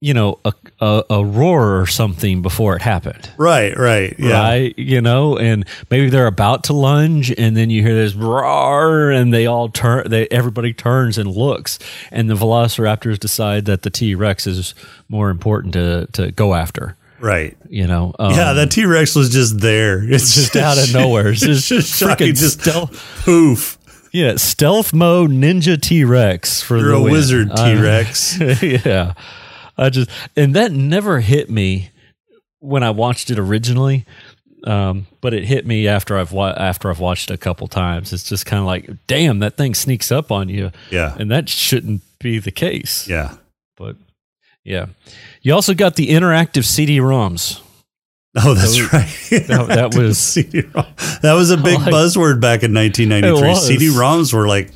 you 0.00 0.14
know 0.14 0.38
a, 0.44 0.52
a 0.80 1.04
a 1.10 1.24
roar 1.24 1.78
or 1.80 1.86
something 1.86 2.40
before 2.42 2.74
it 2.76 2.82
happened. 2.82 3.30
right, 3.36 3.76
right. 3.76 4.14
Yeah. 4.18 4.40
Right, 4.40 4.78
you 4.78 5.00
know, 5.02 5.36
and 5.36 5.64
maybe 5.90 6.08
they're 6.08 6.26
about 6.26 6.64
to 6.64 6.72
lunge, 6.72 7.30
and 7.36 7.56
then 7.56 7.68
you 7.70 7.82
hear 7.82 7.94
this 7.94 8.14
roar, 8.14 9.10
and 9.10 9.32
they 9.32 9.46
all 9.46 9.68
turn. 9.68 10.08
They 10.08 10.26
everybody 10.28 10.72
turns 10.72 11.18
and 11.18 11.30
looks, 11.30 11.78
and 12.10 12.30
the 12.30 12.34
Velociraptors 12.34 13.18
decide 13.18 13.66
that 13.66 13.82
the 13.82 13.90
T 13.90 14.14
Rex 14.14 14.46
is 14.46 14.74
more 15.08 15.28
important 15.30 15.74
to 15.74 16.06
to 16.12 16.30
go 16.32 16.54
after. 16.54 16.96
Right. 17.20 17.54
You 17.68 17.86
know, 17.86 18.14
um, 18.18 18.32
yeah, 18.34 18.54
that 18.54 18.70
T 18.70 18.86
Rex 18.86 19.14
was 19.14 19.28
just 19.28 19.60
there. 19.60 20.02
It's 20.10 20.34
just 20.34 20.56
out 20.56 20.78
of 20.78 20.92
nowhere. 20.94 21.28
It's 21.28 21.40
just, 21.42 21.68
just 21.68 22.02
freaking 22.02 22.34
Just 22.34 22.62
stealth. 22.62 22.92
poof. 23.24 23.76
Yeah, 24.12 24.36
stealth 24.36 24.94
mode 24.94 25.30
ninja 25.30 25.78
T 25.80 26.02
Rex 26.04 26.62
for 26.62 26.78
You're 26.78 26.88
the 26.92 26.96
a 26.96 27.02
win. 27.02 27.12
wizard, 27.12 27.50
T 27.54 27.74
Rex. 27.76 28.40
yeah, 28.62 29.12
I 29.78 29.90
just 29.90 30.10
and 30.36 30.54
that 30.54 30.72
never 30.72 31.20
hit 31.20 31.50
me 31.50 31.90
when 32.58 32.82
I 32.82 32.90
watched 32.90 33.30
it 33.30 33.38
originally. 33.38 34.04
Um, 34.64 35.06
but 35.22 35.32
it 35.32 35.44
hit 35.44 35.66
me 35.66 35.88
after 35.88 36.18
I've 36.18 36.32
wa- 36.32 36.54
after 36.54 36.90
I've 36.90 37.00
watched 37.00 37.30
it 37.30 37.34
a 37.34 37.38
couple 37.38 37.66
times. 37.66 38.12
It's 38.12 38.28
just 38.28 38.44
kind 38.44 38.60
of 38.60 38.66
like, 38.66 38.90
damn, 39.06 39.38
that 39.38 39.56
thing 39.56 39.74
sneaks 39.74 40.12
up 40.12 40.30
on 40.30 40.50
you, 40.50 40.70
Yeah. 40.90 41.16
and 41.18 41.30
that 41.30 41.48
shouldn't 41.48 42.02
be 42.18 42.38
the 42.38 42.50
case. 42.50 43.08
Yeah. 43.08 43.36
But 43.78 43.96
yeah, 44.62 44.86
you 45.40 45.54
also 45.54 45.72
got 45.72 45.96
the 45.96 46.08
interactive 46.08 46.64
CD-ROMs. 46.66 47.60
Oh, 48.36 48.52
that's 48.52 48.76
That 48.76 48.82
was- 48.82 48.92
right. 48.92 49.46
that- 49.48 49.68
that 49.68 49.94
was- 49.94 50.18
CD-ROM. 50.18 50.86
that 51.22 51.32
was 51.32 51.50
a 51.50 51.56
big 51.70 51.78
Like- 51.78 51.94
buzzword 51.94 52.42
back 52.42 52.62
in 52.62 52.74
1993. 52.74 53.54
CD-ROMs 53.78 54.34
were 54.34 54.46
like 54.46 54.72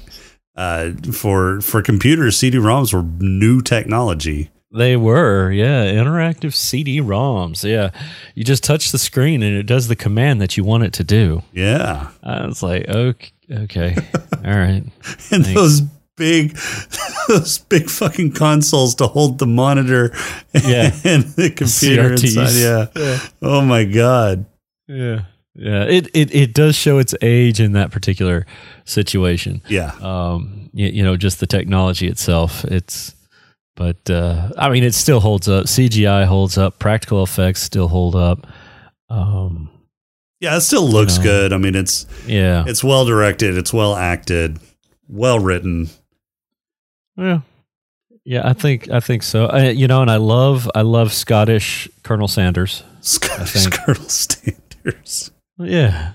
uh, 0.57 0.93
for 1.13 1.61
for 1.61 1.83
computers. 1.83 2.39
CD-ROMs 2.39 2.95
were 2.95 3.03
new 3.03 3.61
technology. 3.61 4.49
They 4.77 4.97
were, 4.97 5.51
yeah, 5.53 5.85
interactive 5.85 6.53
CD-ROMs. 6.55 7.63
Yeah, 7.69 7.91
you 8.35 8.43
just 8.45 8.65
touch 8.65 8.91
the 8.93 8.99
screen 8.99 9.43
and 9.43 9.57
it 9.57 9.65
does 9.67 9.89
the 9.89 9.97
command 9.97 10.41
that 10.41 10.57
you 10.57 10.65
want 10.65 10.83
it 10.85 10.93
to 10.95 11.05
do. 11.05 11.43
Yeah, 11.53 12.09
I 12.23 12.47
was 12.47 12.63
like, 12.63 12.89
okay, 12.89 13.31
okay, 13.51 13.97
all 14.45 14.51
right. 14.59 14.83
and 15.31 15.45
Thanks. 15.45 15.55
those 15.55 15.81
big 16.17 16.57
those 17.29 17.59
big 17.59 17.89
fucking 17.91 18.33
consoles 18.33 18.95
to 18.97 19.07
hold 19.07 19.39
the 19.39 19.47
monitor 19.47 20.13
Yeah. 20.55 20.93
and 21.05 21.25
the 21.25 21.51
computer 21.51 22.15
CRTs. 22.15 22.37
inside. 22.37 22.95
Yeah. 23.01 23.19
Oh 23.43 23.61
my 23.63 23.85
god. 23.85 24.45
Yeah, 24.87 25.23
yeah. 25.55 25.85
It 25.85 26.09
it 26.15 26.35
it 26.35 26.53
does 26.55 26.77
show 26.77 26.99
its 26.99 27.15
age 27.23 27.61
in 27.61 27.73
that 27.73 27.91
particular 27.91 28.45
situation. 28.85 29.63
Yeah. 29.69 29.93
Um, 30.01 30.71
you, 30.73 30.87
you 30.89 31.03
know, 31.03 31.17
just 31.17 31.41
the 31.41 31.47
technology 31.47 32.07
itself. 32.09 32.65
It's, 32.65 33.15
but 33.77 34.09
uh, 34.11 34.51
I 34.59 34.69
mean, 34.71 34.85
it 34.85 34.95
still 34.95 35.21
holds 35.21 35.49
up. 35.49 35.67
CGI 35.67 36.25
holds 36.27 36.57
up. 36.59 36.79
Practical 36.79 37.23
effects 37.23 37.63
still 37.63 37.89
hold 37.89 38.15
up. 38.17 38.47
Um, 39.11 39.71
Yeah, 40.41 40.57
it 40.57 40.61
still 40.63 40.89
looks 40.89 41.19
know. 41.19 41.25
good. 41.25 41.53
I 41.53 41.59
mean, 41.59 41.75
it's 41.75 42.07
yeah, 42.27 42.65
it's 42.67 42.83
well 42.85 43.05
directed, 43.05 43.57
it's 43.57 43.73
well 43.73 43.95
acted, 43.97 44.59
well 45.09 45.39
written. 45.39 45.89
Yeah, 47.17 47.41
yeah, 48.25 48.49
I 48.49 48.53
think 48.55 48.91
I 48.91 49.01
think 49.01 49.23
so. 49.23 49.47
I, 49.47 49.69
you 49.71 49.87
know, 49.87 50.03
and 50.03 50.11
I 50.11 50.17
love 50.17 50.69
I 50.75 50.83
love 50.83 51.13
Scottish 51.13 51.89
Colonel 52.03 52.29
Sanders. 52.29 52.83
Scottish 53.01 53.67
Colonel 53.69 54.09
Sanders. 54.09 55.31
Yeah, 55.59 56.15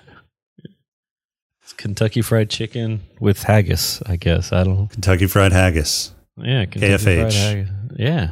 it's 1.64 1.74
Kentucky 1.74 2.22
Fried 2.22 2.50
Chicken 2.50 3.02
with 3.20 3.44
haggis. 3.44 4.02
I 4.06 4.16
guess 4.18 4.52
I 4.52 4.64
don't. 4.64 4.78
know. 4.78 4.90
Kentucky 4.92 5.28
Fried 5.28 5.54
Haggis. 5.54 6.14
Yeah, 6.42 6.66
Kentucky 6.66 6.94
KFH. 6.94 7.04
Fried 7.22 7.34
haggis. 7.34 7.70
Yeah, 7.98 8.32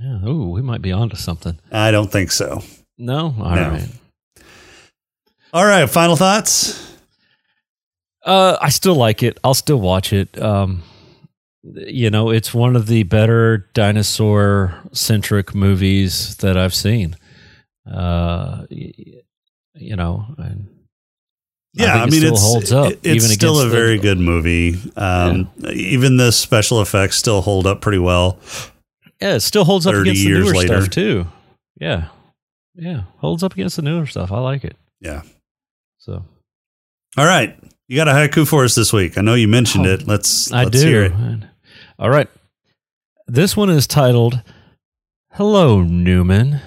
yeah. 0.00 0.26
Ooh, 0.28 0.50
we 0.50 0.62
might 0.62 0.82
be 0.82 0.92
onto 0.92 1.16
something. 1.16 1.58
I 1.72 1.90
don't 1.90 2.10
think 2.10 2.30
so. 2.30 2.62
No, 2.98 3.34
all 3.38 3.54
right. 3.56 3.82
No. 3.82 4.42
All 5.52 5.64
right, 5.64 5.88
final 5.88 6.16
thoughts. 6.16 6.94
Uh, 8.24 8.56
I 8.60 8.68
still 8.68 8.94
like 8.94 9.22
it. 9.22 9.38
I'll 9.42 9.54
still 9.54 9.80
watch 9.80 10.12
it. 10.12 10.40
Um, 10.40 10.82
you 11.62 12.10
know, 12.10 12.30
it's 12.30 12.54
one 12.54 12.76
of 12.76 12.86
the 12.86 13.02
better 13.02 13.68
dinosaur 13.74 14.74
centric 14.92 15.54
movies 15.54 16.36
that 16.36 16.56
I've 16.56 16.74
seen. 16.74 17.16
Uh, 17.90 18.66
you 18.70 19.96
know, 19.96 20.26
and 20.38 20.68
Yeah, 21.72 21.94
I, 21.94 22.04
it 22.04 22.10
mean 22.10 22.20
still 22.20 22.32
it's 22.32 22.42
holds 22.42 22.72
up. 22.72 22.92
it- 22.92 23.00
it's 23.04 23.32
still 23.32 23.58
a 23.60 23.60
against 23.60 23.70
the- 23.72 23.76
very 23.80 23.98
good 23.98 24.18
movie. 24.18 24.76
Um, 24.96 25.48
Even 25.72 26.16
the 26.16 26.32
special 26.32 26.80
effects 26.82 27.16
still 27.16 27.40
hold 27.42 27.66
up 27.66 27.80
pretty 27.80 27.98
well. 27.98 28.38
Yeah, 29.20 29.34
it 29.34 29.40
still 29.40 29.64
holds 29.64 29.86
up 29.86 29.94
against 29.94 30.22
the 30.24 30.28
newer 30.30 30.54
later. 30.54 30.80
stuff 30.80 30.90
too. 30.90 31.26
Yeah, 31.78 32.06
yeah, 32.74 33.02
holds 33.18 33.42
up 33.42 33.52
against 33.52 33.76
the 33.76 33.82
newer 33.82 34.06
stuff. 34.06 34.32
I 34.32 34.40
like 34.40 34.64
it. 34.64 34.76
Yeah. 35.00 35.22
So 35.98 36.24
All 37.16 37.26
right, 37.26 37.56
you 37.88 37.96
got 37.96 38.08
a 38.08 38.12
haiku 38.12 38.46
for 38.48 38.64
us 38.64 38.74
this 38.74 38.92
week. 38.92 39.16
I 39.18 39.20
know 39.20 39.34
you 39.34 39.46
mentioned 39.48 39.86
Oh, 39.86 39.90
it. 39.94 40.06
Let's 40.08 40.50
I 40.52 40.64
let's 40.64 40.80
do. 40.80 40.86
hear 40.88 41.02
it. 41.04 41.12
All 41.98 42.10
right. 42.10 42.28
This 43.28 43.56
one 43.56 43.70
is 43.70 43.86
titled 43.86 44.42
Hello, 45.32 45.82
Newman. 45.82 46.60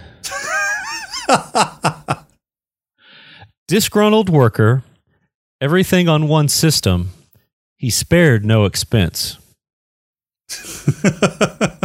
Disgruntled 3.68 4.30
worker, 4.30 4.84
everything 5.64 6.09
on 6.09 6.28
one 6.28 6.49
system. 6.49 7.09
He 7.78 7.89
spared 7.89 8.43
no 8.45 8.66
expense. 8.66 9.38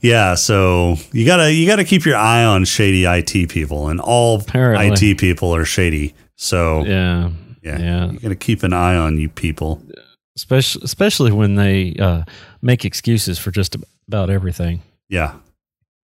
Yeah, 0.00 0.34
so 0.34 0.96
you 1.12 1.24
gotta 1.24 1.50
you 1.50 1.66
gotta 1.66 1.82
keep 1.84 2.04
your 2.04 2.16
eye 2.16 2.44
on 2.44 2.66
shady 2.66 3.06
IT 3.06 3.48
people, 3.48 3.88
and 3.88 3.98
all 4.02 4.38
Apparently. 4.38 4.88
IT 5.10 5.16
people 5.16 5.54
are 5.54 5.64
shady. 5.64 6.12
So 6.36 6.84
Yeah. 6.84 7.30
yeah, 7.62 7.78
yeah. 7.78 8.10
you 8.12 8.18
gotta 8.18 8.34
keep 8.36 8.62
an 8.64 8.74
eye 8.74 8.96
on 8.96 9.16
you 9.16 9.30
people. 9.30 9.82
Especially, 10.36 10.82
especially 10.84 11.32
when 11.32 11.54
they 11.54 11.94
uh, 11.98 12.24
make 12.60 12.84
excuses 12.84 13.38
for 13.38 13.50
just 13.50 13.76
about 14.06 14.28
everything. 14.28 14.82
Yeah, 15.08 15.36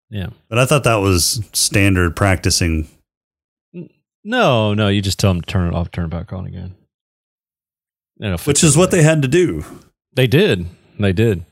Yeah. 0.10 0.28
but 0.48 0.60
I 0.60 0.66
thought 0.66 0.86
that 0.86 1.02
was 1.02 1.42
standard 1.52 2.16
practicing. 2.16 2.88
No, 4.24 4.74
no, 4.74 4.90
you 4.90 5.02
just 5.02 5.20
tell 5.20 5.34
them 5.34 5.42
to 5.42 5.48
turn 5.48 5.68
it 5.68 5.76
off, 5.76 5.92
turn 5.92 6.06
it 6.06 6.12
back 6.12 6.34
on 6.34 6.46
again. 6.46 6.76
Which 8.46 8.64
is 8.64 8.76
what 8.76 8.92
they 8.92 9.02
had 9.02 9.22
to 9.22 9.28
do. 9.28 9.64
They 10.14 10.28
did. 10.28 10.66
They 11.00 11.14
did. 11.14 11.46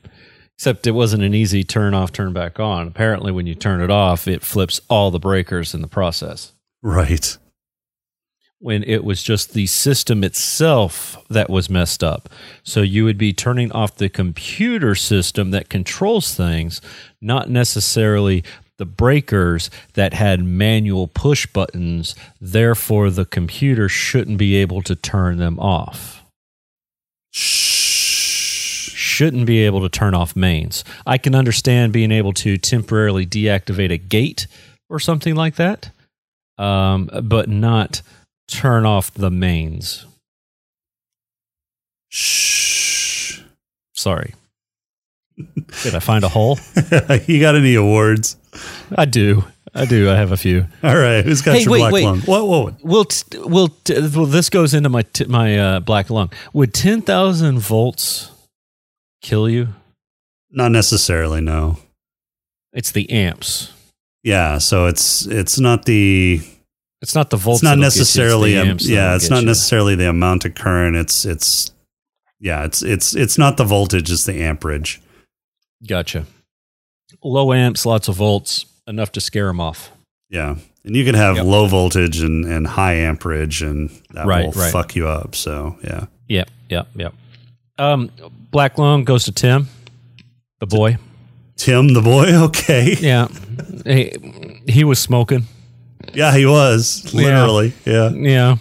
Except 0.57 0.87
it 0.87 0.91
wasn't 0.91 1.23
an 1.23 1.33
easy 1.33 1.63
turn 1.63 1.93
off, 1.93 2.11
turn 2.11 2.33
back 2.33 2.59
on. 2.59 2.87
Apparently, 2.87 3.31
when 3.31 3.47
you 3.47 3.55
turn 3.55 3.79
it 3.79 3.91
off, 3.91 4.27
it 4.27 4.41
flips 4.41 4.81
all 4.89 5.11
the 5.11 5.19
breakers 5.19 5.73
in 5.73 5.81
the 5.81 5.87
process. 5.87 6.53
Right. 6.81 7.37
When 8.59 8.83
it 8.83 9.03
was 9.03 9.21
just 9.21 9.53
the 9.53 9.67
system 9.67 10.23
itself 10.23 11.15
that 11.29 11.49
was 11.49 11.69
messed 11.69 12.03
up. 12.03 12.27
So 12.63 12.81
you 12.81 13.05
would 13.05 13.19
be 13.19 13.33
turning 13.33 13.71
off 13.71 13.95
the 13.95 14.09
computer 14.09 14.95
system 14.95 15.51
that 15.51 15.69
controls 15.69 16.33
things, 16.33 16.81
not 17.21 17.49
necessarily 17.49 18.43
the 18.77 18.85
breakers 18.85 19.69
that 19.93 20.13
had 20.13 20.43
manual 20.43 21.07
push 21.07 21.45
buttons. 21.47 22.15
Therefore, 22.39 23.09
the 23.09 23.25
computer 23.25 23.89
shouldn't 23.89 24.37
be 24.37 24.55
able 24.55 24.81
to 24.83 24.95
turn 24.95 25.37
them 25.37 25.59
off. 25.59 26.23
shouldn't 29.17 29.47
be 29.47 29.65
able 29.65 29.81
to 29.81 29.89
turn 29.89 30.13
off 30.13 30.35
mains. 30.35 30.83
I 31.03 31.17
can 31.17 31.33
understand 31.33 31.91
being 31.91 32.11
able 32.11 32.33
to 32.33 32.55
temporarily 32.57 33.25
deactivate 33.25 33.91
a 33.91 33.97
gate 33.97 34.45
or 34.89 34.99
something 34.99 35.33
like 35.35 35.55
that, 35.55 35.89
um, 36.59 37.09
but 37.23 37.49
not 37.49 38.03
turn 38.47 38.85
off 38.85 39.11
the 39.11 39.31
mains. 39.31 40.05
Shh. 42.09 43.41
Sorry. 43.93 44.35
Did 45.83 45.95
I 45.95 45.99
find 45.99 46.23
a 46.23 46.29
hole? 46.29 46.57
you 47.27 47.39
got 47.39 47.55
any 47.55 47.75
awards? 47.75 48.37
I 48.97 49.05
do. 49.05 49.43
I 49.75 49.85
do. 49.85 50.09
I 50.09 50.15
have 50.15 50.31
a 50.31 50.37
few. 50.37 50.65
All 50.81 50.95
right, 50.97 51.23
who's 51.23 51.41
got 51.41 51.55
Hey, 51.57 51.63
your 51.63 51.71
wait, 51.73 51.79
black 51.79 51.93
wait. 51.93 52.05
lung? 52.05 52.19
What? 52.21 52.47
What? 52.47 52.83
Will 52.83 53.05
t- 53.05 53.37
will 53.39 53.67
t- 53.83 53.99
well 53.99 54.25
this 54.25 54.49
goes 54.49 54.73
into 54.73 54.89
my 54.89 55.03
t- 55.03 55.25
my 55.25 55.59
uh, 55.59 55.79
black 55.81 56.09
lung. 56.09 56.31
Would 56.53 56.73
ten 56.73 57.01
thousand 57.03 57.59
volts 57.59 58.31
kill 59.21 59.47
you? 59.47 59.67
Not 60.49 60.71
necessarily. 60.71 61.41
No. 61.41 61.77
It's 62.73 62.91
the 62.91 63.07
amps. 63.11 63.71
Yeah. 64.23 64.57
So 64.57 64.87
it's 64.87 65.27
it's 65.27 65.59
not 65.59 65.85
the 65.85 66.41
It's 67.03 67.13
not 67.13 67.29
the 67.29 67.37
volts. 67.37 67.59
it's 67.59 67.63
not 67.63 67.77
you, 67.77 67.81
necessarily 67.83 68.53
the 68.55 68.61
um, 68.71 68.77
yeah 68.81 69.15
it's 69.15 69.29
not 69.29 69.41
you. 69.41 69.45
necessarily 69.47 69.93
the 69.95 70.09
amount 70.09 70.45
of 70.45 70.55
current 70.55 70.95
it's 70.95 71.25
it's 71.25 71.71
yeah 72.39 72.63
it's 72.63 72.81
it's 72.81 73.15
it's 73.15 73.37
not 73.37 73.57
the 73.57 73.63
voltage 73.65 74.09
it's 74.11 74.25
the 74.25 74.41
amperage 74.41 75.01
Gotcha. 75.85 76.25
Low 77.23 77.53
amps, 77.53 77.85
lots 77.85 78.07
of 78.07 78.15
volts, 78.15 78.65
enough 78.87 79.11
to 79.13 79.21
scare 79.21 79.47
them 79.47 79.59
off. 79.59 79.91
yeah 80.29 80.55
and 80.83 80.95
you 80.95 81.03
can 81.03 81.15
have 81.15 81.35
Yep. 81.35 81.45
low 81.45 81.67
voltage 81.67 82.21
and 82.21 82.45
and 82.45 82.65
high 82.67 82.93
amperage 82.95 83.61
and 83.61 83.89
that 84.11 84.25
Right, 84.25 84.45
will 84.45 84.53
right. 84.53 84.71
fuck 84.71 84.95
you 84.95 85.05
up 85.07 85.35
so 85.35 85.77
yeah 85.83 86.05
Yep, 86.29 86.49
yep, 86.69 86.87
yep. 86.95 87.13
Um, 87.77 88.09
Black 88.51 88.77
Lung 88.77 89.03
goes 89.03 89.23
to 89.25 89.31
Tim, 89.33 89.67
the 90.59 90.65
boy. 90.65 90.97
tim 91.57 91.93
the 91.93 92.01
boy 92.01 92.33
okay 92.47 92.95
Yeah, 92.99 93.27
he, 93.85 94.13
he 94.67 94.83
was 94.85 94.99
smoking. 94.99 95.43
yeah 96.13 96.35
he 96.35 96.45
was 96.45 97.03
Yeah. 97.13 97.21
literally 97.21 97.73
yeah 97.85 98.09
Yeah, 98.11 98.55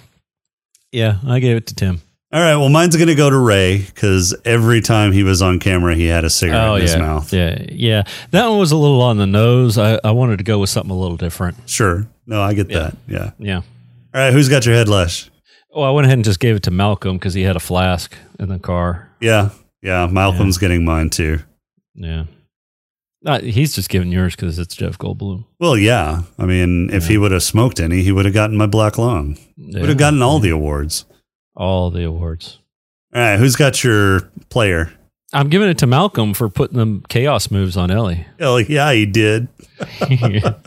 yeah. 0.93 1.19
I 1.27 1.39
gave 1.41 1.57
it 1.57 1.67
to 1.69 1.75
Tim. 1.75 2.01
All 2.37 2.43
right 2.43 2.57
well 2.57 2.69
mine's 2.69 2.95
gonna 2.97 3.15
go 3.15 3.31
to 3.31 3.39
ray 3.39 3.79
because 3.79 4.35
every 4.45 4.81
time 4.81 5.13
he 5.13 5.23
was 5.23 5.41
on 5.41 5.59
camera 5.59 5.95
he 5.95 6.05
had 6.07 6.25
a 6.25 6.31
cigarette 6.31 6.77
in 6.77 6.83
his 6.83 6.95
Oh, 6.95 6.99
mouth 6.99 7.33
yeah, 7.33 7.65
yeah. 7.71 8.03
That 8.33 8.47
one 8.49 8.59
was 8.59 8.73
a 8.73 8.77
little 8.77 9.01
on 9.01 9.17
the 9.17 9.27
nose. 9.27 9.79
I, 9.79 9.99
I 10.05 10.11
wanted 10.11 10.37
to 10.39 10.45
go 10.45 10.59
with 10.59 10.69
something 10.71 10.91
a 10.91 10.99
little 10.99 11.17
different. 11.17 11.57
sure 11.67 12.07
no 12.27 12.43
i 12.43 12.53
get 12.55 12.69
Yeah. 12.71 12.79
that 12.79 12.97
yeah 13.09 13.31
Yeah. 13.39 13.57
all 13.57 13.63
right 14.21 14.33
who's 14.33 14.49
got 14.51 14.67
your 14.67 14.75
head 14.75 14.89
lush 14.89 15.31
Oh, 15.73 15.83
I 15.83 15.91
went 15.91 16.07
ahead 16.07 16.17
and 16.19 16.25
just 16.25 16.41
gave 16.41 16.57
it 16.57 16.63
to 16.65 16.71
Malcolm 16.71 17.17
because 17.19 17.35
he 17.35 17.43
had 17.43 17.55
a 17.57 17.61
flask 17.61 18.17
in 18.39 18.49
the 18.49 18.59
car. 18.59 19.11
yeah 19.21 19.51
yeah 19.83 20.07
malcolm's 20.07 20.59
getting 20.59 20.85
mine 20.85 21.09
too 21.11 21.41
Yeah. 21.95 22.25
Uh, 23.25 23.41
he's 23.41 23.75
just 23.75 23.89
giving 23.89 24.13
yours 24.13 24.37
because 24.37 24.57
it's 24.59 24.77
Jeff 24.77 24.99
Goldblum. 24.99 25.47
Well, 25.59 25.77
yeah. 25.77 26.23
I 26.39 26.45
mean, 26.47 26.91
if 26.91 27.09
he 27.09 27.19
would 27.19 27.33
have 27.33 27.43
smoked 27.43 27.81
any, 27.81 28.03
he 28.03 28.13
would 28.13 28.25
have 28.25 28.35
gotten 28.35 28.57
my 28.57 28.67
black 28.67 28.99
lung. 28.99 29.37
Yeah. 29.57 29.81
Would 29.81 29.89
have 29.89 29.99
gotten 29.99 30.23
all 30.23 30.39
the 30.39 30.51
awards. 30.51 31.07
All 31.57 31.91
the 31.91 32.05
awards. 32.05 32.59
All 33.15 33.21
right, 33.23 33.39
who's 33.39 33.57
got 33.57 33.83
your 33.83 34.31
player? 34.51 34.93
I'm 35.33 35.49
giving 35.49 35.69
it 35.69 35.79
to 35.79 35.87
Malcolm 35.87 36.35
for 36.35 36.49
putting 36.49 36.79
them 36.79 37.03
chaos 37.09 37.51
moves 37.51 37.77
on 37.77 37.91
Ellie. 37.91 38.27
Ellie, 38.39 38.67
yeah, 38.69 38.93
he 38.93 39.07
did. 39.07 39.49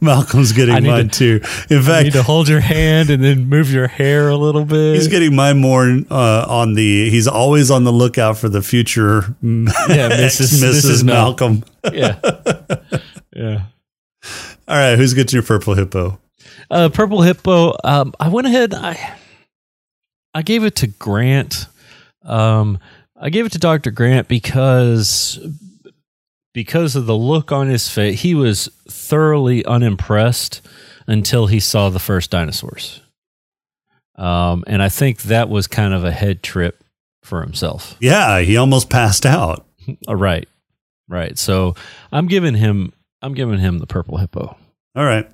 Malcolm's 0.00 0.52
getting 0.52 0.82
mine 0.86 1.10
too. 1.10 1.40
In 1.68 1.76
I 1.76 1.80
need 1.80 1.84
fact, 1.84 2.12
to 2.12 2.22
hold 2.22 2.48
your 2.48 2.60
hand 2.60 3.10
and 3.10 3.22
then 3.22 3.48
move 3.48 3.70
your 3.70 3.86
hair 3.86 4.28
a 4.30 4.36
little 4.36 4.64
bit. 4.64 4.94
he's 4.94 5.08
getting 5.08 5.36
mine 5.36 5.58
more 5.58 5.84
uh, 6.10 6.46
on 6.48 6.72
the. 6.72 7.10
He's 7.10 7.28
always 7.28 7.70
on 7.70 7.84
the 7.84 7.92
lookout 7.92 8.38
for 8.38 8.48
the 8.48 8.62
future. 8.62 9.22
Yeah, 9.42 10.10
Mrs. 10.10 10.62
Mrs. 10.62 10.84
Mrs. 10.90 11.04
Malcolm. 11.04 11.64
yeah, 11.92 12.18
yeah. 13.34 13.62
All 14.66 14.76
right, 14.76 14.96
who's 14.96 15.12
got 15.14 15.32
your 15.32 15.42
purple 15.42 15.74
hippo? 15.74 16.18
Uh, 16.70 16.88
Purple 16.90 17.22
Hippo. 17.22 17.74
Um, 17.84 18.12
I 18.20 18.28
went 18.28 18.46
ahead. 18.46 18.74
I 18.74 19.16
I 20.38 20.42
gave 20.42 20.62
it 20.62 20.76
to 20.76 20.86
Grant. 20.86 21.66
Um, 22.22 22.78
I 23.20 23.28
gave 23.28 23.44
it 23.44 23.50
to 23.52 23.58
Doctor 23.58 23.90
Grant 23.90 24.28
because 24.28 25.40
because 26.54 26.94
of 26.94 27.06
the 27.06 27.16
look 27.16 27.50
on 27.50 27.66
his 27.66 27.90
face. 27.90 28.20
He 28.20 28.36
was 28.36 28.68
thoroughly 28.88 29.64
unimpressed 29.64 30.62
until 31.08 31.48
he 31.48 31.58
saw 31.58 31.90
the 31.90 31.98
first 31.98 32.30
dinosaurs. 32.30 33.00
Um, 34.14 34.62
and 34.68 34.80
I 34.80 34.88
think 34.88 35.22
that 35.22 35.48
was 35.48 35.66
kind 35.66 35.92
of 35.92 36.04
a 36.04 36.12
head 36.12 36.44
trip 36.44 36.84
for 37.24 37.40
himself. 37.40 37.96
Yeah, 37.98 38.38
he 38.38 38.56
almost 38.56 38.88
passed 38.90 39.26
out. 39.26 39.66
Right, 40.06 40.46
right. 41.08 41.36
So 41.36 41.74
I'm 42.12 42.28
giving 42.28 42.54
him. 42.54 42.92
I'm 43.22 43.32
giving 43.34 43.58
him 43.58 43.78
the 43.78 43.86
Purple 43.86 44.18
Hippo. 44.18 44.54
All 44.98 45.04
right. 45.04 45.26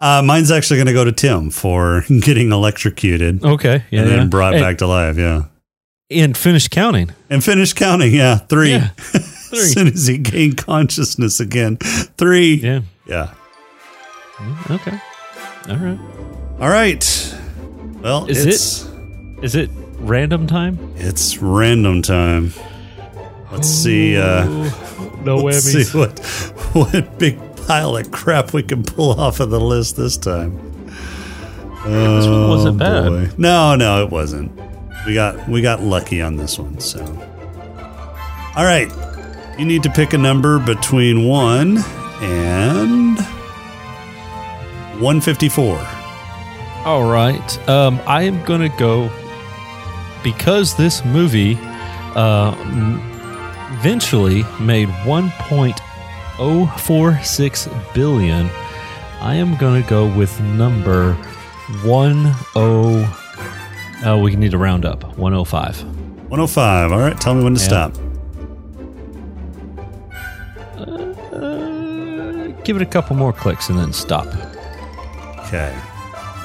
Uh, 0.00 0.22
mine's 0.22 0.50
actually 0.50 0.76
going 0.78 0.88
to 0.88 0.92
go 0.92 1.04
to 1.04 1.12
Tim 1.12 1.50
for 1.50 2.02
getting 2.20 2.50
electrocuted 2.52 3.44
Okay, 3.44 3.84
yeah, 3.90 4.00
and 4.02 4.10
then 4.10 4.18
yeah. 4.18 4.24
brought 4.26 4.54
And- 4.54 4.62
back 4.62 4.78
to 4.78 4.86
life. 4.86 5.16
Yeah. 5.16 5.44
and 6.10 6.36
finished 6.36 6.70
counting. 6.72 7.10
And 7.30 7.42
finished 7.42 7.76
counting. 7.76 8.12
Yeah. 8.12 8.38
Three. 8.38 8.72
Yeah. 8.72 8.90
as 9.14 9.72
soon 9.72 9.86
as 9.88 10.06
he 10.08 10.18
gained 10.18 10.56
consciousness 10.58 11.38
again. 11.40 11.76
Three. 12.18 12.54
Yeah. 12.56 12.80
Yeah. 13.06 13.32
Okay. 14.70 14.98
All 15.68 15.76
right. 15.76 15.98
All 16.60 16.68
right. 16.68 17.34
Well, 18.02 18.26
Is 18.26 18.44
it's, 18.44 18.84
Is 19.42 19.54
it 19.54 19.70
random 19.98 20.46
time? 20.48 20.92
It's 20.96 21.38
random 21.38 22.02
time. 22.02 22.52
Let's 23.52 23.68
see. 23.68 24.16
Uh, 24.16 24.44
No 25.24 25.36
let's 25.36 25.64
whammies. 25.72 25.84
see 25.92 25.98
what 25.98 26.18
what 26.92 27.18
big 27.18 27.38
pile 27.66 27.96
of 27.96 28.10
crap 28.10 28.52
we 28.52 28.62
can 28.62 28.82
pull 28.82 29.18
off 29.20 29.40
of 29.40 29.50
the 29.50 29.60
list 29.60 29.96
this 29.96 30.16
time. 30.16 30.56
This 31.84 32.26
one 32.26 32.48
wasn't 32.48 32.82
Oh, 32.82 33.02
bad. 33.02 33.08
boy. 33.30 33.34
No, 33.36 33.74
no, 33.74 34.02
it 34.04 34.10
wasn't. 34.10 34.52
We 35.06 35.14
got 35.14 35.46
we 35.48 35.60
got 35.60 35.82
lucky 35.82 36.22
on 36.22 36.36
this 36.36 36.58
one. 36.58 36.80
So, 36.80 37.00
all 38.56 38.64
right, 38.64 38.90
you 39.58 39.66
need 39.66 39.82
to 39.82 39.90
pick 39.90 40.14
a 40.14 40.18
number 40.18 40.58
between 40.58 41.26
one 41.28 41.78
and 42.22 43.18
one 45.00 45.20
fifty 45.20 45.48
four. 45.50 45.76
All 46.86 47.04
right. 47.04 47.68
Um, 47.68 48.00
I 48.06 48.22
am 48.22 48.42
gonna 48.44 48.70
go 48.78 49.10
because 50.22 50.74
this 50.76 51.04
movie 51.04 51.58
uh, 52.14 52.54
eventually 53.78 54.42
made 54.60 54.88
1.046 56.36 57.94
billion. 57.94 58.48
I 59.20 59.34
am 59.34 59.56
gonna 59.56 59.82
go 59.82 60.06
with 60.16 60.38
number 60.40 61.14
one 61.84 62.32
oh. 62.56 63.08
We 64.22 64.36
need 64.36 64.50
to 64.50 64.58
round 64.58 64.84
up. 64.84 65.02
105. 65.16 65.82
One 66.28 66.40
hundred 66.40 66.46
five. 66.48 66.92
All 66.92 66.98
right, 66.98 67.18
tell 67.20 67.34
me 67.34 67.42
when 67.44 67.54
to 67.54 67.60
Yeah. 67.60 67.66
stop. 67.66 67.96
Uh, 71.32 72.48
give 72.64 72.76
it 72.76 72.82
a 72.82 72.86
couple 72.86 73.16
more 73.16 73.32
clicks 73.32 73.68
and 73.70 73.78
then 73.78 73.92
stop. 73.92 74.26
Okay, 75.46 75.72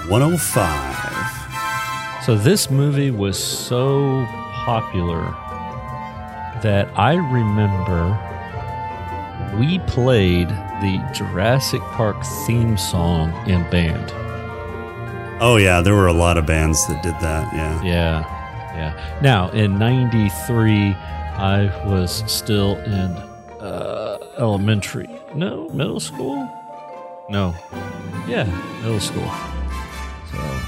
one 0.08 0.22
hundred 0.22 0.40
five. 0.40 0.96
So 2.24 2.36
this 2.36 2.70
movie 2.70 3.12
was 3.12 3.38
so 3.44 4.26
popular 4.66 5.22
that 6.62 6.88
I 6.96 7.14
remember 7.16 8.18
we 9.58 9.80
played 9.80 10.50
the 10.50 11.12
Jurassic 11.14 11.82
Park 11.82 12.24
theme 12.46 12.78
song 12.78 13.32
in 13.50 13.70
band. 13.70 14.12
Oh 15.42 15.58
yeah, 15.58 15.82
there 15.82 15.96
were 15.96 16.08
a 16.08 16.14
lot 16.14 16.38
of 16.38 16.46
bands 16.46 16.86
that 16.88 17.02
did 17.02 17.16
that. 17.22 17.54
Yeah. 17.54 17.82
Yeah. 17.84 18.36
Yeah. 18.76 19.20
Now, 19.22 19.50
in 19.50 19.78
93, 19.78 20.94
I 20.94 21.66
was 21.86 22.24
still 22.32 22.78
in 22.78 23.12
uh, 23.62 24.18
elementary. 24.38 25.10
No, 25.34 25.68
middle 25.70 26.00
school? 26.00 26.50
No. 27.30 27.56
Yeah, 28.28 28.46
middle 28.82 29.00
school. 29.00 29.30
So, 30.32 30.60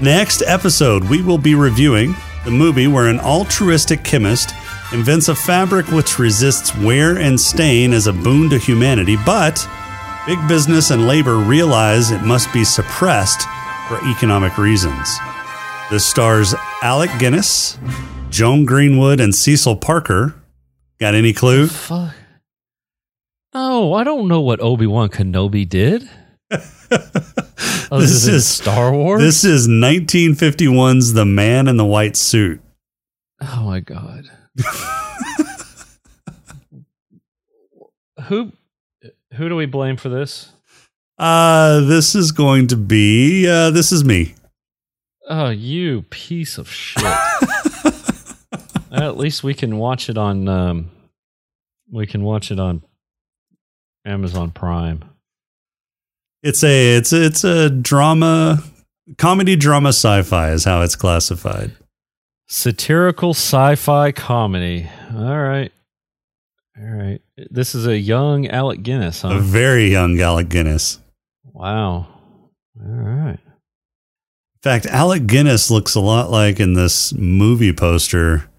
Next 0.00 0.42
episode, 0.42 1.04
we 1.04 1.22
will 1.22 1.38
be 1.38 1.54
reviewing 1.54 2.14
the 2.44 2.50
movie 2.50 2.86
where 2.86 3.06
an 3.08 3.20
altruistic 3.20 4.02
chemist 4.04 4.54
invents 4.92 5.28
a 5.28 5.34
fabric 5.34 5.86
which 5.88 6.18
resists 6.18 6.74
wear 6.76 7.18
and 7.18 7.40
stain 7.40 7.92
as 7.92 8.06
a 8.06 8.12
boon 8.12 8.50
to 8.50 8.58
humanity, 8.58 9.16
but 9.24 9.66
big 10.26 10.38
business 10.48 10.90
and 10.90 11.06
labor 11.06 11.36
realize 11.36 12.10
it 12.10 12.22
must 12.22 12.52
be 12.52 12.64
suppressed 12.64 13.42
for 13.88 13.98
economic 14.08 14.56
reasons. 14.58 15.08
This 15.90 16.04
stars 16.06 16.54
Alec 16.82 17.10
Guinness, 17.18 17.78
Joan 18.30 18.64
Greenwood, 18.64 19.20
and 19.20 19.34
Cecil 19.34 19.76
Parker. 19.76 20.34
Got 21.00 21.14
any 21.14 21.32
clue? 21.32 21.66
fuck. 21.66 22.14
No, 23.54 23.92
I 23.92 24.04
don't 24.04 24.28
know 24.28 24.40
what 24.40 24.60
Obi 24.62 24.86
Wan 24.86 25.10
Kenobi 25.10 25.68
did. 25.68 26.08
Other 26.50 28.00
This 28.06 28.24
than 28.24 28.34
is- 28.36 28.48
Star 28.48 28.92
Wars. 28.92 29.20
This 29.20 29.44
is 29.44 29.68
1951's 29.68 31.12
The 31.12 31.26
Man 31.26 31.68
in 31.68 31.76
the 31.76 31.84
White 31.84 32.16
Suit. 32.16 32.60
oh 33.40 33.62
my 33.64 33.80
god. 33.80 34.24
who 38.24 38.52
who 39.34 39.48
do 39.48 39.56
we 39.56 39.66
blame 39.66 39.96
for 39.96 40.08
this? 40.08 40.52
Uh, 41.18 41.80
this 41.80 42.14
is 42.14 42.32
going 42.32 42.66
to 42.66 42.76
be, 42.76 43.48
uh, 43.48 43.70
this 43.70 43.92
is 43.92 44.04
me. 44.04 44.34
Oh, 45.28 45.50
you 45.50 46.02
piece 46.10 46.58
of 46.58 46.68
shit. 46.68 47.04
At 48.92 49.16
least 49.16 49.44
we 49.44 49.54
can 49.54 49.78
watch 49.78 50.10
it 50.10 50.18
on 50.18 50.48
um 50.48 50.90
we 51.90 52.06
can 52.06 52.22
watch 52.22 52.50
it 52.50 52.58
on 52.58 52.82
Amazon 54.04 54.50
Prime. 54.50 55.04
It's 56.42 56.64
a 56.64 56.96
it's 56.96 57.12
a, 57.12 57.24
it's 57.24 57.44
a 57.44 57.70
drama 57.70 58.62
comedy 59.16 59.56
drama 59.56 59.90
sci-fi 59.90 60.50
is 60.50 60.64
how 60.64 60.82
it's 60.82 60.96
classified. 60.96 61.72
Satirical 62.52 63.30
sci-fi 63.30 64.12
comedy. 64.12 64.86
All 65.14 65.40
right. 65.40 65.72
All 66.78 66.84
right. 66.84 67.22
This 67.50 67.74
is 67.74 67.86
a 67.86 67.98
young 67.98 68.46
Alec 68.46 68.82
Guinness, 68.82 69.24
A 69.24 69.38
very 69.38 69.90
young 69.90 70.20
Alec 70.20 70.50
Guinness. 70.50 70.98
Wow. 71.54 72.08
All 72.78 72.92
right. 72.92 73.38
In 73.38 74.60
fact, 74.62 74.84
Alec 74.84 75.26
Guinness 75.26 75.70
looks 75.70 75.94
a 75.94 76.00
lot 76.00 76.30
like 76.30 76.60
in 76.60 76.74
this 76.74 77.14
movie 77.14 77.72
poster. 77.72 78.50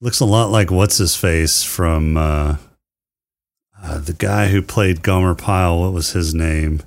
Looks 0.00 0.20
a 0.20 0.24
lot 0.24 0.50
like 0.50 0.70
what's 0.70 0.96
his 0.96 1.14
face 1.14 1.62
from 1.62 2.16
uh, 2.16 2.56
uh, 3.82 3.98
the 3.98 4.14
guy 4.14 4.48
who 4.48 4.62
played 4.62 5.02
Gomer 5.02 5.34
Pyle. 5.34 5.78
What 5.78 5.92
was 5.92 6.12
his 6.12 6.34
name? 6.34 6.80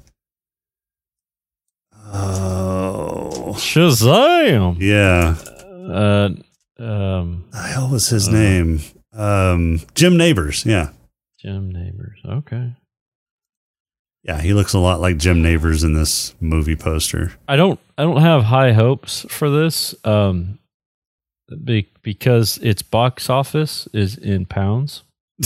Oh, 2.12 3.54
Shazam! 3.56 4.78
yeah. 4.80 5.36
Uh, 5.90 6.30
um, 6.80 7.46
The 7.52 7.58
hell 7.74 7.90
was 7.90 8.08
his 8.10 8.28
name? 8.30 8.80
Um, 9.14 9.82
Jim 9.96 10.18
Nabors. 10.18 10.66
Yeah, 10.66 10.90
Jim 11.40 11.72
Nabors. 11.72 12.20
Okay. 12.26 12.74
yeah. 14.24 14.40
He 14.42 14.54
looks 14.54 14.74
a 14.74 14.80
lot 14.80 15.02
like 15.02 15.18
Jim 15.18 15.42
Nabors 15.42 15.84
in 15.84 15.94
this 15.94 16.36
movie 16.40 16.76
poster. 16.76 17.34
I 17.48 17.56
don't. 17.56 17.80
I 17.98 18.04
don't 18.04 18.22
have 18.22 18.44
high 18.44 18.74
hopes 18.74 19.26
for 19.30 19.50
this. 19.50 19.96
Um, 20.06 20.60
be, 21.64 21.90
because 22.04 22.58
its 22.60 22.82
box 22.84 23.30
office 23.30 23.88
is 23.94 24.18
in 24.18 24.46
pounds. 24.46 25.04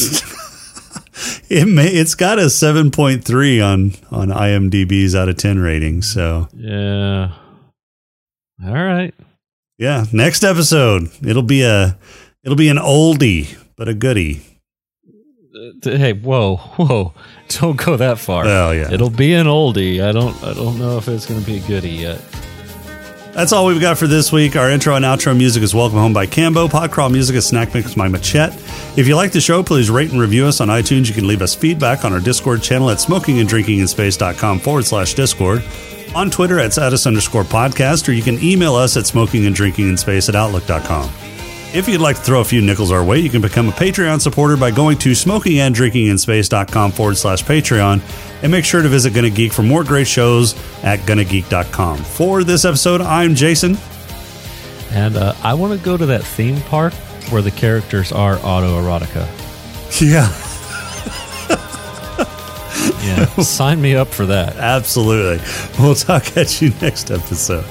It 1.49 1.67
may. 1.67 1.87
It's 1.87 2.15
got 2.15 2.39
a 2.39 2.49
seven 2.49 2.89
point 2.89 3.23
three 3.23 3.61
on 3.61 3.93
on 4.11 4.29
IMDb's 4.29 5.13
out 5.15 5.29
of 5.29 5.37
ten 5.37 5.59
rating. 5.59 6.01
So 6.01 6.47
Yeah. 6.53 7.31
All 8.65 8.73
right. 8.73 9.13
Yeah, 9.77 10.05
next 10.11 10.43
episode 10.43 11.09
it'll 11.25 11.43
be 11.43 11.63
a 11.63 11.97
it'll 12.43 12.57
be 12.57 12.69
an 12.69 12.77
oldie 12.77 13.57
but 13.75 13.87
a 13.87 13.93
goodie. 13.93 14.41
Uh, 15.55 15.89
hey, 15.91 16.13
whoa, 16.13 16.55
whoa! 16.77 17.13
Don't 17.49 17.77
go 17.77 17.97
that 17.97 18.17
far. 18.17 18.43
Well, 18.45 18.73
yeah. 18.73 18.91
It'll 18.91 19.09
be 19.09 19.33
an 19.33 19.47
oldie. 19.47 20.03
I 20.03 20.11
don't. 20.11 20.41
I 20.43 20.53
don't 20.53 20.79
know 20.79 20.97
if 20.97 21.07
it's 21.07 21.25
going 21.25 21.39
to 21.39 21.45
be 21.45 21.57
a 21.57 21.67
goodie 21.67 21.89
yet. 21.89 22.21
That's 23.33 23.51
all 23.51 23.65
we've 23.65 23.81
got 23.81 23.97
for 23.97 24.05
this 24.05 24.31
week. 24.31 24.55
Our 24.55 24.69
intro 24.69 24.95
and 24.95 25.03
outro 25.03 25.35
music 25.35 25.63
is 25.63 25.73
Welcome 25.73 25.97
Home 25.97 26.13
by 26.13 26.27
Cambo. 26.27 26.69
Podcrawl 26.69 27.11
music 27.11 27.35
is 27.35 27.47
Snack 27.47 27.73
Mix 27.73 27.95
by 27.95 28.07
Machette. 28.07 28.53
If 28.95 29.07
you 29.07 29.15
like 29.15 29.31
the 29.31 29.41
show, 29.41 29.63
please 29.63 29.89
rate 29.89 30.11
and 30.11 30.21
review 30.21 30.45
us 30.45 30.61
on 30.61 30.67
iTunes. 30.67 31.07
You 31.07 31.15
can 31.15 31.27
leave 31.27 31.41
us 31.41 31.55
feedback 31.55 32.05
on 32.05 32.13
our 32.13 32.19
Discord 32.19 32.61
channel 32.61 32.91
at 32.91 32.99
smokinganddrinkinginspace.com 32.99 34.59
forward 34.59 34.85
slash 34.85 35.15
Discord. 35.15 35.63
On 36.13 36.29
Twitter 36.29 36.59
at 36.59 36.73
status 36.73 37.07
underscore 37.07 37.43
podcast, 37.43 38.07
or 38.07 38.11
you 38.11 38.21
can 38.21 38.37
email 38.43 38.75
us 38.75 38.97
at 38.97 39.05
smokinganddrinkinginspace 39.05 40.29
at 40.29 40.35
outlook.com. 40.35 41.32
If 41.73 41.87
you'd 41.87 42.01
like 42.01 42.17
to 42.17 42.21
throw 42.21 42.41
a 42.41 42.45
few 42.45 42.61
nickels 42.61 42.91
our 42.91 43.03
way, 43.03 43.17
you 43.17 43.31
can 43.31 43.41
become 43.41 43.67
a 43.67 43.71
Patreon 43.71 44.21
supporter 44.21 44.55
by 44.55 44.69
going 44.69 44.95
to 44.99 45.09
smokinganddrinkinginspace.com 45.11 46.91
forward 46.91 47.17
slash 47.17 47.43
Patreon. 47.43 47.99
And 48.43 48.51
make 48.51 48.63
sure 48.63 48.83
to 48.83 48.89
visit 48.89 49.15
Gonna 49.15 49.31
Geek 49.31 49.51
for 49.51 49.63
more 49.63 49.83
great 49.83 50.05
shows 50.05 50.53
at 50.83 50.99
gonnageek.com. 50.99 51.97
For 51.97 52.43
this 52.43 52.63
episode, 52.63 53.01
I'm 53.01 53.33
Jason. 53.33 53.77
And 54.91 55.17
uh, 55.17 55.33
I 55.41 55.55
want 55.55 55.77
to 55.77 55.83
go 55.83 55.97
to 55.97 56.05
that 56.05 56.23
theme 56.23 56.61
park 56.61 56.93
where 57.31 57.41
the 57.41 57.49
characters 57.49 58.11
are 58.11 58.35
autoerotica. 58.37 59.27
Yeah, 59.99 60.27
Yeah, 63.03 63.25
sign 63.41 63.81
me 63.81 63.95
up 63.95 64.07
for 64.09 64.27
that. 64.27 64.55
absolutely. 64.57 65.45
We'll 65.79 65.95
talk 65.95 66.37
at 66.37 66.61
you 66.61 66.69
next 66.81 67.11
episode. 67.11 67.65